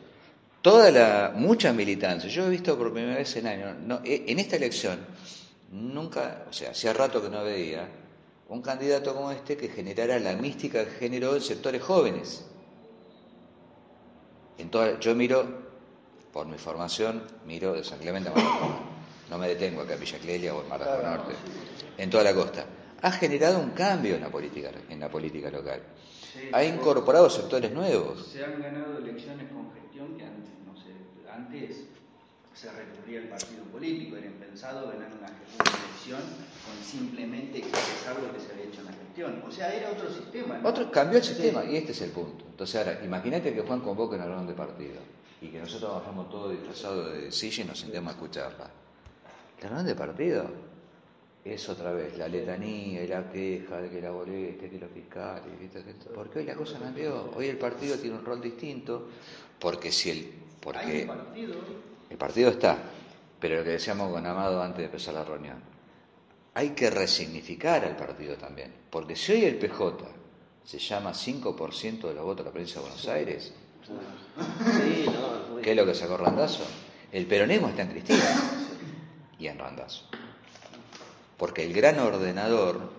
toda 0.62 0.92
la, 0.92 1.34
mucha 1.36 1.74
militancia. 1.74 2.30
Yo 2.30 2.46
he 2.46 2.50
visto 2.50 2.78
por 2.78 2.94
primera 2.94 3.18
vez 3.18 3.36
en 3.36 3.48
años, 3.48 3.76
no, 3.84 4.00
eh, 4.06 4.26
en 4.28 4.38
esta 4.40 4.56
elección, 4.58 5.00
nunca, 5.72 6.46
o 6.48 6.54
sea, 6.54 6.70
hacía 6.72 6.94
rato 6.94 7.22
que 7.22 7.30
no 7.30 7.44
veía 7.44 7.88
un 8.50 8.62
candidato 8.62 9.16
como 9.16 9.32
este 9.32 9.58
que 9.58 9.70
generara 9.70 10.20
la 10.20 10.34
mística 10.36 10.86
que 10.86 10.92
generó 10.92 11.36
en 11.36 11.42
sectores 11.42 11.82
jóvenes. 11.82 12.46
En 14.60 14.70
toda- 14.70 15.00
yo 15.00 15.16
miro, 15.16 15.46
por 16.32 16.46
mi 16.46 16.58
formación, 16.60 17.24
miro 17.48 17.74
de 17.74 17.84
San 17.84 17.98
Clemente 18.00 18.30
a. 18.30 18.34
No 19.32 19.40
me 19.40 19.48
detengo 19.48 19.82
acá 19.82 19.96
en 19.96 20.00
Villa 20.00 20.20
Clelia 20.20 20.54
o 20.54 20.62
en 20.62 20.70
Mar 20.70 20.80
del 20.86 21.04
Norte, 21.04 21.34
en 21.98 22.10
toda 22.12 22.24
la 22.24 22.34
costa. 22.36 22.64
Ha 23.06 23.12
generado 23.12 23.60
un 23.60 23.70
cambio 23.70 24.16
en 24.16 24.22
la 24.22 24.30
política, 24.30 24.72
en 24.90 25.00
la 25.00 25.10
política 25.10 25.52
local. 25.52 25.80
Sí. 26.34 26.50
Ha 26.52 26.64
incorporado 26.64 27.30
sectores 27.30 27.72
nuevos. 27.72 28.26
Se 28.26 28.44
han 28.44 28.60
ganado 28.60 28.98
elecciones 28.98 29.48
con 29.52 29.72
gestión 29.76 30.18
que 30.18 30.24
antes, 30.26 30.50
no 30.66 30.76
sé, 30.76 30.90
antes 31.32 31.86
se 32.56 32.72
recurría 32.72 33.20
al 33.20 33.28
partido 33.28 33.64
político, 33.66 34.18
era 34.18 34.26
impensado 34.26 34.88
ganar 34.88 35.12
una, 35.20 35.28
elección 35.28 36.20
con 36.66 36.84
simplemente 36.84 37.60
expresar 37.60 38.16
lo 38.24 38.34
que 38.34 38.40
se 38.40 38.54
había 38.54 38.66
hecho 38.66 38.80
en 38.80 38.86
la 38.88 38.94
gestión. 38.94 39.44
O 39.48 39.52
sea, 39.52 39.72
era 39.72 39.92
otro 39.92 40.12
sistema. 40.12 40.58
¿no? 40.58 40.68
Otro 40.68 40.90
cambió 40.90 41.20
el 41.20 41.24
sistema 41.24 41.64
y 41.64 41.76
este 41.76 41.92
es 41.92 42.02
el 42.02 42.10
punto. 42.10 42.44
Entonces 42.50 42.76
ahora, 42.76 43.06
imagínate 43.06 43.54
que 43.54 43.62
Juan 43.62 43.82
convoque 43.82 44.16
una 44.16 44.26
reunión 44.26 44.48
de 44.48 44.56
partido 44.56 44.98
y 45.42 45.50
que 45.50 45.60
nosotros 45.60 45.94
bajamos 45.94 46.28
todos 46.32 46.54
disfrazados 46.54 47.14
de 47.14 47.32
silla 47.32 47.66
y 47.66 47.68
nos 47.68 47.80
sentemos 47.80 48.10
a 48.10 48.16
escucharla. 48.16 48.68
La 49.62 49.70
reunión 49.70 49.86
de 49.86 49.94
partido 49.94 50.75
es 51.46 51.70
otra 51.70 51.92
vez 51.92 52.18
la 52.18 52.28
letanía 52.28 53.04
y 53.04 53.08
la 53.08 53.30
queja 53.30 53.80
de 53.80 53.90
que 53.90 54.02
la 54.02 54.10
boleta, 54.10 54.68
que 54.68 54.80
los 54.80 54.90
fiscales, 54.92 55.44
porque 56.14 56.40
hoy 56.40 56.46
la 56.46 56.56
cosa 56.56 56.80
cambió. 56.80 57.32
Hoy 57.36 57.48
el 57.48 57.58
partido 57.58 57.98
tiene 57.98 58.18
un 58.18 58.26
rol 58.26 58.42
distinto 58.42 59.08
porque 59.60 59.92
si 59.92 60.10
el... 60.10 60.34
Porque 60.60 61.08
el 62.10 62.18
partido 62.18 62.50
está, 62.50 62.78
pero 63.40 63.58
lo 63.58 63.64
que 63.64 63.72
decíamos 63.72 64.12
con 64.12 64.26
Amado 64.26 64.62
antes 64.64 64.80
de 64.80 64.86
empezar 64.86 65.14
la 65.14 65.24
reunión, 65.24 65.62
hay 66.56 66.70
que 66.72 66.90
resignificar 66.90 67.86
al 67.86 67.96
partido 67.96 68.36
también, 68.36 68.74
porque 68.90 69.16
si 69.16 69.34
hoy 69.34 69.46
el 69.46 69.58
PJ 69.58 69.98
se 70.64 70.80
llama 70.80 71.12
5% 71.12 72.08
de 72.08 72.14
los 72.16 72.24
votos 72.24 72.38
de 72.38 72.44
la 72.46 72.52
provincia 72.52 72.82
de 72.82 72.82
Buenos 72.82 73.08
Aires, 73.08 73.54
Sí, 73.86 75.06
no, 75.06 75.62
¿qué 75.62 75.72
es 75.72 75.78
lo 75.78 75.86
que 75.86 75.94
sacó 75.94 76.18
Randazo? 76.18 76.66
El 77.12 77.28
peronismo 77.28 77.68
está 77.70 77.84
en 77.84 77.90
Cristina 77.90 78.26
y 79.38 79.48
en 79.48 79.60
Randazo. 79.60 80.06
Porque 81.38 81.64
el 81.64 81.74
gran 81.74 82.00
ordenador, 82.00 82.92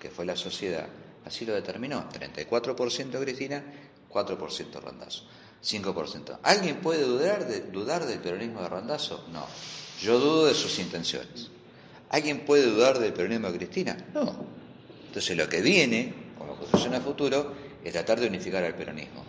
que 0.00 0.10
fue 0.10 0.24
la 0.24 0.36
sociedad, 0.36 0.86
así 1.24 1.44
lo 1.44 1.54
determinó. 1.54 2.08
34% 2.10 3.20
Cristina, 3.20 3.62
4% 4.10 4.80
Randazo. 4.80 5.24
5%. 5.62 6.38
¿Alguien 6.42 6.76
puede 6.76 7.02
dudar, 7.04 7.46
de, 7.46 7.60
dudar 7.60 8.06
del 8.06 8.20
peronismo 8.20 8.62
de 8.62 8.68
Randazo? 8.68 9.24
No. 9.32 9.46
Yo 10.00 10.18
dudo 10.18 10.46
de 10.46 10.54
sus 10.54 10.78
intenciones. 10.78 11.50
¿Alguien 12.10 12.44
puede 12.44 12.66
dudar 12.66 12.98
del 12.98 13.12
peronismo 13.12 13.50
de 13.50 13.58
Cristina? 13.58 13.96
No. 14.12 14.46
Entonces 15.06 15.36
lo 15.36 15.48
que 15.48 15.62
viene, 15.62 16.12
como 16.38 16.56
construcción 16.56 16.94
a 16.94 17.00
futuro, 17.00 17.54
es 17.82 17.92
tratar 17.92 18.20
de 18.20 18.26
unificar 18.26 18.62
al 18.62 18.74
peronismo. 18.74 19.24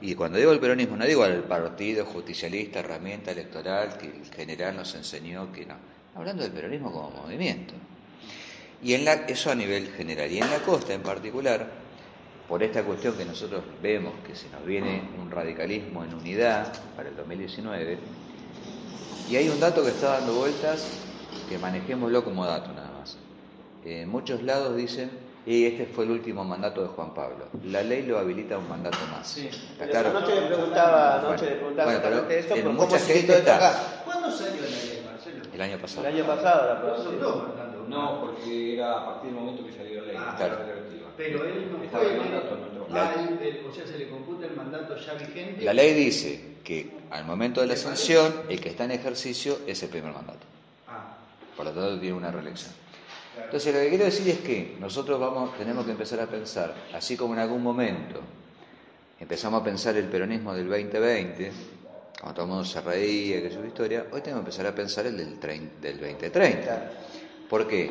Y 0.00 0.14
cuando 0.14 0.38
digo 0.38 0.52
el 0.52 0.60
peronismo, 0.60 0.96
no 0.96 1.04
digo 1.04 1.24
al 1.24 1.42
partido 1.44 2.04
justicialista, 2.04 2.80
herramienta 2.80 3.32
electoral 3.32 3.96
que 3.96 4.06
el 4.06 4.30
general 4.32 4.76
nos 4.76 4.94
enseñó 4.94 5.50
que 5.50 5.66
no. 5.66 5.74
Hablando 6.18 6.42
del 6.42 6.50
peronismo 6.50 6.90
como 6.90 7.10
movimiento. 7.10 7.74
Y 8.82 8.94
en 8.94 9.04
la, 9.04 9.12
eso 9.12 9.52
a 9.52 9.54
nivel 9.54 9.88
general. 9.92 10.28
Y 10.28 10.38
en 10.38 10.50
la 10.50 10.58
costa 10.58 10.92
en 10.92 11.02
particular, 11.02 11.68
por 12.48 12.60
esta 12.60 12.82
cuestión 12.82 13.16
que 13.16 13.24
nosotros 13.24 13.62
vemos 13.80 14.14
que 14.26 14.34
se 14.34 14.50
nos 14.50 14.66
viene 14.66 15.02
un 15.20 15.30
radicalismo 15.30 16.02
en 16.02 16.14
unidad 16.14 16.72
para 16.96 17.08
el 17.10 17.16
2019, 17.16 17.98
y 19.30 19.36
hay 19.36 19.48
un 19.48 19.60
dato 19.60 19.84
que 19.84 19.90
está 19.90 20.18
dando 20.18 20.34
vueltas, 20.34 20.88
que 21.48 21.56
manejémoslo 21.56 22.24
como 22.24 22.44
dato 22.46 22.72
nada 22.72 22.90
más. 22.98 23.16
En 23.84 24.08
muchos 24.08 24.42
lados 24.42 24.76
dicen, 24.76 25.10
Y 25.46 25.66
este 25.66 25.86
fue 25.86 26.04
el 26.04 26.10
último 26.10 26.44
mandato 26.44 26.82
de 26.82 26.88
Juan 26.88 27.14
Pablo. 27.14 27.46
La 27.64 27.82
ley 27.82 28.02
lo 28.02 28.18
habilita 28.18 28.56
a 28.56 28.58
un 28.58 28.68
mandato 28.68 28.98
más. 29.10 29.26
Sí. 29.28 29.46
¿Está 29.46 29.62
Pero 29.78 29.90
claro? 29.90 30.18
Anoche 30.18 30.34
le 30.34 30.46
preguntaba, 30.46 31.20
anoche 31.20 31.44
le 31.46 31.52
preguntaba 31.52 31.92
Bueno, 31.92 32.28
esto, 32.28 32.56
en 32.56 32.74
mucha 32.74 32.98
gente 32.98 33.38
está. 33.38 34.02
¿Cuándo 34.04 34.30
salió 34.30 34.60
la 34.62 34.68
ley? 34.68 34.98
El 35.58 35.62
año 35.64 35.74
El 35.74 35.80
pasado. 35.80 36.06
año 36.06 36.24
pasado 36.24 36.66
la 36.68 36.78
aprobación. 36.78 37.18
No, 37.88 38.20
porque 38.20 38.74
era 38.74 39.00
a 39.00 39.04
partir 39.06 39.30
del 39.32 39.40
momento 39.40 39.66
que 39.66 39.72
salió 39.72 40.02
la 40.02 40.06
ley. 40.06 40.16
Ah, 40.16 40.26
la 40.30 40.36
claro. 40.36 40.58
Pero 41.16 41.44
él 41.44 41.68
no 41.72 41.82
Estaba 41.82 42.04
fue. 42.04 42.12
el 42.12 42.18
mandato, 42.20 42.56
no. 42.88 42.96
Ah, 42.96 43.14
él- 43.18 43.38
él- 43.42 43.66
o 43.68 43.74
sea, 43.74 43.84
se 43.84 43.98
le 43.98 44.08
computa 44.08 44.46
el 44.46 44.54
mandato 44.54 44.96
ya 44.96 45.14
vigente. 45.14 45.64
La 45.64 45.74
ley 45.74 45.94
dice 45.94 46.58
que 46.62 46.92
al 47.10 47.24
momento 47.24 47.60
de 47.60 47.66
la 47.66 47.74
sanción, 47.76 48.42
el 48.48 48.60
que 48.60 48.68
está 48.68 48.84
en 48.84 48.92
ejercicio 48.92 49.58
es 49.66 49.82
el 49.82 49.88
primer 49.88 50.12
mandato. 50.12 50.46
Ah, 50.86 51.16
Por 51.56 51.66
lo 51.66 51.72
tanto, 51.72 51.98
tiene 51.98 52.14
una 52.16 52.30
reelección. 52.30 52.72
Entonces, 53.42 53.74
lo 53.74 53.80
que 53.80 53.88
quiero 53.88 54.04
decir 54.04 54.28
es 54.28 54.38
que 54.38 54.76
nosotros 54.78 55.18
vamos, 55.18 55.56
tenemos 55.58 55.84
que 55.84 55.90
empezar 55.90 56.20
a 56.20 56.26
pensar, 56.26 56.72
así 56.94 57.16
como 57.16 57.34
en 57.34 57.40
algún 57.40 57.62
momento 57.64 58.20
empezamos 59.18 59.60
a 59.60 59.64
pensar 59.64 59.96
el 59.96 60.04
peronismo 60.06 60.54
del 60.54 60.68
2020, 60.68 61.50
cuando 62.20 62.34
todo 62.34 62.46
el 62.46 62.50
mundo 62.50 62.64
se 62.64 62.80
reía, 62.80 63.40
que 63.40 63.46
es 63.46 63.54
su 63.54 63.64
historia, 63.64 64.06
hoy 64.10 64.20
tenemos 64.20 64.44
que 64.44 64.50
empezar 64.50 64.66
a 64.66 64.74
pensar 64.74 65.06
el 65.06 65.16
del, 65.16 65.40
del 65.80 66.00
2030. 66.00 66.64
Claro. 66.64 66.90
¿Por 67.48 67.66
qué? 67.68 67.90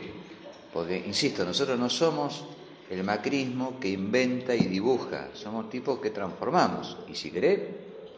Porque, 0.73 0.97
insisto, 0.97 1.45
nosotros 1.45 1.79
no 1.79 1.89
somos 1.89 2.43
el 2.89 3.03
macrismo 3.03 3.79
que 3.79 3.89
inventa 3.89 4.53
y 4.53 4.65
dibuja, 4.65 5.29
somos 5.33 5.69
tipos 5.69 5.99
que 5.99 6.09
transformamos. 6.09 6.97
Y 7.07 7.15
si 7.15 7.31
querés, 7.31 7.59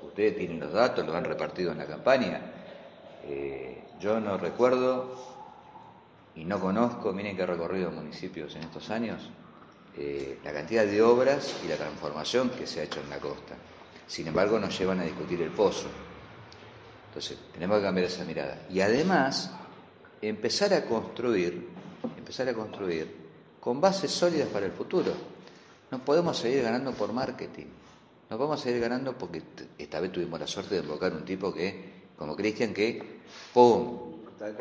ustedes 0.02 0.36
tienen 0.36 0.60
los 0.60 0.74
datos, 0.74 1.06
los 1.06 1.16
han 1.16 1.26
repartido 1.26 1.72
en 1.72 1.78
la 1.78 1.86
campaña. 1.86 2.42
Eh, 3.26 3.84
yo 4.00 4.20
no 4.20 4.38
recuerdo 4.38 5.16
y 6.36 6.44
no 6.44 6.60
conozco, 6.60 7.14
miren 7.14 7.36
que 7.36 7.44
he 7.44 7.46
recorrido 7.46 7.92
municipios 7.92 8.56
en 8.56 8.64
estos 8.64 8.90
años, 8.90 9.30
eh, 9.98 10.40
la 10.44 10.54
cantidad 10.54 10.86
de 10.86 11.02
obras 11.02 11.56
y 11.64 11.68
la 11.68 11.76
transformación 11.76 12.50
que 12.50 12.66
se 12.66 12.80
ha 12.80 12.84
hecho 12.84 13.00
en 13.02 13.10
la 13.10 13.20
costa. 13.20 13.56
Sin 14.10 14.28
embargo, 14.28 14.60
nos 14.60 14.78
llevan 14.78 15.00
a 15.00 15.04
discutir 15.04 15.40
el 15.42 15.52
pozo. 15.52 15.88
Entonces, 17.10 17.38
tenemos 17.54 17.78
que 17.78 17.84
cambiar 17.84 18.08
esa 18.08 18.26
mirada. 18.26 18.66
Y 18.70 18.82
además, 18.82 19.52
empezar 20.22 20.74
a 20.74 20.84
construir, 20.84 21.68
empezar 22.18 22.50
a 22.50 22.54
construir 22.56 23.08
con 23.60 23.80
bases 23.80 24.10
sólidas 24.12 24.48
para 24.50 24.66
el 24.66 24.72
futuro. 24.72 25.14
No 25.92 26.00
podemos 26.04 26.38
seguir 26.38 26.64
ganando 26.64 26.92
por 26.94 27.14
marketing. 27.14 27.68
No 28.32 28.38
podemos 28.38 28.60
seguir 28.62 28.82
ganando 28.82 29.16
porque 29.18 29.44
esta 29.78 30.00
vez 30.00 30.12
tuvimos 30.12 30.40
la 30.40 30.48
suerte 30.48 30.76
de 30.76 30.82
invocar 30.82 31.14
un 31.14 31.24
tipo 31.24 31.54
que, 31.54 32.10
como 32.18 32.36
Cristian, 32.36 32.74
que 32.74 33.22
¡pum! 33.54 34.10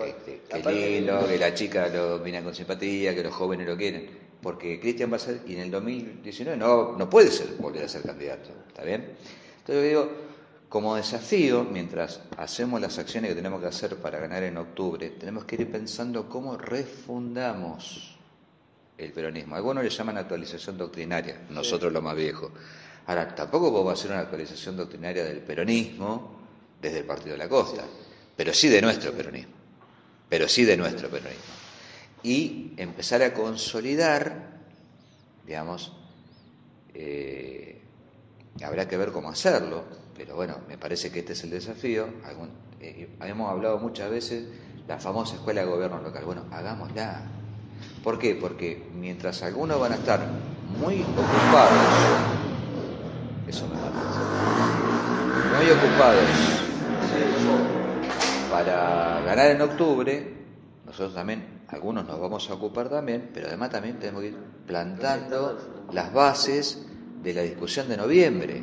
Este, 0.05 0.42
que 0.49 0.57
Aparte- 0.59 0.90
lindo, 1.01 1.26
que 1.26 1.38
la 1.38 1.55
chica 1.55 1.88
lo 1.88 2.18
mira 2.18 2.42
con 2.42 2.55
simpatía, 2.55 3.14
que 3.14 3.22
los 3.22 3.32
jóvenes 3.34 3.66
lo 3.66 3.76
quieren. 3.78 4.28
Porque 4.42 4.78
Cristian 4.78 5.11
va 5.11 5.16
a 5.16 5.20
ser, 5.20 5.40
y 5.46 5.55
en 5.55 5.61
el 5.61 5.70
2019 5.70 6.57
no, 6.57 6.92
no 6.96 7.09
puede 7.11 7.30
ser, 7.30 7.49
volver 7.59 7.84
a 7.84 7.88
ser 7.88 8.03
candidato. 8.03 8.51
¿Está 8.68 8.82
bien? 8.84 9.16
Entonces 9.69 9.93
yo 9.93 10.01
digo, 10.01 10.12
como 10.71 10.97
desafío, 10.97 11.62
mientras 11.62 12.23
hacemos 12.39 12.81
las 12.81 12.99
acciones 12.99 13.29
que 13.29 13.35
tenemos 13.35 13.61
que 13.61 13.66
hacer 13.66 13.97
para 13.97 14.19
ganar 14.19 14.43
en 14.43 14.57
octubre, 14.57 15.11
tenemos 15.11 15.45
que 15.45 15.57
ir 15.57 15.71
pensando 15.71 16.27
cómo 16.27 16.57
refundamos 16.57 18.16
el 18.97 19.12
peronismo. 19.12 19.57
Algunos 19.57 19.85
le 19.85 19.91
llaman 19.91 20.16
actualización 20.16 20.79
doctrinaria, 20.79 21.43
nosotros 21.51 21.93
lo 21.93 22.01
más 22.01 22.16
viejo. 22.16 22.51
Ahora, 23.09 23.35
tampoco 23.35 23.71
podemos 23.71 23.93
hacer 23.93 24.11
una 24.11 24.21
actualización 24.21 24.75
doctrinaria 24.75 25.23
del 25.23 25.41
peronismo 25.41 26.39
desde 26.81 27.01
el 27.01 27.05
Partido 27.05 27.33
de 27.33 27.39
la 27.39 27.49
Costa, 27.51 27.85
pero 28.35 28.55
sí 28.55 28.69
de 28.69 28.81
nuestro 28.81 29.12
peronismo, 29.12 29.53
pero 30.31 30.49
sí 30.49 30.64
de 30.64 30.79
nuestro 30.79 31.11
peronismo. 31.11 31.45
Y 32.23 32.73
empezar 32.79 33.23
a 33.23 33.35
consolidar, 33.35 34.61
digamos, 35.45 35.93
eh, 36.95 37.79
habrá 38.64 38.88
que 38.88 38.96
ver 38.96 39.12
cómo 39.12 39.28
hacerlo, 39.30 39.82
pero 40.16 40.34
bueno, 40.34 40.56
me 40.68 40.76
parece 40.78 41.11
que 41.11 41.20
este 41.20 41.32
es 41.34 41.44
el 41.44 41.50
desafío. 41.50 42.06
Algún- 42.26 42.50
eh, 42.80 43.09
hemos 43.20 43.50
hablado 43.50 43.78
muchas 43.78 44.11
veces 44.11 44.44
la 44.86 44.98
famosa 44.98 45.34
escuela 45.36 45.61
de 45.62 45.66
gobierno 45.70 46.00
local. 46.00 46.24
Bueno, 46.24 46.44
hagámosla. 46.50 47.22
¿Por 48.02 48.18
qué? 48.18 48.34
Porque 48.34 48.90
mientras 48.94 49.42
algunos 49.42 49.78
van 49.80 49.92
a 49.92 49.96
estar 49.96 50.26
muy 50.78 51.02
ocupados, 51.02 51.92
eso 53.46 53.66
me 53.68 53.76
parece, 53.76 54.20
muy 55.56 55.70
ocupados 55.70 56.28
para 58.50 59.20
ganar 59.22 59.50
en 59.50 59.61
octubre, 59.62 60.34
nosotros 60.86 61.14
también, 61.14 61.62
algunos 61.68 62.06
nos 62.06 62.18
vamos 62.20 62.48
a 62.48 62.54
ocupar 62.54 62.88
también, 62.88 63.30
pero 63.34 63.48
además 63.48 63.70
también 63.70 63.98
tenemos 63.98 64.22
que 64.22 64.28
ir 64.28 64.36
plantando 64.66 65.59
las 65.92 66.12
bases 66.12 66.86
de 67.23 67.35
la 67.35 67.43
discusión 67.43 67.89
de 67.89 67.97
noviembre. 67.97 68.62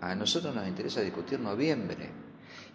A 0.00 0.14
nosotros 0.14 0.54
nos 0.54 0.66
interesa 0.68 1.00
discutir 1.00 1.40
noviembre. 1.40 2.08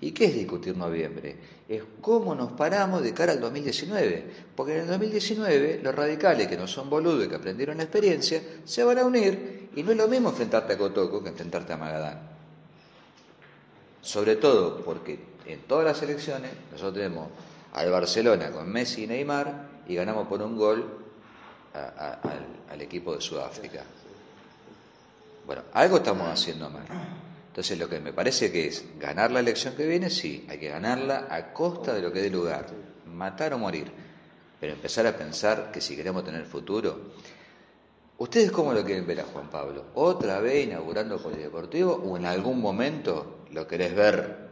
¿Y 0.02 0.12
qué 0.12 0.26
es 0.26 0.34
discutir 0.34 0.76
noviembre? 0.76 1.38
Es 1.70 1.82
cómo 2.02 2.36
nos 2.36 2.52
paramos 2.52 3.02
de 3.02 3.14
cara 3.14 3.32
al 3.32 3.40
2019. 3.40 4.26
Porque 4.56 4.74
en 4.76 4.82
el 4.82 4.88
2019 4.88 5.80
los 5.82 5.96
radicales, 5.96 6.48
que 6.48 6.58
no 6.58 6.68
son 6.68 6.90
boludos 6.90 7.26
y 7.26 7.30
que 7.30 7.36
aprendieron 7.36 7.78
la 7.78 7.84
experiencia, 7.84 8.42
se 8.66 8.84
van 8.84 8.98
a 9.00 9.06
unir 9.06 9.70
y 9.76 9.84
no 9.84 9.92
es 9.92 9.98
lo 9.98 10.08
mismo 10.10 10.30
enfrentarte 10.30 10.74
a 10.74 10.78
Cotoco 10.78 11.24
que 11.24 11.30
enfrentarte 11.30 11.72
a 11.74 11.78
Magadán. 11.78 12.20
Sobre 14.02 14.36
todo 14.36 14.82
porque 14.84 15.18
en 15.46 15.62
todas 15.62 15.86
las 15.86 16.02
elecciones 16.04 16.52
nosotros 16.72 16.96
tenemos 16.96 17.30
al 17.72 17.90
Barcelona 17.90 18.52
con 18.52 18.70
Messi 18.70 19.06
y 19.06 19.08
Neymar 19.08 19.70
y 19.88 19.96
ganamos 19.96 20.28
por 20.28 20.42
un 20.42 20.58
gol 20.58 20.86
a- 21.74 22.20
al 22.70 22.82
equipo 22.82 23.16
de 23.16 23.22
Sudáfrica. 23.22 23.84
Bueno, 25.46 25.64
algo 25.74 25.98
estamos 25.98 26.28
haciendo 26.30 26.70
mal. 26.70 26.84
Entonces 27.48 27.78
lo 27.78 27.88
que 27.88 28.00
me 28.00 28.14
parece 28.14 28.52
que 28.52 28.68
es 28.68 28.84
ganar 29.00 29.32
la 29.32 29.40
elección 29.40 29.76
que 29.76 29.86
viene, 29.86 30.10
sí, 30.10 30.46
hay 30.50 30.58
que 30.58 30.70
ganarla 30.70 31.28
a 31.30 31.54
costa 31.54 31.94
de 31.94 32.02
lo 32.02 32.12
que 32.12 32.22
dé 32.22 32.30
lugar, 32.30 32.66
matar 33.06 33.54
o 33.54 33.58
morir, 33.60 33.92
pero 34.60 34.74
empezar 34.74 35.06
a 35.06 35.16
pensar 35.16 35.72
que 35.72 35.80
si 35.82 35.96
queremos 35.96 36.24
tener 36.24 36.46
futuro, 36.46 37.12
¿ustedes 38.18 38.52
cómo 38.52 38.74
lo 38.74 38.84
quieren 38.84 39.06
ver 39.06 39.20
a 39.20 39.26
Juan 39.26 39.50
Pablo? 39.50 39.86
¿Otra 39.96 40.40
vez 40.40 40.66
inaugurando 40.66 41.22
polideportivo 41.22 41.94
o 41.94 42.18
en 42.18 42.26
algún 42.26 42.60
momento 42.60 43.46
lo 43.52 43.68
querés 43.68 43.94
ver? 43.96 44.44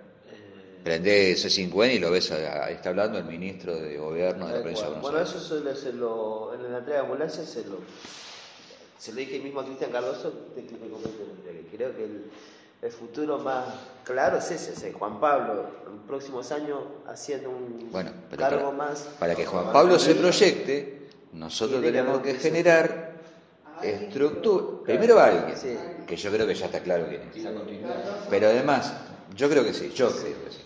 Prendés 0.84 1.46
C5N 1.46 1.94
y 1.96 2.00
lo 2.00 2.10
ves, 2.12 2.32
a- 2.32 2.66
ahí 2.66 2.74
está 2.76 2.90
hablando 2.90 3.18
el 3.20 3.26
ministro 3.26 3.76
de 3.76 3.98
Gobierno 3.98 4.48
de 4.48 4.54
la 4.54 4.60
provincia 4.62 4.86
de. 4.86 4.92
Buenos 4.94 5.02
Bueno, 5.12 5.18
Aires. 5.20 5.36
eso 5.36 5.40
suele 5.48 5.76
ser 5.76 5.94
lo, 5.96 6.54
en 6.56 6.72
la 6.72 6.80
entrega 6.80 7.00
de 7.02 7.06
ambulancia 7.06 7.46
se 7.46 7.64
lo, 7.66 7.78
se 9.02 9.12
lo 9.14 9.18
dije 9.18 9.40
mismo 9.40 9.62
a 9.62 9.66
Cristian 9.66 9.92
Cardoso, 9.92 10.32
creo 11.76 11.96
que 11.96 12.04
el, 12.04 12.26
el 12.84 12.92
futuro 12.92 13.40
más 13.40 13.66
claro 14.04 14.38
es 14.38 14.52
ese, 14.52 14.90
es 14.90 14.96
Juan 14.96 15.20
Pablo, 15.20 15.66
en 15.88 15.98
próximos 16.02 16.52
años 16.52 16.78
haciendo 17.08 17.50
un 17.50 17.90
Bueno, 17.92 18.12
pero 18.30 18.40
cargo 18.40 18.66
para, 18.66 18.78
más. 18.90 19.00
para 19.20 19.34
que 19.34 19.44
Juan 19.48 19.74
Pablo 19.74 19.98
se 19.98 20.14
proyecte, 20.14 21.08
nosotros 21.34 21.82
que 21.82 21.88
tenemos 21.92 22.20
que 22.22 22.36
generar 22.36 23.14
estructura. 23.82 24.84
Primero 24.84 25.20
alguien, 25.20 25.58
Sí. 25.58 25.76
que 26.06 26.16
yo 26.16 26.30
creo 26.32 26.46
que 26.46 26.54
ya 26.54 26.68
está 26.68 26.82
claro 26.82 27.08
quién 27.10 27.24
es. 27.24 27.48
Pero 28.30 28.48
además, 28.50 28.94
yo 29.36 29.50
creo 29.50 29.64
que 29.64 29.74
sí, 29.74 29.90
yo 29.96 30.12
creo 30.12 30.44
que 30.46 30.52
sí. 30.52 30.62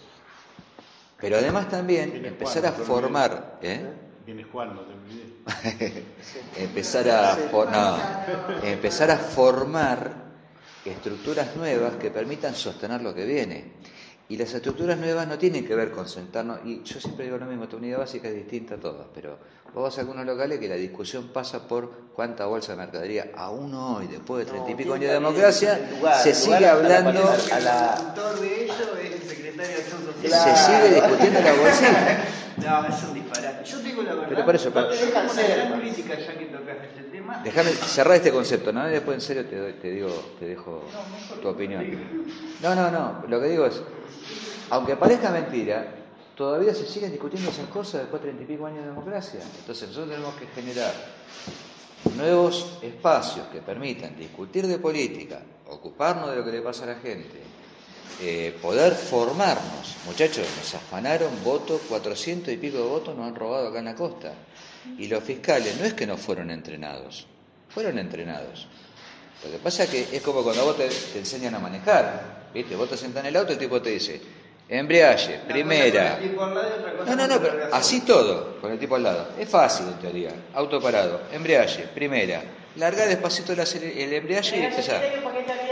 Pero 1.21 1.37
además 1.37 1.69
también 1.69 2.25
empezar 2.25 2.65
a 2.65 2.73
formar, 2.73 3.59
¿eh? 3.61 3.79
Viene 4.25 4.43
Juan, 4.43 4.75
no 4.75 4.81
te 4.81 4.91
olvides. 4.91 5.24
empezar 6.57 7.09
a 7.09 7.37
empezar 8.63 9.11
a 9.11 9.17
formar 9.17 10.25
estructuras 10.83 11.55
nuevas 11.55 11.95
que 11.95 12.11
permitan 12.11 12.55
sostener 12.55 13.01
lo 13.01 13.13
que 13.13 13.25
viene. 13.25 13.73
Y 14.27 14.37
las 14.37 14.51
estructuras 14.55 14.97
nuevas 14.97 15.27
no 15.27 15.37
tienen 15.37 15.67
que 15.67 15.75
ver 15.75 15.91
con 15.91 16.07
sentarnos, 16.09 16.59
y 16.65 16.81
yo 16.83 16.99
siempre 16.99 17.25
digo 17.25 17.37
lo 17.37 17.45
mismo, 17.45 17.65
esta 17.65 17.75
unidad 17.75 17.99
básica 17.99 18.27
es 18.27 18.33
distinta 18.35 18.73
a 18.73 18.77
todas, 18.77 19.05
pero 19.13 19.37
vos 19.71 19.83
vas 19.83 19.97
a 19.97 20.01
algunos 20.01 20.25
locales 20.25 20.57
que 20.59 20.67
la 20.67 20.73
discusión 20.75 21.27
pasa 21.31 21.67
por 21.67 21.91
cuánta 22.15 22.45
bolsa 22.47 22.71
de 22.71 22.79
mercadería, 22.79 23.29
aún 23.35 23.71
hoy, 23.75 24.07
después 24.07 24.43
de 24.45 24.51
treinta 24.51 24.69
y 24.71 24.73
No, 24.73 24.77
pico 24.77 24.93
tiene 24.97 25.13
años 25.13 25.21
de 25.23 25.29
democracia, 25.29 25.89
lugar, 25.95 26.17
se 26.23 26.33
sigue 26.33 26.67
hablando, 26.67 27.21
a 27.53 27.59
la- 27.59 27.93
El 27.99 28.07
autor 28.07 28.39
de 28.39 28.63
ello 28.63 28.73
es 29.03 29.11
el 29.21 29.29
secretario 29.29 29.77
de 29.77 29.83
Social. 29.83 30.13
Claro. 30.23 30.57
se 30.57 30.63
sigue 30.65 30.95
discutiendo 30.95 31.39
la 31.41 31.53
bolsita. 31.53 32.23
No, 32.57 32.87
es 32.87 33.03
un 33.03 33.13
disparate. 33.13 33.63
Yo 33.65 33.79
digo 33.79 34.01
la 34.01 34.13
verdad. 34.15 34.29
Pero 34.29 34.45
por 34.45 34.55
eso, 34.55 34.69
no 34.73 34.87
te 34.87 35.05
dejan 35.05 35.29
ser, 35.29 35.71
crítica 35.79 36.17
ya 36.17 36.37
que 36.39 36.45
tocaste. 36.45 37.04
Déjame 37.43 37.71
cerrar 37.71 38.15
este 38.17 38.31
concepto, 38.31 38.71
¿no? 38.73 38.85
Después 38.87 39.15
en 39.15 39.21
serio 39.21 39.45
te, 39.45 39.55
doy- 39.57 39.73
te 39.73 39.91
digo, 39.91 40.09
te 40.39 40.45
dejo 40.45 40.83
tu 41.41 41.47
opinión. 41.47 41.83
No, 42.61 42.75
no, 42.75 42.89
no. 42.91 43.23
Lo 43.27 43.39
que 43.41 43.47
digo 43.47 43.65
es, 43.65 43.81
aunque 44.71 44.95
parezca 44.95 45.29
mentira, 45.31 45.87
todavía 46.35 46.73
se 46.73 46.85
siguen 46.85 47.11
discutiendo 47.11 47.49
esas 47.51 47.67
cosas 47.67 48.01
después 48.01 48.21
de 48.21 48.29
treinta 48.29 48.43
y 48.43 48.55
pico 48.55 48.65
años 48.65 48.81
de 48.81 48.87
democracia. 48.89 49.39
Entonces 49.59 49.87
nosotros 49.89 50.09
tenemos 50.15 50.35
que 50.35 50.47
generar 50.47 50.93
nuevos 52.15 52.77
espacios 52.81 53.47
que 53.47 53.59
permitan 53.61 54.15
discutir 54.17 54.67
de 54.67 54.77
política, 54.79 55.41
ocuparnos 55.69 56.29
de 56.31 56.37
lo 56.37 56.45
que 56.45 56.51
le 56.51 56.61
pasa 56.61 56.83
a 56.85 56.87
la 56.87 56.95
gente, 56.95 57.41
eh, 58.21 58.57
poder 58.61 58.93
formarnos. 58.93 59.97
Muchachos, 60.05 60.45
nos 60.57 60.75
afanaron 60.75 61.29
votos, 61.43 61.81
400 61.89 62.53
y 62.53 62.57
pico 62.57 62.77
de 62.77 62.83
votos 62.83 63.15
nos 63.15 63.27
han 63.27 63.35
robado 63.35 63.67
acá 63.69 63.79
en 63.79 63.85
la 63.85 63.95
costa. 63.95 64.33
Y 64.97 65.07
los 65.07 65.23
fiscales 65.23 65.77
no 65.79 65.85
es 65.85 65.93
que 65.93 66.07
no 66.07 66.17
fueron 66.17 66.51
entrenados, 66.51 67.27
fueron 67.69 67.97
entrenados. 67.99 68.67
Lo 69.43 69.51
que 69.51 69.57
pasa 69.57 69.83
es 69.83 69.89
que 69.89 70.07
es 70.11 70.21
como 70.21 70.43
cuando 70.43 70.63
vos 70.63 70.77
te, 70.77 70.87
te 70.87 71.19
enseñan 71.19 71.55
a 71.55 71.59
manejar, 71.59 72.49
¿viste? 72.53 72.75
Vos 72.75 72.89
te 72.89 72.97
sentás 72.97 73.23
en 73.23 73.27
el 73.27 73.35
auto 73.35 73.51
y 73.51 73.53
el 73.53 73.59
tipo 73.59 73.81
te 73.81 73.91
dice, 73.91 74.21
embriague, 74.67 75.41
primera. 75.47 76.19
No, 77.05 77.15
no, 77.15 77.27
no, 77.27 77.41
pero 77.41 77.69
así 77.71 78.01
todo, 78.01 78.59
con 78.59 78.71
el 78.71 78.79
tipo 78.79 78.95
al 78.95 79.03
lado. 79.03 79.29
Es 79.37 79.49
fácil 79.49 79.87
en 79.87 79.99
teoría. 79.99 80.31
Auto 80.53 80.81
parado, 80.81 81.21
embriague, 81.31 81.87
primera. 81.93 82.43
Larga 82.77 83.05
despacito 83.05 83.53
el, 83.53 83.59
el 83.59 84.13
y 84.13 84.35
empezar. 84.35 85.01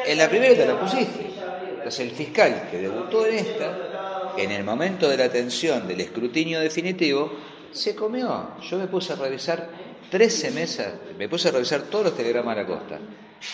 En 0.05 0.18
la 0.18 0.30
primera 0.30 0.55
te 0.55 0.66
la 0.66 0.80
pusiste. 0.80 1.34
Entonces 1.70 1.99
el 1.99 2.11
fiscal 2.11 2.70
que 2.72 2.78
debutó 2.78 3.26
en 3.26 3.36
esta, 3.36 4.34
en 4.38 4.51
el 4.51 4.64
momento 4.64 5.09
de 5.09 5.18
la 5.18 5.26
atención 5.26 5.86
del 5.88 5.99
escrutinio 5.99 6.61
definitivo, 6.61 7.32
se 7.74 7.95
comió. 7.95 8.51
Yo 8.61 8.78
me 8.78 8.88
puse 8.88 9.13
a 9.13 9.15
revisar 9.15 9.67
13 10.09 10.51
mesas, 10.51 10.93
me 11.17 11.28
puse 11.28 11.49
a 11.49 11.51
revisar 11.51 11.82
todos 11.84 12.05
los 12.05 12.15
telegramas 12.15 12.55
de 12.55 12.61
la 12.63 12.67
costa. 12.67 12.99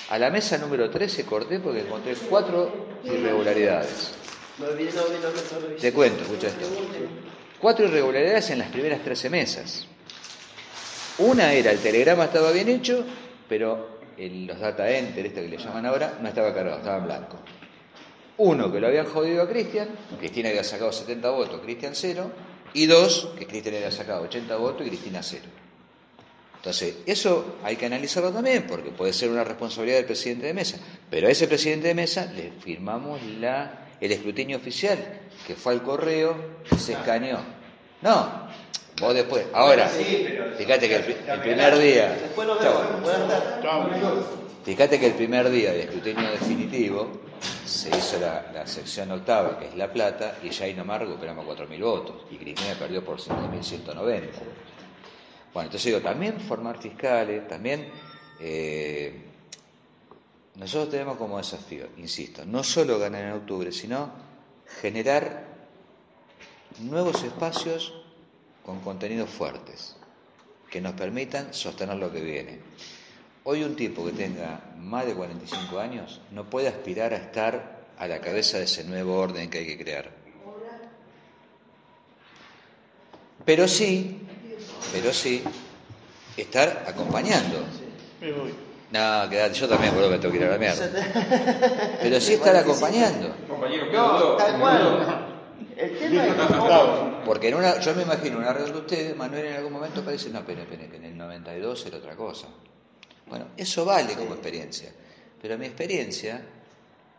A 0.10 0.20
la 0.20 0.30
mesa 0.30 0.58
número 0.58 0.90
13 0.90 1.26
corté 1.26 1.60
porque 1.60 1.82
encontré 1.82 2.14
cuatro 2.30 3.00
irregularidades. 3.04 4.12
Te 5.82 5.94
cuento, 5.94 6.24
escucha 6.24 6.48
esto. 6.48 6.66
Cuatro 7.60 7.86
irregularidades 7.86 8.50
en 8.52 8.60
las 8.60 8.70
primeras 8.70 9.02
13 9.04 9.30
mesas. 9.30 9.86
Una 11.20 11.52
era 11.54 11.72
el 11.72 11.80
telegrama 11.80 12.26
estaba 12.26 12.52
bien 12.52 12.70
hecho, 12.70 13.04
pero 13.48 14.00
el- 14.18 14.46
los 14.46 14.60
data 14.60 14.90
enter, 14.90 15.26
este 15.26 15.42
que 15.42 15.48
le 15.50 15.58
llaman 15.58 15.86
ahora, 15.86 16.18
no 16.22 16.28
estaba 16.30 16.54
cargado, 16.54 16.78
estaba 16.78 16.98
en 17.00 17.06
blanco. 17.06 17.38
Uno, 18.38 18.72
que 18.72 18.80
lo 18.80 18.88
habían 18.88 19.06
jodido 19.06 19.42
a 19.44 19.50
Cristian, 19.50 19.90
Cristina 20.18 20.50
había 20.50 20.64
sacado 20.64 20.92
70 20.94 21.30
votos, 21.30 21.60
Cristian 21.62 21.94
cero. 21.96 22.32
Y 22.74 22.86
dos, 22.86 23.30
que 23.38 23.48
Cristian 23.48 23.76
había 23.76 23.92
sacado 23.92 24.24
80 24.24 24.56
votos 24.58 24.86
y 24.86 24.90
Cristina 24.90 25.22
cero. 25.24 25.46
Entonces, 26.58 26.96
eso 27.06 27.56
hay 27.64 27.78
que 27.78 27.86
analizarlo 27.86 28.32
también, 28.32 28.66
porque 28.68 28.90
puede 28.92 29.14
ser 29.14 29.30
una 29.30 29.44
responsabilidad 29.46 29.98
del 29.98 30.06
presidente 30.06 30.46
de 30.46 30.54
mesa. 30.54 30.78
Pero 31.10 31.28
a 31.28 31.32
ese 31.32 31.48
presidente 31.48 31.88
de 31.88 31.94
mesa 31.96 32.26
le 32.36 32.52
firmamos 32.60 33.24
la, 33.40 33.88
el 34.02 34.12
escrutinio 34.12 34.58
oficial, 34.58 34.98
que 35.48 35.56
fue 35.56 35.74
al 35.74 35.84
correo, 35.84 36.36
que 36.70 36.78
se 36.78 36.94
escaneó. 36.94 37.40
No, 38.02 38.50
vos 39.00 39.14
después. 39.14 39.46
Ahora, 39.54 39.88
fíjate 40.58 40.90
que 40.90 40.96
el, 40.98 41.04
pri- 41.04 41.16
el 41.28 41.40
primer 41.40 41.78
día. 41.80 42.10
Después 42.22 42.46
lo 42.48 42.60
vemos. 42.60 44.20
Fíjate 44.64 45.00
que 45.00 45.08
el 45.08 45.14
primer 45.14 45.50
día 45.50 45.72
de 45.72 45.84
escrutinio 45.84 46.30
definitivo 46.32 47.10
se 47.66 47.90
hizo 47.90 48.20
la, 48.20 48.68
sección 48.68 49.12
octava, 49.12 49.58
que 49.58 49.68
es 49.68 49.76
La 49.76 49.92
Plata, 49.92 50.38
y 50.44 50.50
ya 50.50 50.66
ahí 50.66 50.74
nomás 50.74 51.00
recuperamos 51.00 51.46
4.000 51.46 51.82
votos, 51.82 52.26
y 52.30 52.36
Cristina 52.36 52.74
perdió 52.78 53.04
por 53.04 53.20
5.190. 53.20 53.96
Bueno, 55.54 55.68
entonces 55.68 55.86
digo, 55.86 56.02
también 56.02 56.40
formar 56.42 56.78
fiscales, 56.78 57.48
también 57.48 57.90
eh, 58.40 59.24
nosotros 60.56 60.90
tenemos 60.92 61.18
como 61.18 61.38
desafío, 61.38 61.88
insisto, 61.98 62.46
no 62.46 62.64
solo 62.64 63.00
ganar 63.00 63.24
en 63.24 63.32
octubre, 63.32 63.72
sino 63.72 64.12
generar 64.82 65.46
nuevos 66.80 67.24
espacios 67.24 67.94
con 68.66 68.82
contenidos 68.82 69.30
fuertes, 69.30 69.96
que 70.70 70.82
nos 70.82 70.94
permitan 70.94 71.54
sostener 71.54 71.96
lo 71.96 72.12
que 72.12 72.22
viene. 72.22 72.60
Hoy 73.44 73.64
un 73.64 73.76
tipo 73.76 74.06
que 74.06 74.12
tenga 74.12 74.60
más 74.78 75.06
de 75.06 75.14
45 75.14 75.80
años 75.80 76.20
no 76.32 76.50
puede 76.50 76.68
aspirar 76.68 77.14
a 77.14 77.18
estar 77.18 77.80
a 77.98 78.08
la 78.08 78.20
cabeza 78.20 78.58
de 78.58 78.66
ese 78.66 78.84
nuevo 78.84 79.16
orden 79.18 79.50
que 79.50 79.60
hay 79.60 79.66
que 79.66 79.78
crear. 79.78 80.10
Pero 83.46 83.68
sí, 83.68 84.20
pero 84.92 85.14
sí, 85.14 85.44
estar 86.38 86.84
acompañando. 86.88 87.64
Me 88.22 88.32
voy. 88.32 88.54
No, 88.92 89.30
quedate, 89.30 89.54
yo 89.54 89.68
también, 89.68 89.94
boludo, 89.94 90.10
me 90.12 90.18
tengo 90.20 90.32
que 90.34 90.40
ir 90.40 90.46
a 90.46 90.50
la 90.52 90.58
mierda. 90.58 91.98
Pero 92.02 92.20
sí 92.20 92.34
estar 92.34 92.56
acompañando. 92.56 93.34
Compañero, 93.48 93.86
¿qué 93.90 93.96
No, 93.96 94.36
tal 94.36 94.60
cual. 94.60 95.26
El 95.78 95.98
tema 95.98 96.26
es 96.26 96.34
cómo- 96.58 97.22
Porque 97.26 97.50
en 97.50 97.56
una, 97.56 97.80
yo 97.80 97.96
me 97.96 98.02
imagino 98.04 98.38
una 98.38 98.52
reunión 98.52 98.74
de 98.76 98.82
ustedes, 98.82 99.16
Manuel 99.16 99.46
en 99.46 99.56
algún 99.56 99.74
momento 99.74 100.04
parece, 100.04 100.30
no, 100.30 100.46
que 100.46 100.54
en 100.54 101.06
el 101.06 101.18
92 101.18 101.86
era 101.86 101.98
otra 101.98 102.16
cosa. 102.16 102.48
Bueno, 103.30 103.46
eso 103.58 103.86
vale 103.86 104.14
como 104.14 104.34
experiencia. 104.34 104.90
Pero 105.42 105.58
mi 105.58 105.66
experiencia, 105.66 106.42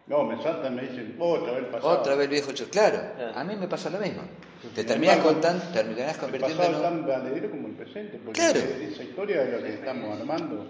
No, 0.07 0.25
me 0.25 0.43
saltan, 0.43 0.75
me 0.75 0.83
dicen, 0.83 1.15
otra 1.19 1.53
vez 1.53 1.65
pasado. 1.67 2.01
otra 2.01 2.15
vez 2.17 2.25
el 2.25 2.31
viejo 2.31 2.51
hecho, 2.51 2.69
claro, 2.69 3.01
a 3.35 3.45
mí 3.45 3.55
me 3.57 3.69
pasa 3.69 3.89
lo 3.91 3.99
mismo. 3.99 4.23
Te 4.75 4.85
terminas 4.85 5.19
contando, 5.19 5.65
terminás 5.73 6.15
El 6.17 6.21
convirtiendo 6.21 6.57
pasado 6.59 6.77
en 6.89 6.95
un- 6.95 7.07
tan 7.07 7.07
valedero 7.23 7.51
como 7.51 7.69
el 7.69 7.75
presente, 7.75 8.19
porque 8.23 8.41
Claro. 8.41 8.59
esa 8.61 9.03
historia 9.05 9.43
es 9.45 9.53
lo 9.53 9.63
que 9.63 9.69
estamos 9.75 10.19
armando. 10.21 10.67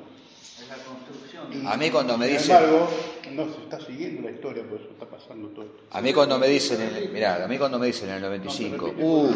Es 0.61 0.68
la 0.68 0.76
construcción. 0.84 1.66
A 1.66 1.76
mí 1.76 1.91
cuando 1.91 2.18
me 2.18 2.26
Sin 2.28 2.36
dicen, 2.36 2.57
embargo, 2.57 2.88
no 3.32 3.45
se 3.55 3.61
está 3.62 3.80
siguiendo 3.80 4.22
la 4.28 4.30
historia, 4.30 4.62
por 4.62 4.78
eso 4.80 4.91
está 4.91 5.07
pasando 5.07 5.49
todo 5.49 5.64
esto. 5.64 5.82
a 5.91 6.01
mí 6.03 6.12
cuando 6.12 6.38
me 6.38 6.47
dicen, 6.47 6.80
en 6.82 6.95
el- 6.95 7.09
mirá, 7.09 7.43
a 7.43 7.49
mí 7.49 7.57
cuando 7.59 7.78
me 7.78 7.86
dicen 7.86 8.11
en 8.11 8.16
el 8.16 8.20
No, 8.20 8.28
95, 8.28 8.76
se 8.86 8.93
repite 8.93 9.03
uh, 9.05 9.34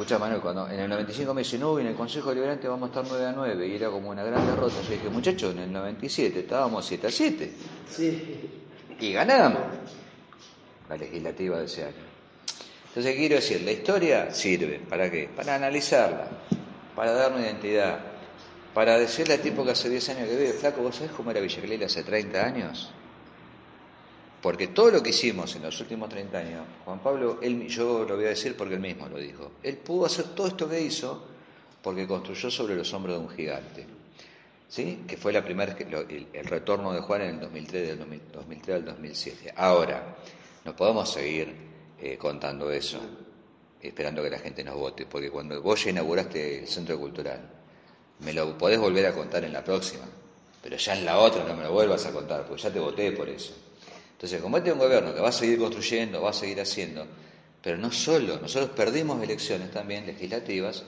Escucha 0.00 0.18
Manuel, 0.18 0.40
cuando 0.40 0.66
en 0.66 0.80
el 0.80 0.88
95 0.88 1.34
me 1.34 1.42
dicen, 1.42 1.62
uy, 1.62 1.82
en 1.82 1.88
el 1.88 1.94
Consejo 1.94 2.32
Liberante 2.32 2.66
vamos 2.66 2.88
a 2.88 3.00
estar 3.00 3.04
9 3.06 3.26
a 3.26 3.32
9 3.32 3.68
y 3.68 3.74
era 3.74 3.90
como 3.90 4.08
una 4.08 4.24
gran 4.24 4.46
derrota. 4.46 4.76
Yo 4.82 4.92
dije, 4.92 5.10
muchachos, 5.10 5.52
en 5.52 5.58
el 5.58 5.70
97 5.74 6.40
estábamos 6.40 6.86
7 6.86 7.06
a 7.06 7.10
7 7.10 7.52
Sí. 7.86 8.50
y 8.98 9.12
ganamos 9.12 9.60
la 10.88 10.96
legislativa 10.96 11.58
de 11.58 11.66
ese 11.66 11.84
año. 11.84 12.02
Entonces, 12.88 13.12
¿qué 13.12 13.18
quiero 13.18 13.34
decir? 13.34 13.60
La 13.60 13.72
historia 13.72 14.32
sirve, 14.32 14.80
¿para 14.88 15.10
qué? 15.10 15.28
Para 15.36 15.56
analizarla, 15.56 16.28
para 16.96 17.12
darme 17.12 17.42
identidad, 17.42 18.00
para 18.72 18.98
decirle 18.98 19.34
al 19.34 19.40
tipo 19.40 19.66
que 19.66 19.72
hace 19.72 19.90
10 19.90 20.08
años 20.08 20.28
que 20.30 20.36
vive, 20.36 20.52
flaco, 20.54 20.80
¿vos 20.80 20.96
sabés 20.96 21.12
cómo 21.12 21.30
era 21.30 21.40
Villa 21.40 21.60
Clelia 21.60 21.84
hace 21.84 22.04
30 22.04 22.42
años? 22.42 22.90
Porque 24.40 24.68
todo 24.68 24.90
lo 24.90 25.02
que 25.02 25.10
hicimos 25.10 25.54
en 25.56 25.62
los 25.62 25.78
últimos 25.80 26.08
30 26.08 26.38
años, 26.38 26.66
Juan 26.84 27.00
Pablo, 27.00 27.38
él, 27.42 27.66
yo 27.68 28.04
lo 28.04 28.16
voy 28.16 28.24
a 28.24 28.28
decir 28.28 28.56
porque 28.56 28.74
él 28.74 28.80
mismo 28.80 29.08
lo 29.08 29.18
dijo, 29.18 29.52
él 29.62 29.76
pudo 29.76 30.06
hacer 30.06 30.34
todo 30.34 30.46
esto 30.46 30.68
que 30.68 30.80
hizo 30.80 31.26
porque 31.82 32.06
construyó 32.06 32.50
sobre 32.50 32.74
los 32.74 32.92
hombros 32.94 33.18
de 33.18 33.24
un 33.26 33.30
gigante. 33.30 33.86
¿Sí? 34.68 35.02
Que 35.06 35.16
fue 35.16 35.32
la 35.32 35.44
primera, 35.44 35.76
el, 35.76 36.28
el 36.32 36.44
retorno 36.44 36.92
de 36.92 37.00
Juan 37.00 37.22
en 37.22 37.30
el 37.30 37.40
2003, 37.40 37.88
del 37.88 37.98
2000 37.98 38.20
2003 38.32 38.76
al 38.76 38.84
2007. 38.84 39.54
Ahora, 39.56 40.16
no 40.64 40.76
podemos 40.76 41.10
seguir 41.10 41.52
eh, 42.00 42.16
contando 42.16 42.70
eso, 42.70 43.00
esperando 43.80 44.22
que 44.22 44.30
la 44.30 44.38
gente 44.38 44.62
nos 44.62 44.76
vote, 44.76 45.06
porque 45.06 45.30
cuando 45.30 45.60
vos 45.60 45.84
ya 45.84 45.90
inauguraste 45.90 46.60
el 46.60 46.68
centro 46.68 46.98
cultural, 46.98 47.40
me 48.20 48.32
lo 48.32 48.56
podés 48.56 48.78
volver 48.78 49.06
a 49.06 49.12
contar 49.12 49.44
en 49.44 49.52
la 49.52 49.64
próxima, 49.64 50.04
pero 50.62 50.76
ya 50.76 50.96
en 50.96 51.04
la 51.04 51.18
otra 51.18 51.44
no 51.44 51.54
me 51.54 51.64
lo 51.64 51.72
vuelvas 51.72 52.06
a 52.06 52.12
contar, 52.12 52.46
porque 52.46 52.62
ya 52.62 52.72
te 52.72 52.78
voté 52.78 53.12
por 53.12 53.28
eso. 53.28 53.54
Entonces, 54.20 54.42
como 54.42 54.58
este 54.58 54.68
es 54.68 54.74
un 54.74 54.80
gobierno 54.80 55.14
que 55.14 55.20
va 55.20 55.30
a 55.30 55.32
seguir 55.32 55.58
construyendo, 55.58 56.20
va 56.20 56.28
a 56.28 56.34
seguir 56.34 56.60
haciendo, 56.60 57.06
pero 57.62 57.78
no 57.78 57.90
solo, 57.90 58.38
nosotros 58.38 58.72
perdimos 58.76 59.22
elecciones 59.22 59.70
también 59.70 60.04
legislativas 60.04 60.84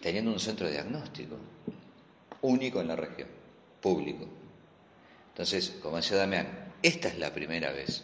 teniendo 0.00 0.32
un 0.32 0.40
centro 0.40 0.64
de 0.66 0.72
diagnóstico 0.72 1.36
único 2.40 2.80
en 2.80 2.88
la 2.88 2.96
región, 2.96 3.28
público. 3.82 4.26
Entonces, 5.28 5.76
como 5.82 5.96
decía 5.96 6.16
Damián, 6.16 6.72
esta 6.82 7.08
es 7.08 7.18
la 7.18 7.34
primera 7.34 7.70
vez 7.70 8.02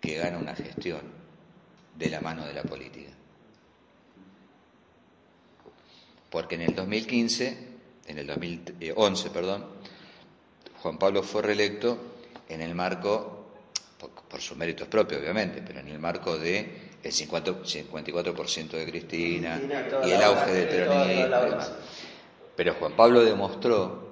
que 0.00 0.16
gana 0.16 0.38
una 0.38 0.56
gestión 0.56 1.02
de 1.96 2.10
la 2.10 2.20
mano 2.20 2.44
de 2.46 2.54
la 2.54 2.64
política. 2.64 3.12
Porque 6.30 6.56
en 6.56 6.62
el 6.62 6.74
2015, 6.74 7.58
en 8.08 8.18
el 8.18 8.26
2011, 8.26 9.30
perdón, 9.30 9.66
Juan 10.82 10.98
Pablo 10.98 11.22
fue 11.22 11.42
reelecto 11.42 11.96
en 12.48 12.60
el 12.60 12.74
marco, 12.74 13.37
por, 14.28 14.40
sus 14.40 14.56
méritos 14.56 14.88
propios 14.88 15.20
obviamente, 15.20 15.62
pero 15.66 15.80
en 15.80 15.88
el 15.88 15.98
marco 15.98 16.36
de 16.36 16.88
el 17.02 17.12
50 17.12 17.62
54% 17.62 18.70
de 18.70 18.86
Cristina 18.86 19.60
y 20.04 20.10
el 20.10 20.22
auge 20.22 20.52
del 20.52 20.68
peronismo. 20.68 21.74
Pero 22.56 22.74
Juan 22.74 22.96
Pablo 22.96 23.22
demostró 23.24 24.08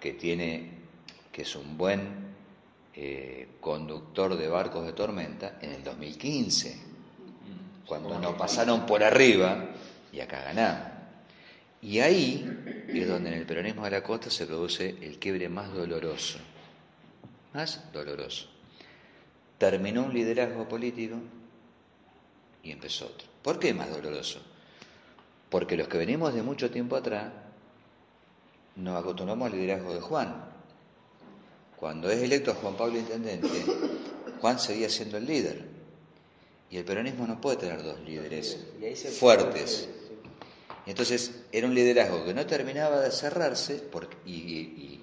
que 0.00 0.14
tiene, 0.14 0.70
que 1.30 1.42
es 1.42 1.54
un 1.54 1.76
buen 1.76 2.24
eh, 2.94 3.48
conductor 3.60 4.36
de 4.36 4.48
barcos 4.48 4.86
de 4.86 4.92
tormenta 4.92 5.58
en 5.60 5.72
el 5.72 5.84
2015, 5.84 6.78
cuando 7.86 8.18
nos 8.18 8.34
pasaron 8.34 8.86
por 8.86 9.02
arriba 9.02 9.70
y 10.12 10.20
acá 10.20 10.42
ganamos. 10.42 10.94
Y 11.82 12.00
ahí 12.00 12.86
es 12.88 13.06
donde 13.06 13.30
en 13.30 13.38
el 13.38 13.46
peronismo 13.46 13.84
de 13.84 13.90
la 13.90 14.02
costa 14.02 14.30
se 14.30 14.46
produce 14.46 14.96
el 15.02 15.18
quiebre 15.18 15.50
más 15.50 15.70
doloroso, 15.74 16.38
más 17.52 17.92
doloroso. 17.92 18.53
Terminó 19.58 20.04
un 20.04 20.12
liderazgo 20.14 20.68
político 20.68 21.16
y 22.62 22.70
empezó 22.72 23.06
otro. 23.06 23.28
¿Por 23.42 23.58
qué 23.58 23.72
más 23.74 23.90
doloroso? 23.90 24.40
Porque 25.50 25.76
los 25.76 25.86
que 25.88 25.98
venimos 25.98 26.34
de 26.34 26.42
mucho 26.42 26.70
tiempo 26.70 26.96
atrás 26.96 27.32
nos 28.76 28.98
acostumbramos 29.00 29.46
al 29.52 29.58
liderazgo 29.58 29.94
de 29.94 30.00
Juan. 30.00 30.44
Cuando 31.76 32.10
es 32.10 32.22
electo 32.22 32.54
Juan 32.54 32.74
Pablo 32.76 32.98
Intendente, 32.98 33.48
Juan 34.40 34.58
seguía 34.58 34.88
siendo 34.88 35.16
el 35.18 35.26
líder. 35.26 35.64
Y 36.70 36.78
el 36.78 36.84
peronismo 36.84 37.26
no 37.26 37.40
puede 37.40 37.58
tener 37.58 37.82
dos 37.82 38.00
líderes 38.00 38.58
fuertes. 39.18 39.88
Y 40.86 40.90
entonces 40.90 41.42
era 41.52 41.66
un 41.66 41.74
liderazgo 41.74 42.24
que 42.24 42.34
no 42.34 42.44
terminaba 42.46 43.00
de 43.00 43.10
cerrarse 43.12 43.88
y- 44.26 45.00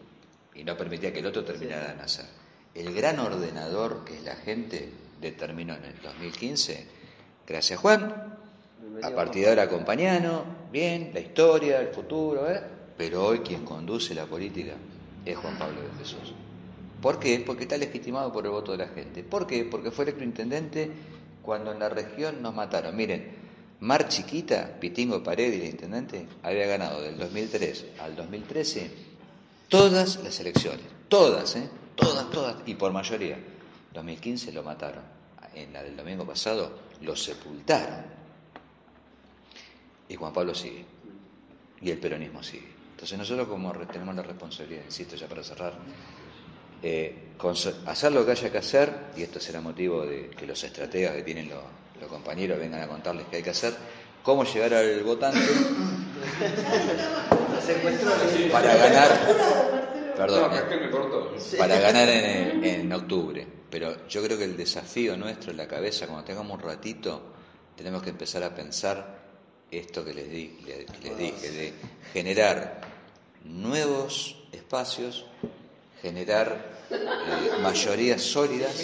y 0.53 0.63
no 0.63 0.75
permitía 0.77 1.13
que 1.13 1.19
el 1.19 1.25
otro 1.25 1.43
terminara 1.45 1.87
de 1.89 1.95
nacer. 1.95 2.25
El 2.73 2.93
gran 2.93 3.19
ordenador 3.19 4.03
que 4.05 4.17
es 4.17 4.23
la 4.23 4.35
gente 4.35 4.89
determinó 5.19 5.75
en 5.75 5.85
el 5.85 6.01
2015, 6.01 6.85
gracias 7.47 7.79
Juan, 7.79 8.37
a 9.03 9.09
partir 9.11 9.43
de 9.43 9.49
ahora 9.49 9.63
acompañano, 9.63 10.43
bien, 10.71 11.11
la 11.13 11.19
historia, 11.19 11.79
el 11.79 11.89
futuro, 11.89 12.49
¿eh? 12.49 12.61
pero 12.97 13.25
hoy 13.25 13.39
quien 13.39 13.65
conduce 13.65 14.13
la 14.13 14.25
política 14.25 14.73
es 15.25 15.37
Juan 15.37 15.57
Pablo 15.57 15.81
de 15.81 16.03
Jesús. 16.03 16.33
¿Por 17.01 17.19
qué? 17.19 17.43
Porque 17.45 17.63
está 17.63 17.77
legitimado 17.77 18.31
por 18.31 18.45
el 18.45 18.51
voto 18.51 18.71
de 18.73 18.77
la 18.79 18.87
gente. 18.87 19.23
¿Por 19.23 19.47
qué? 19.47 19.65
Porque 19.65 19.91
fue 19.91 20.05
electo 20.05 20.23
intendente 20.23 20.91
cuando 21.41 21.71
en 21.71 21.79
la 21.79 21.89
región 21.89 22.41
nos 22.41 22.53
mataron. 22.53 22.95
Miren, 22.95 23.31
Mar 23.79 24.07
Chiquita, 24.07 24.77
Pitingo 24.79 25.23
Paredes, 25.23 25.59
el 25.61 25.69
intendente, 25.69 26.27
había 26.43 26.67
ganado 26.67 27.01
del 27.01 27.17
2003 27.17 27.85
al 27.99 28.15
2013 28.15 28.91
todas 29.67 30.19
las 30.23 30.39
elecciones. 30.39 30.85
Todas, 31.07 31.55
¿eh? 31.55 31.67
Todas, 32.01 32.29
todas. 32.29 32.55
Y 32.65 32.73
por 32.73 32.91
mayoría. 32.91 33.37
2015 33.93 34.51
lo 34.51 34.63
mataron. 34.63 35.03
En 35.53 35.71
la 35.71 35.83
del 35.83 35.95
domingo 35.95 36.25
pasado 36.25 36.71
lo 37.01 37.15
sepultaron. 37.15 38.03
Y 40.09 40.15
Juan 40.15 40.33
Pablo 40.33 40.53
sigue. 40.53 40.83
Y 41.81 41.91
el 41.91 41.99
peronismo 41.99 42.43
sigue. 42.43 42.67
Entonces 42.91 43.17
nosotros 43.17 43.47
como 43.47 43.71
tenemos 43.87 44.15
la 44.15 44.21
responsabilidad, 44.21 44.83
insisto 44.85 45.15
ya 45.15 45.27
para 45.27 45.43
cerrar, 45.43 45.73
eh, 46.83 47.29
hacer 47.87 48.11
lo 48.11 48.25
que 48.25 48.31
haya 48.31 48.51
que 48.51 48.57
hacer, 48.59 48.93
y 49.15 49.23
esto 49.23 49.39
será 49.39 49.59
motivo 49.59 50.05
de 50.05 50.29
que 50.29 50.45
los 50.45 50.63
estrategas 50.63 51.15
que 51.15 51.23
tienen 51.23 51.49
los, 51.49 51.63
los 51.99 52.09
compañeros 52.09 52.59
vengan 52.59 52.81
a 52.81 52.87
contarles 52.87 53.25
qué 53.31 53.37
hay 53.37 53.43
que 53.43 53.49
hacer, 53.49 53.73
cómo 54.21 54.43
llegar 54.43 54.73
al 54.73 55.03
votante 55.03 55.39
para 58.51 58.75
ganar, 58.75 59.80
perdón, 60.15 60.51
No, 60.51 60.57
eh, 60.57 61.39
me 61.51 61.57
para 61.57 61.79
ganar 61.79 62.09
en, 62.09 62.63
en 62.63 62.93
octubre. 62.93 63.47
Pero 63.69 64.07
yo 64.07 64.21
creo 64.23 64.37
que 64.37 64.43
el 64.43 64.57
desafío 64.57 65.15
nuestro 65.15 65.51
en 65.51 65.57
la 65.57 65.67
cabeza, 65.67 66.05
cuando 66.07 66.25
tengamos 66.25 66.57
un 66.57 66.63
ratito, 66.63 67.21
tenemos 67.75 68.03
que 68.03 68.09
empezar 68.09 68.43
a 68.43 68.53
pensar 68.53 69.21
esto 69.71 70.03
que 70.03 70.13
les, 70.13 70.29
di- 70.29 70.57
que 70.65 70.85
les 71.03 71.17
dije, 71.17 71.49
de 71.51 71.73
generar 72.13 72.81
nuevos 73.45 74.35
espacios, 74.51 75.25
generar 76.01 76.71
eh, 76.89 77.51
mayorías 77.61 78.21
sólidas 78.21 78.75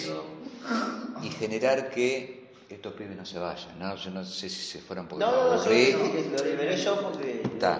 y 1.21 1.29
generar 1.31 1.89
que 1.89 2.47
estos 2.69 2.93
pibes 2.93 3.17
no 3.17 3.25
se 3.25 3.39
vayan. 3.39 3.77
¿no? 3.79 3.95
Yo 3.97 4.09
no 4.11 4.23
sé 4.23 4.49
si 4.49 4.61
se 4.61 4.79
fueran 4.79 5.07
porque 5.07 5.25
No, 5.25 5.31
no, 5.31 5.55
no, 5.57 5.63
dije 5.69 5.93
que 6.31 6.37
lo 6.37 6.43
liberé 6.45 6.77
yo 6.77 7.01
porque. 7.01 7.41
Está. 7.43 7.79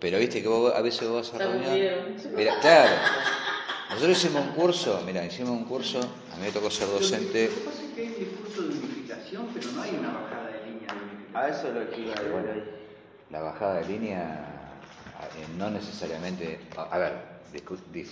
Pero 0.00 0.18
viste 0.18 0.42
que 0.42 0.48
vos, 0.48 0.74
a 0.74 0.82
veces 0.82 1.08
vos 1.08 1.32
vas 1.32 1.40
a 1.40 1.44
reunión. 1.46 2.16
Mira, 2.34 2.60
claro. 2.60 2.96
Nosotros 3.90 4.18
hicimos 4.24 4.42
un 4.46 4.52
curso, 4.52 5.02
mira, 5.06 5.24
hicimos 5.24 5.50
un 5.52 5.64
curso, 5.64 6.00
a 6.00 6.36
mí 6.36 6.42
me 6.42 6.50
tocó 6.52 6.70
ser 6.70 6.88
docente. 6.88 7.48
Lo 7.48 7.54
que 7.54 7.60
pasa 7.62 7.82
es 7.82 7.92
que 7.94 8.00
hay 8.02 8.06
un 8.08 8.14
discurso 8.18 8.62
de 8.62 8.68
unificación, 8.68 9.48
pero 9.54 9.72
no 9.72 9.82
hay 9.82 9.96
una 9.98 10.12
bajada 10.12 10.46
de 10.50 10.66
línea 10.66 10.92
de 10.92 11.00
unificación. 11.00 11.36
A 11.36 11.48
eso 11.48 11.68
es 11.68 11.74
lo 11.74 11.90
que 11.90 12.00
iba 12.00 12.12
a 12.14 12.22
Bueno, 12.22 12.46
decir 12.48 12.62
ahí. 12.62 12.86
la 13.30 13.40
bajada 13.40 13.74
de 13.80 13.84
línea 13.86 14.44
eh, 15.36 15.46
no 15.56 15.70
necesariamente. 15.70 16.60
A, 16.76 16.98
ver, 16.98 17.12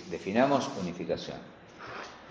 definamos 0.09 0.69
unificación. 0.81 1.37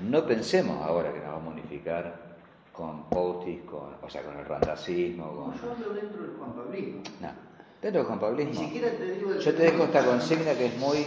No 0.01 0.27
pensemos 0.27 0.83
ahora 0.83 1.13
que 1.13 1.19
nos 1.21 1.29
vamos 1.29 1.49
a 1.49 1.51
unificar 1.53 2.35
con 2.73 3.09
Poutis, 3.09 3.61
con, 3.63 3.95
o 4.03 4.11
sea, 4.11 4.23
con 4.23 4.37
el 4.37 4.45
randacismo, 4.47 5.27
No, 5.27 5.33
con. 5.53 5.63
yo 5.63 5.71
hablo 5.71 5.95
dentro 5.95 6.23
del 6.23 6.33
Juan 6.37 6.53
Pablismo. 6.55 7.03
No. 7.21 7.54
Pablismo. 7.93 8.53
Ni 8.53 8.67
siquiera 8.67 8.91
te 8.91 9.13
digo 9.13 9.31
del 9.31 9.41
Yo 9.41 9.55
te 9.55 9.63
dejo 9.63 9.85
esta 9.85 10.05
consigna 10.05 10.55
que 10.55 10.67
es 10.67 10.79
muy, 10.79 11.07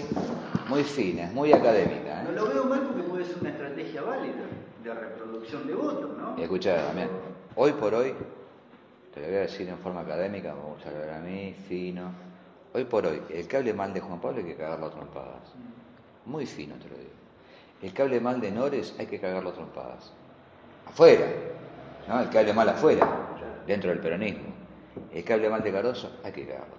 muy 0.70 0.84
fina, 0.84 1.24
es 1.24 1.34
muy 1.34 1.52
académica. 1.52 2.22
No 2.24 2.30
¿eh? 2.30 2.34
lo 2.34 2.48
veo 2.48 2.66
mal 2.66 2.82
porque 2.82 3.02
puede 3.04 3.26
ser 3.26 3.38
una 3.42 3.50
estrategia 3.50 4.04
válida 4.04 4.46
de 4.84 4.94
reproducción 4.94 5.66
de 5.66 5.74
votos, 5.74 6.18
¿no? 6.18 6.36
Y 6.38 6.44
escucha, 6.44 6.84
Damián, 6.84 7.10
hoy 7.56 7.72
por 7.74 7.96
hoy, 7.96 8.14
te 9.12 9.22
lo 9.22 9.28
voy 9.28 9.36
a 9.38 9.40
decir 9.40 9.68
en 9.68 9.78
forma 9.80 10.02
académica, 10.02 10.54
me 10.54 10.62
gusta 10.62 10.90
hablar 10.90 11.16
a 11.16 11.20
mí, 11.20 11.56
fino. 11.68 12.12
Hoy 12.74 12.86
por 12.86 13.08
hoy, 13.08 13.24
el 13.30 13.48
que 13.48 13.58
hable 13.58 13.74
mal 13.74 13.92
de 13.92 14.00
Juan 14.00 14.22
Pablo 14.22 14.38
hay 14.38 14.46
que 14.46 14.56
cagarlo 14.56 14.86
a 14.86 14.92
trompadas. 14.92 15.54
Muy 16.26 16.46
fino 16.46 16.76
te 16.76 16.90
lo 16.90 16.96
digo. 16.96 17.10
El 17.82 17.92
que 17.92 18.02
hable 18.04 18.20
mal 18.20 18.40
de 18.40 18.52
Nores 18.52 18.94
hay 19.00 19.08
que 19.08 19.20
cagarlo 19.20 19.50
a 19.50 19.54
trompadas. 19.54 20.14
Afuera, 20.86 21.26
¿no? 22.08 22.20
El 22.20 22.30
que 22.30 22.38
hable 22.38 22.54
mal 22.54 22.70
afuera, 22.70 23.08
dentro 23.66 23.90
del 23.90 24.00
peronismo. 24.00 24.57
El 25.12 25.24
que 25.24 25.34
hable 25.34 25.50
mal 25.50 25.64
de 25.64 25.72
Cardoso 25.72 26.20
hay 26.24 26.32
que 26.32 26.46
cagarlo. 26.46 26.76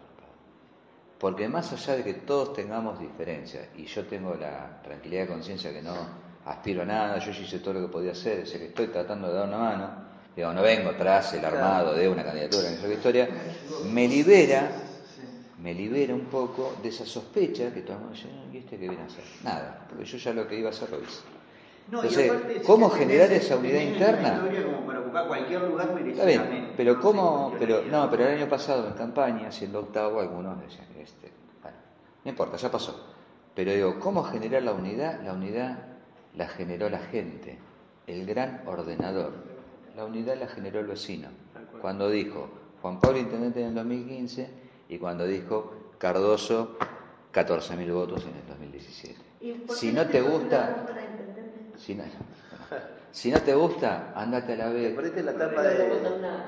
Porque 1.18 1.48
más 1.48 1.72
allá 1.72 1.96
de 1.96 2.04
que 2.04 2.14
todos 2.14 2.52
tengamos 2.54 3.00
diferencias, 3.00 3.66
y 3.76 3.84
yo 3.86 4.04
tengo 4.06 4.34
la 4.34 4.80
tranquilidad 4.82 5.22
de 5.22 5.28
conciencia 5.28 5.72
que 5.72 5.82
no 5.82 5.94
aspiro 6.44 6.82
a 6.82 6.84
nada, 6.84 7.18
yo 7.18 7.32
ya 7.32 7.40
hice 7.40 7.58
todo 7.58 7.74
lo 7.74 7.80
que 7.82 7.92
podía 7.92 8.12
hacer, 8.12 8.40
es 8.40 8.52
que 8.52 8.66
estoy 8.66 8.86
tratando 8.86 9.26
de 9.28 9.34
dar 9.34 9.48
una 9.48 9.58
mano, 9.58 9.90
digo, 10.36 10.52
no 10.52 10.62
vengo 10.62 10.92
tras 10.92 11.34
el 11.34 11.44
armado 11.44 11.94
de 11.94 12.08
una 12.08 12.22
candidatura, 12.24 12.68
en 12.68 12.74
esa 12.74 12.88
historia, 12.88 13.28
me 13.92 14.06
libera, 14.06 14.70
me 15.60 15.74
libera 15.74 16.14
un 16.14 16.26
poco 16.26 16.76
de 16.80 16.88
esa 16.88 17.04
sospecha 17.04 17.74
que 17.74 17.80
todo 17.80 17.94
el 17.94 17.98
mundo 17.98 18.14
dice, 18.14 18.28
"Ah, 18.32 18.50
¿y 18.52 18.58
este 18.58 18.78
qué 18.78 18.88
viene 18.88 19.02
a 19.02 19.06
hacer? 19.06 19.24
Nada, 19.42 19.86
porque 19.88 20.04
yo 20.04 20.18
ya 20.18 20.32
lo 20.32 20.46
que 20.46 20.56
iba 20.56 20.68
a 20.68 20.72
hacer 20.72 20.88
lo 20.90 21.00
hice. 21.00 21.22
No, 21.90 22.04
y 22.04 22.08
Entonces, 22.08 22.30
aparte, 22.30 22.60
si 22.60 22.66
¿cómo 22.66 22.90
tenés- 22.90 22.98
generar 22.98 23.32
esa 23.32 23.56
unidad 23.56 23.80
interna? 23.80 24.42
Como 24.64 24.86
para 24.86 25.00
ocupar 25.00 25.26
cualquier 25.26 25.62
lugar 25.62 25.98
Está 26.06 26.24
bien, 26.26 26.72
pero 26.76 27.00
cómo, 27.00 27.54
pero 27.58 27.82
no, 27.90 28.10
pero 28.10 28.26
el 28.26 28.36
año 28.36 28.48
pasado 28.48 28.88
en 28.88 28.92
campaña, 28.94 29.50
siendo 29.50 29.80
octavo, 29.80 30.20
algunos 30.20 30.60
decían, 30.60 30.86
este, 31.00 31.32
bueno, 31.62 31.76
no 32.24 32.30
importa, 32.30 32.56
ya 32.58 32.70
pasó. 32.70 33.06
Pero 33.54 33.72
digo, 33.72 33.98
¿cómo 34.00 34.22
generar 34.24 34.62
la 34.62 34.72
unidad? 34.72 35.22
La 35.22 35.32
unidad 35.32 35.78
la 36.36 36.46
generó 36.46 36.90
la 36.90 36.98
gente, 36.98 37.58
el 38.06 38.26
gran 38.26 38.62
ordenador. 38.66 39.32
La 39.96 40.04
unidad 40.04 40.36
la 40.38 40.46
generó 40.46 40.80
el 40.80 40.86
vecino. 40.86 41.28
Cuando 41.80 42.10
dijo 42.10 42.48
Juan 42.82 43.00
Pablo 43.00 43.18
Intendente 43.18 43.60
en 43.62 43.68
el 43.68 43.74
2015 43.74 44.48
y 44.90 44.98
cuando 44.98 45.26
dijo 45.26 45.72
Cardoso 45.98 46.76
14.000 47.32 47.92
votos 47.92 48.22
en 48.24 48.36
el 48.36 48.46
2017. 48.46 49.20
¿Y 49.40 49.52
por 49.52 49.76
Si 49.76 49.92
no 49.92 50.06
te 50.06 50.20
gusta? 50.20 50.84
Si 51.78 51.94
no, 51.94 52.04
si 53.12 53.30
no 53.30 53.40
te 53.40 53.54
gusta, 53.54 54.12
andate 54.14 54.52
a 54.52 54.56
la 54.56 54.64
Te 54.66 54.74
B. 54.74 54.90
perdiste 54.90 55.22
la 55.22 55.32
tapa 55.32 55.62
No 55.62 55.62
te 55.62 55.68
de. 55.68 56.18
nada. 56.20 56.44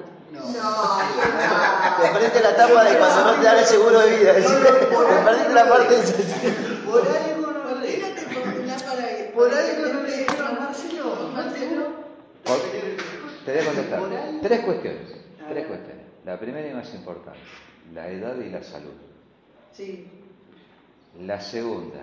Te 2.32 2.40
la 2.40 2.56
tapa 2.56 2.84
de 2.84 2.98
cuando 2.98 3.24
no 3.24 3.32
te 3.40 3.44
dan 3.44 3.58
el 3.58 3.64
seguro 3.64 4.00
de 4.00 4.16
vida. 4.16 4.34
Te 4.34 4.42
perdiste 4.42 5.54
la 5.54 5.68
parte 5.68 5.96
de. 5.96 6.02
Por 6.84 7.00
algo 7.08 7.52
no 7.52 7.80
le 7.80 7.90
Por 9.34 9.54
algo 9.54 9.92
no 9.92 10.02
le 10.02 10.16
dijeron 10.18 10.46
a 10.46 10.52
Marcelo. 10.60 11.30
Te 13.44 13.52
voy 13.52 13.60
a 13.60 13.64
contestar. 13.64 14.00
Tres 14.42 14.60
cuestiones. 14.60 15.08
Tres 15.48 15.66
cuestiones. 15.66 16.04
La 16.24 16.38
primera 16.38 16.68
y 16.68 16.74
más 16.74 16.92
importante, 16.94 17.40
la 17.94 18.08
edad 18.08 18.36
y 18.36 18.50
la 18.50 18.62
salud. 18.62 18.92
Sí. 19.72 20.06
La 21.18 21.40
segunda, 21.40 22.00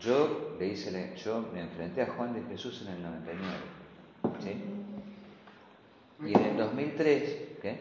yo 0.00 0.56
le 0.58 0.66
hice, 0.68 0.90
la- 0.92 1.14
yo 1.14 1.48
me 1.52 1.60
enfrenté 1.62 2.02
a 2.02 2.06
Juan 2.06 2.34
de 2.34 2.42
Jesús 2.50 2.82
en 2.86 2.94
el 2.94 3.02
99, 3.02 3.54
¿sí? 4.42 4.62
Y 6.26 6.34
en 6.34 6.44
el 6.44 6.56
2003, 6.56 7.36
¿qué? 7.62 7.78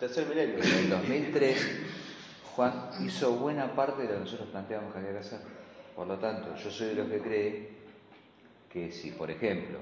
Tercer 0.00 0.26
milenio. 0.26 0.56
En 0.62 0.70
el 0.78 0.90
2003, 0.90 1.56
Juan 2.54 2.90
hizo 3.04 3.32
buena 3.36 3.74
parte 3.74 4.02
de 4.02 4.08
lo 4.08 4.14
que 4.14 4.20
nosotros 4.20 4.48
planteamos 4.50 4.92
que 4.92 4.98
había 5.00 5.12
que 5.12 5.18
hacer. 5.18 5.40
Por 5.94 6.06
lo 6.06 6.18
tanto, 6.18 6.54
yo 6.56 6.70
soy 6.70 6.88
de 6.88 6.94
los 6.94 7.08
que 7.08 7.18
cree 7.20 7.68
que 8.72 8.90
si, 8.92 9.10
por 9.12 9.30
ejemplo, 9.30 9.78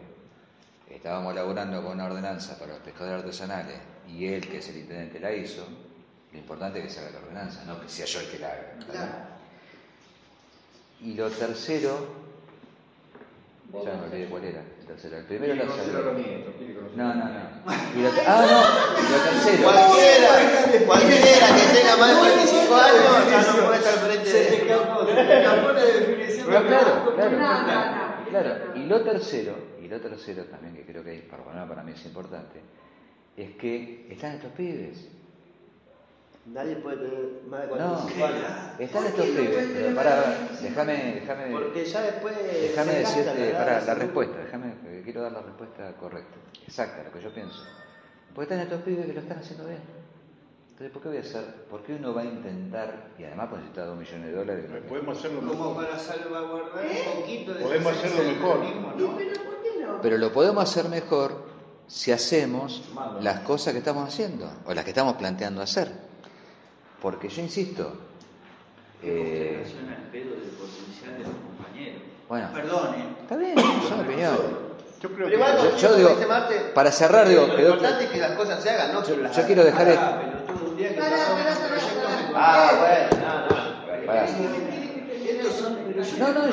estábamos 0.90 1.34
laburando 1.34 1.82
con 1.82 1.92
una 1.92 2.06
ordenanza 2.06 2.58
para 2.58 2.72
los 2.74 2.80
pescadores 2.82 3.20
artesanales 3.20 3.78
y 4.08 4.26
él, 4.26 4.46
que 4.46 4.58
es 4.58 4.68
el 4.68 4.78
intendente, 4.78 5.20
la 5.20 5.32
hizo, 5.32 5.66
lo 6.32 6.38
importante 6.38 6.78
es 6.78 6.84
que 6.86 6.90
se 6.90 7.00
haga 7.00 7.10
la 7.12 7.18
ordenanza, 7.18 7.64
no 7.64 7.80
que 7.80 7.88
sea 7.88 8.06
yo 8.06 8.20
el 8.20 8.26
que 8.30 8.38
la 8.38 8.48
haga. 8.48 9.35
Y 11.02 11.14
lo 11.14 11.28
tercero, 11.30 12.06
ya 13.72 13.94
me 13.94 14.04
olvidé 14.06 14.26
cuál 14.26 14.44
era, 14.44 14.62
el 14.80 14.86
tercero. 14.86 15.18
El 15.18 15.24
primero 15.24 15.52
Quiere 15.54 15.66
la 15.66 15.70
conocer 15.70 15.94
a 15.94 15.98
los 15.98 16.04
salud. 16.04 16.26
nietos, 16.26 16.54
quiere 16.56 16.74
conocer 16.74 16.96
No, 16.98 17.14
no, 17.14 17.24
no. 17.24 17.56
Y 17.96 18.02
lo 18.02 18.08
ah, 18.26 18.46
no, 18.50 19.00
y 19.00 19.12
lo 19.12 19.18
tercero. 19.30 19.62
Cualquiera, 19.62 20.86
cualquiera 20.86 21.46
que 21.54 21.78
tenga 21.78 21.96
más 21.96 22.08
de 22.16 22.36
25 22.36 22.74
años 22.74 23.30
ya 23.30 23.52
no 23.52 23.66
puede 23.66 23.78
estar 23.78 23.94
frente 23.94 24.32
de. 24.32 24.42
se 24.42 24.56
te 24.56 24.66
la 25.44 25.84
definición. 25.84 26.46
Pero 26.46 26.66
claro, 26.66 27.14
claro. 27.14 27.36
No, 27.36 27.62
no, 27.62 27.66
no. 27.66 28.30
Claro, 28.30 28.56
y 28.74 28.86
lo 28.86 29.02
tercero, 29.02 29.54
y 29.82 29.88
lo 29.88 30.00
tercero 30.00 30.44
también 30.44 30.74
que 30.74 30.84
creo 30.84 31.04
que 31.04 31.10
hay, 31.10 31.22
por 31.22 31.38
lo 31.40 31.46
menos 31.46 31.68
para 31.68 31.82
mí 31.82 31.92
es 31.92 32.04
importante, 32.06 32.60
es 33.36 33.50
que 33.56 34.06
están 34.10 34.32
estos 34.32 34.52
pibes. 34.52 35.08
Nadie 36.52 36.76
puede 36.76 36.96
tener 36.96 37.42
más 37.48 37.60
de 37.62 37.66
No, 37.66 37.74
45 37.74 38.24
años. 38.26 38.44
están 38.78 39.04
estos 39.06 39.26
pibes. 39.26 39.66
Pero 39.74 39.94
pará, 39.96 40.48
déjame, 40.62 41.14
déjame, 41.20 41.50
Porque 41.52 41.84
ya 41.84 42.02
después. 42.02 42.36
déjame 42.36 42.92
decirte, 42.94 43.50
pará, 43.52 43.80
la 43.84 43.94
respuesta, 43.94 44.38
déjame, 44.38 44.74
quiero 45.04 45.22
dar 45.22 45.32
la 45.32 45.42
respuesta 45.42 45.92
correcta, 45.98 46.36
exacta, 46.66 47.02
lo 47.02 47.12
que 47.12 47.20
yo 47.20 47.34
pienso. 47.34 47.62
Porque 48.34 48.52
están 48.54 48.60
estos 48.60 48.82
pibes 48.82 49.06
que 49.06 49.12
lo 49.14 49.20
están 49.20 49.38
haciendo 49.38 49.66
bien. 49.66 49.80
Entonces, 50.70 50.92
¿por 50.92 51.02
qué 51.02 51.08
voy 51.08 51.16
a 51.16 51.20
hacer? 51.22 51.44
¿Por 51.70 51.82
qué 51.82 51.94
uno 51.94 52.14
va 52.14 52.20
a 52.20 52.24
intentar, 52.26 53.08
y 53.18 53.24
además 53.24 53.46
pues 53.48 53.60
necesita 53.62 53.86
dos 53.86 53.96
millones 53.98 54.26
de 54.26 54.32
dólares? 54.32 54.64
no? 54.70 54.88
Podemos 54.88 55.18
hacerlo 55.18 55.40
Como 55.40 55.52
mejor. 55.74 55.84
para 55.86 55.98
salvaguardar 55.98 56.84
un 56.84 57.20
poquito 57.22 57.54
de 57.54 57.62
Podemos 57.64 57.92
hacerlo 57.92 58.22
mejor. 58.32 58.64
¿Y 58.64 59.00
¿no? 59.02 59.16
pero 59.16 59.32
por 59.42 59.62
qué 59.62 59.84
no? 59.84 60.00
Pero 60.02 60.18
lo 60.18 60.32
podemos 60.32 60.62
hacer 60.62 60.88
mejor 60.90 61.44
si 61.88 62.12
hacemos 62.12 62.82
las 63.20 63.40
cosas 63.40 63.72
que 63.72 63.78
estamos 63.80 64.06
haciendo 64.06 64.48
o 64.66 64.74
las 64.74 64.84
que 64.84 64.90
estamos 64.90 65.14
planteando 65.16 65.62
hacer. 65.62 66.05
Porque 67.02 67.28
yo 67.28 67.42
insisto, 67.42 67.92
eh, 69.02 69.58
Consideración 69.62 69.88
al 69.90 70.10
pedo 70.10 70.30
del 70.30 70.50
potencial 70.50 71.12
de 71.18 71.24
los 71.24 71.32
compañeros. 71.56 72.02
Bueno. 72.28 72.48
Perdón, 72.54 72.94
¿eh? 72.94 73.04
está 73.22 73.36
bien, 73.36 73.54
son 73.88 74.00
opiniones. 74.00 74.40
Yo 75.00 75.10
creo 75.10 75.28
que 75.28 75.34
igual, 75.34 75.56
Yo- 75.58 75.76
yo 75.76 75.94
digo, 75.96 76.08
dice 76.08 76.26
Marte, 76.26 76.54
para 76.74 76.90
cerrar, 76.90 77.28
digo, 77.28 77.46
lo 77.46 77.54
quedó- 77.56 77.74
importante 77.74 78.04
es 78.04 78.10
que 78.10 78.18
las 78.18 78.30
cosas 78.32 78.62
se 78.62 78.70
hagan, 78.70 78.92
¿no? 78.94 79.04
Yo, 79.04 79.14
yo 79.30 79.42
quiero 79.46 79.64
dejar 79.64 79.88
esto. 79.88 80.02
Ah, 80.02 80.22
Ah, 82.34 82.72
bueno, 82.78 83.08
no, 83.22 83.48
no. 83.48 83.56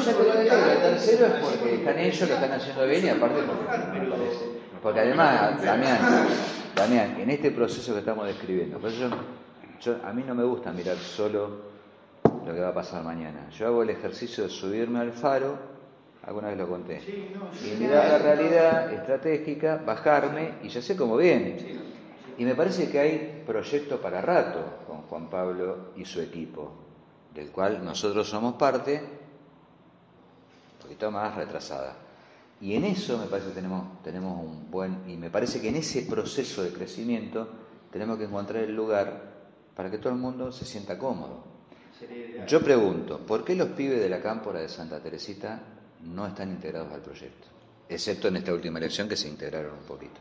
Ya 0.04 0.14
que 0.14 0.24
lo 0.24 0.34
dejé. 0.36 0.74
El 0.74 0.82
tercero 0.82 1.26
es 1.28 1.34
porque 1.46 1.76
están 1.76 2.00
ellos, 2.00 2.30
lo 2.30 2.36
están 2.36 2.52
haciendo 2.52 2.86
bien 2.88 3.06
y 3.06 3.10
aparte 3.10 3.36
porque 3.44 4.00
me 4.00 4.06
parece. 4.10 4.46
Porque 4.82 5.00
además, 5.00 5.64
Damián, 5.64 6.00
Damián, 6.76 7.16
en 7.22 7.30
este 7.30 7.52
proceso 7.52 7.94
que 7.94 8.00
estamos 8.00 8.26
describiendo, 8.28 8.80
por 8.80 8.90
eso 8.90 9.00
yo, 9.02 9.10
yo- 9.84 9.98
a 10.04 10.14
mí 10.14 10.24
no 10.26 10.36
me 10.36 10.44
gusta 10.44 10.72
mirar 10.72 10.98
solo 10.98 11.74
lo 12.46 12.54
que 12.54 12.60
va 12.60 12.70
a 12.70 12.74
pasar 12.74 13.04
mañana. 13.04 13.50
Yo 13.52 13.68
hago 13.68 13.84
el 13.84 13.90
ejercicio 13.90 14.44
de 14.46 14.50
subirme 14.50 15.00
al 15.00 15.12
faro, 15.14 15.58
alguna 16.26 16.50
vez 16.50 16.58
lo 16.58 16.68
conté, 16.68 17.02
y 17.64 17.76
mirar 17.80 18.08
la 18.10 18.18
realidad 18.18 18.92
estratégica, 18.94 19.78
bajarme 19.86 20.56
y 20.64 20.70
ya 20.70 20.82
sé 20.82 20.96
cómo 20.96 21.18
viene. 21.18 21.84
Y 22.38 22.46
me 22.46 22.56
parece 22.56 22.90
que 22.90 23.00
hay 23.00 23.44
proyecto 23.46 24.02
para 24.02 24.22
rato 24.22 24.60
con 24.88 25.04
Juan 25.04 25.30
Pablo 25.30 25.92
y 25.96 26.06
su 26.06 26.20
equipo, 26.22 26.72
del 27.34 27.50
cual 27.52 27.84
nosotros 27.84 28.28
somos 28.28 28.56
parte, 28.56 29.02
un 29.02 30.82
poquito 30.82 31.12
más 31.12 31.36
retrasada. 31.36 31.96
Y 32.62 32.76
en 32.76 32.86
eso 32.86 33.18
me 33.18 33.26
parece 33.28 33.50
que 33.50 33.56
tenemos, 33.56 34.02
tenemos 34.04 34.40
un 34.44 34.72
buen, 34.72 35.04
y 35.08 35.18
me 35.18 35.30
parece 35.30 35.62
que 35.62 35.70
en 35.70 35.76
ese 35.76 36.04
proceso 36.04 36.64
de 36.64 36.72
crecimiento 36.72 37.48
tenemos 37.92 38.18
que 38.18 38.24
encontrar 38.26 38.64
el 38.64 38.76
lugar 38.76 39.33
para 39.76 39.90
que 39.90 39.98
todo 39.98 40.14
el 40.14 40.20
mundo 40.20 40.52
se 40.52 40.66
sienta 40.66 40.98
cómodo. 40.98 41.44
Yo 42.48 42.62
pregunto, 42.62 43.20
¿por 43.20 43.44
qué 43.44 43.56
los 43.56 43.70
pibes 43.70 44.00
de 44.00 44.10
la 44.10 44.22
cámpora 44.22 44.60
de 44.60 44.70
Santa 44.70 45.00
Teresita 45.00 45.60
no 46.02 46.28
están 46.28 46.50
integrados 46.50 46.92
al 46.92 47.02
proyecto? 47.02 47.48
Excepto 47.88 48.28
en 48.28 48.38
esta 48.38 48.54
última 48.54 48.80
elección 48.80 49.08
que 49.08 49.16
se 49.16 49.28
integraron 49.28 49.74
un 49.74 49.86
poquito. 49.86 50.20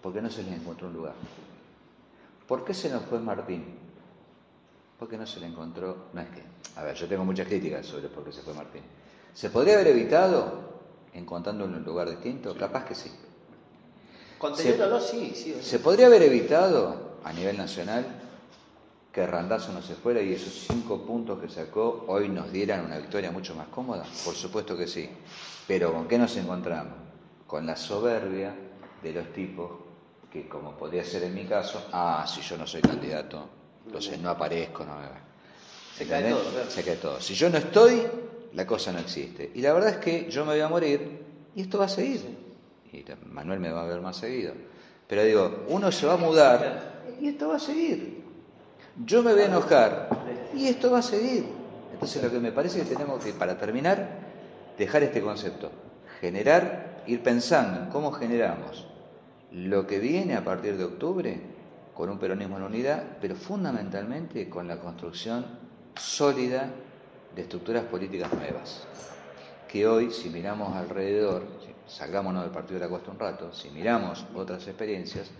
¿Por 0.00 0.12
qué 0.12 0.22
no 0.22 0.30
se 0.30 0.42
les 0.42 0.54
encontró 0.54 0.88
un 0.88 0.94
lugar? 0.94 1.14
¿Por 2.46 2.64
qué 2.64 2.74
se 2.74 2.88
nos 2.90 3.04
fue 3.04 3.18
Martín? 3.18 3.64
¿Por 4.98 5.08
qué 5.08 5.16
no 5.16 5.26
se 5.26 5.40
le 5.40 5.46
encontró? 5.46 6.08
No 6.12 6.20
es 6.20 6.28
que, 6.28 6.42
a 6.76 6.84
ver, 6.84 6.94
yo 6.94 7.08
tengo 7.08 7.24
muchas 7.24 7.46
críticas 7.46 7.86
sobre 7.86 8.08
por 8.08 8.24
qué 8.24 8.32
se 8.32 8.42
fue 8.42 8.54
Martín. 8.54 8.82
¿Se 9.34 9.50
podría 9.50 9.74
haber 9.74 9.88
evitado 9.88 10.80
encontrándolo 11.14 11.72
en 11.72 11.78
un 11.78 11.84
lugar 11.84 12.10
distinto? 12.10 12.54
Capaz 12.56 12.84
que 12.84 12.94
sí. 12.94 13.10
Conteniéndolo, 14.38 15.00
sí, 15.00 15.32
sí. 15.34 15.56
¿Se 15.60 15.78
podría 15.78 16.06
haber 16.06 16.22
evitado 16.22 17.18
a 17.24 17.32
nivel 17.32 17.56
nacional 17.56 18.19
que 19.12 19.26
Randazzo 19.26 19.72
no 19.72 19.82
se 19.82 19.94
fuera 19.94 20.22
y 20.22 20.32
esos 20.32 20.66
cinco 20.68 21.04
puntos 21.04 21.40
que 21.40 21.48
sacó 21.48 22.04
hoy 22.08 22.28
nos 22.28 22.52
dieran 22.52 22.84
una 22.84 22.98
victoria 22.98 23.30
mucho 23.30 23.54
más 23.54 23.68
cómoda? 23.68 24.04
Por 24.24 24.34
supuesto 24.34 24.76
que 24.76 24.86
sí. 24.86 25.08
Pero 25.66 25.92
¿con 25.92 26.06
qué 26.06 26.18
nos 26.18 26.36
encontramos? 26.36 26.94
Con 27.46 27.66
la 27.66 27.76
soberbia 27.76 28.54
de 29.02 29.12
los 29.12 29.32
tipos 29.32 29.70
que, 30.32 30.48
como 30.48 30.76
podría 30.76 31.04
ser 31.04 31.24
en 31.24 31.34
mi 31.34 31.44
caso, 31.44 31.88
ah, 31.92 32.24
si 32.26 32.40
yo 32.40 32.56
no 32.56 32.66
soy 32.66 32.82
candidato, 32.82 33.48
entonces 33.84 34.18
no 34.20 34.30
aparezco, 34.30 34.84
no 34.84 34.96
Se 35.96 36.06
cae 36.06 36.30
todo. 36.30 36.70
Se 36.70 36.84
cae 36.84 36.96
todo. 36.96 37.20
Si 37.20 37.34
yo 37.34 37.50
no 37.50 37.58
estoy, 37.58 38.06
la 38.52 38.66
cosa 38.66 38.92
no 38.92 39.00
existe. 39.00 39.50
Y 39.54 39.60
la 39.60 39.72
verdad 39.72 39.90
es 39.90 39.96
que 39.96 40.30
yo 40.30 40.44
me 40.44 40.52
voy 40.52 40.60
a 40.60 40.68
morir 40.68 41.20
y 41.56 41.62
esto 41.62 41.78
va 41.78 41.86
a 41.86 41.88
seguir. 41.88 42.38
Y 42.92 43.04
Manuel 43.26 43.58
me 43.58 43.70
va 43.70 43.82
a 43.82 43.86
ver 43.86 44.00
más 44.00 44.16
seguido. 44.16 44.54
Pero 45.08 45.24
digo, 45.24 45.64
uno 45.68 45.90
se 45.90 46.06
va 46.06 46.14
a 46.14 46.16
mudar 46.16 47.02
y 47.20 47.28
esto 47.28 47.48
va 47.48 47.56
a 47.56 47.60
seguir. 47.60 48.19
Yo 49.06 49.22
me 49.22 49.32
voy 49.32 49.42
a 49.42 49.46
enojar 49.46 50.08
y 50.54 50.66
esto 50.66 50.90
va 50.90 50.98
a 50.98 51.02
seguir. 51.02 51.46
Entonces 51.92 52.22
lo 52.22 52.30
que 52.30 52.38
me 52.38 52.52
parece 52.52 52.80
que 52.80 52.84
tenemos 52.84 53.22
que, 53.22 53.32
para 53.32 53.56
terminar, 53.56 54.08
dejar 54.76 55.02
este 55.02 55.22
concepto. 55.22 55.70
Generar, 56.20 57.02
ir 57.06 57.22
pensando 57.22 57.80
en 57.80 57.88
cómo 57.88 58.12
generamos 58.12 58.86
lo 59.52 59.86
que 59.86 59.98
viene 59.98 60.36
a 60.36 60.44
partir 60.44 60.76
de 60.76 60.84
octubre 60.84 61.40
con 61.94 62.10
un 62.10 62.18
peronismo 62.18 62.58
en 62.58 62.62
unidad, 62.64 63.02
pero 63.20 63.34
fundamentalmente 63.34 64.48
con 64.48 64.68
la 64.68 64.78
construcción 64.78 65.46
sólida 65.96 66.70
de 67.34 67.42
estructuras 67.42 67.84
políticas 67.84 68.32
nuevas. 68.32 68.86
Que 69.66 69.86
hoy, 69.86 70.10
si 70.10 70.28
miramos 70.28 70.76
alrededor, 70.76 71.44
salgámonos 71.86 72.42
del 72.42 72.52
Partido 72.52 72.80
de 72.80 72.86
la 72.86 72.90
Costa 72.90 73.10
un 73.10 73.18
rato, 73.18 73.52
si 73.52 73.70
miramos 73.70 74.26
otras 74.34 74.66
experiencias, 74.66 75.30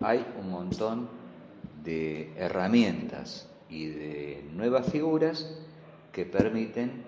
hay 0.00 0.26
un 0.38 0.50
montón 0.50 1.08
de 1.86 2.32
herramientas 2.36 3.48
y 3.70 3.86
de 3.86 4.44
nuevas 4.52 4.90
figuras 4.90 5.48
que 6.12 6.26
permiten 6.26 7.04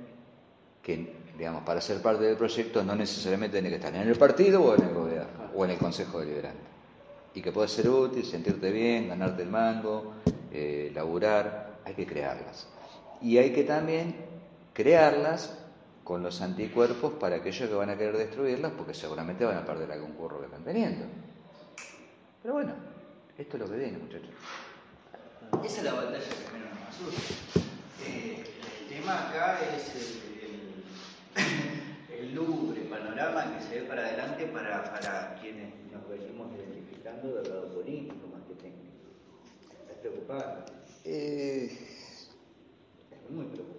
que, 0.81 1.15
digamos, 1.37 1.65
para 1.65 1.81
ser 1.81 2.01
parte 2.01 2.25
del 2.25 2.37
proyecto 2.37 2.83
no 2.85 2.95
necesariamente 2.95 3.57
tiene 3.57 3.69
que 3.69 3.77
estar 3.77 3.95
en 3.95 4.09
el 4.09 4.17
partido 4.17 4.63
o 4.63 4.75
en 4.77 4.85
el 4.85 4.95
gobierno 4.95 5.51
o 5.55 5.65
en 5.65 5.73
el 5.73 5.79
Consejo 5.79 6.21
Deliberante. 6.21 6.69
Y 7.35 7.43
que 7.43 7.53
puede 7.53 7.69
ser 7.69 7.89
útil, 7.89 8.25
sentirte 8.25 8.71
bien, 8.71 9.09
ganarte 9.09 9.43
el 9.43 9.51
mango, 9.51 10.15
eh, 10.53 10.91
laburar, 10.95 11.81
hay 11.85 11.95
que 11.95 12.07
crearlas. 12.07 12.69
Y 13.21 13.39
hay 13.39 13.53
que 13.53 13.65
también 13.65 14.15
crearlas 14.73 15.59
con 16.05 16.23
los 16.23 16.41
anticuerpos 16.41 17.15
para 17.15 17.37
aquellos 17.37 17.69
que 17.69 17.75
van 17.75 17.91
a 17.91 17.99
querer 17.99 18.17
destruirlas, 18.17 18.73
porque 18.73 18.95
seguramente 18.95 19.45
van 19.45 19.59
a 19.59 19.65
perder 19.65 19.91
algún 19.93 20.13
curro 20.13 20.39
que 20.39 20.47
están 20.47 20.65
teniendo. 20.65 21.05
Pero 22.43 22.55
bueno, 22.55 22.73
esto 23.37 23.57
es 23.57 23.63
lo 23.63 23.71
que 23.71 23.77
viene, 23.77 23.99
muchachos. 23.99 24.31
Esa 25.65 25.79
es 25.79 25.85
la 25.85 25.95
batalla 25.95 26.19
que 26.19 26.53
menos 26.53 26.71
nos 26.75 26.89
asusta. 26.89 27.61
Eh, 28.07 28.45
el 28.81 28.89
tema 28.89 29.29
acá 29.29 29.59
es 29.77 29.95
el, 29.95 30.09
el, 32.17 32.19
el 32.21 32.35
lúgubre 32.35 32.83
panorama 32.83 33.57
que 33.57 33.65
se 33.65 33.81
ve 33.81 33.87
para 33.87 34.07
adelante 34.07 34.47
para, 34.47 34.85
para 34.85 35.39
quienes 35.41 35.75
nos 35.93 36.09
venimos 36.09 36.49
identificando 36.57 37.35
del 37.35 37.49
lado 37.49 37.69
político 37.75 38.29
más 38.33 38.43
que 38.49 38.55
técnico. 38.55 38.95
Es 39.91 39.97
preocupante, 39.99 40.73
Eh, 41.05 41.67
es 41.67 43.31
muy 43.31 43.45
preocupante. 43.47 43.78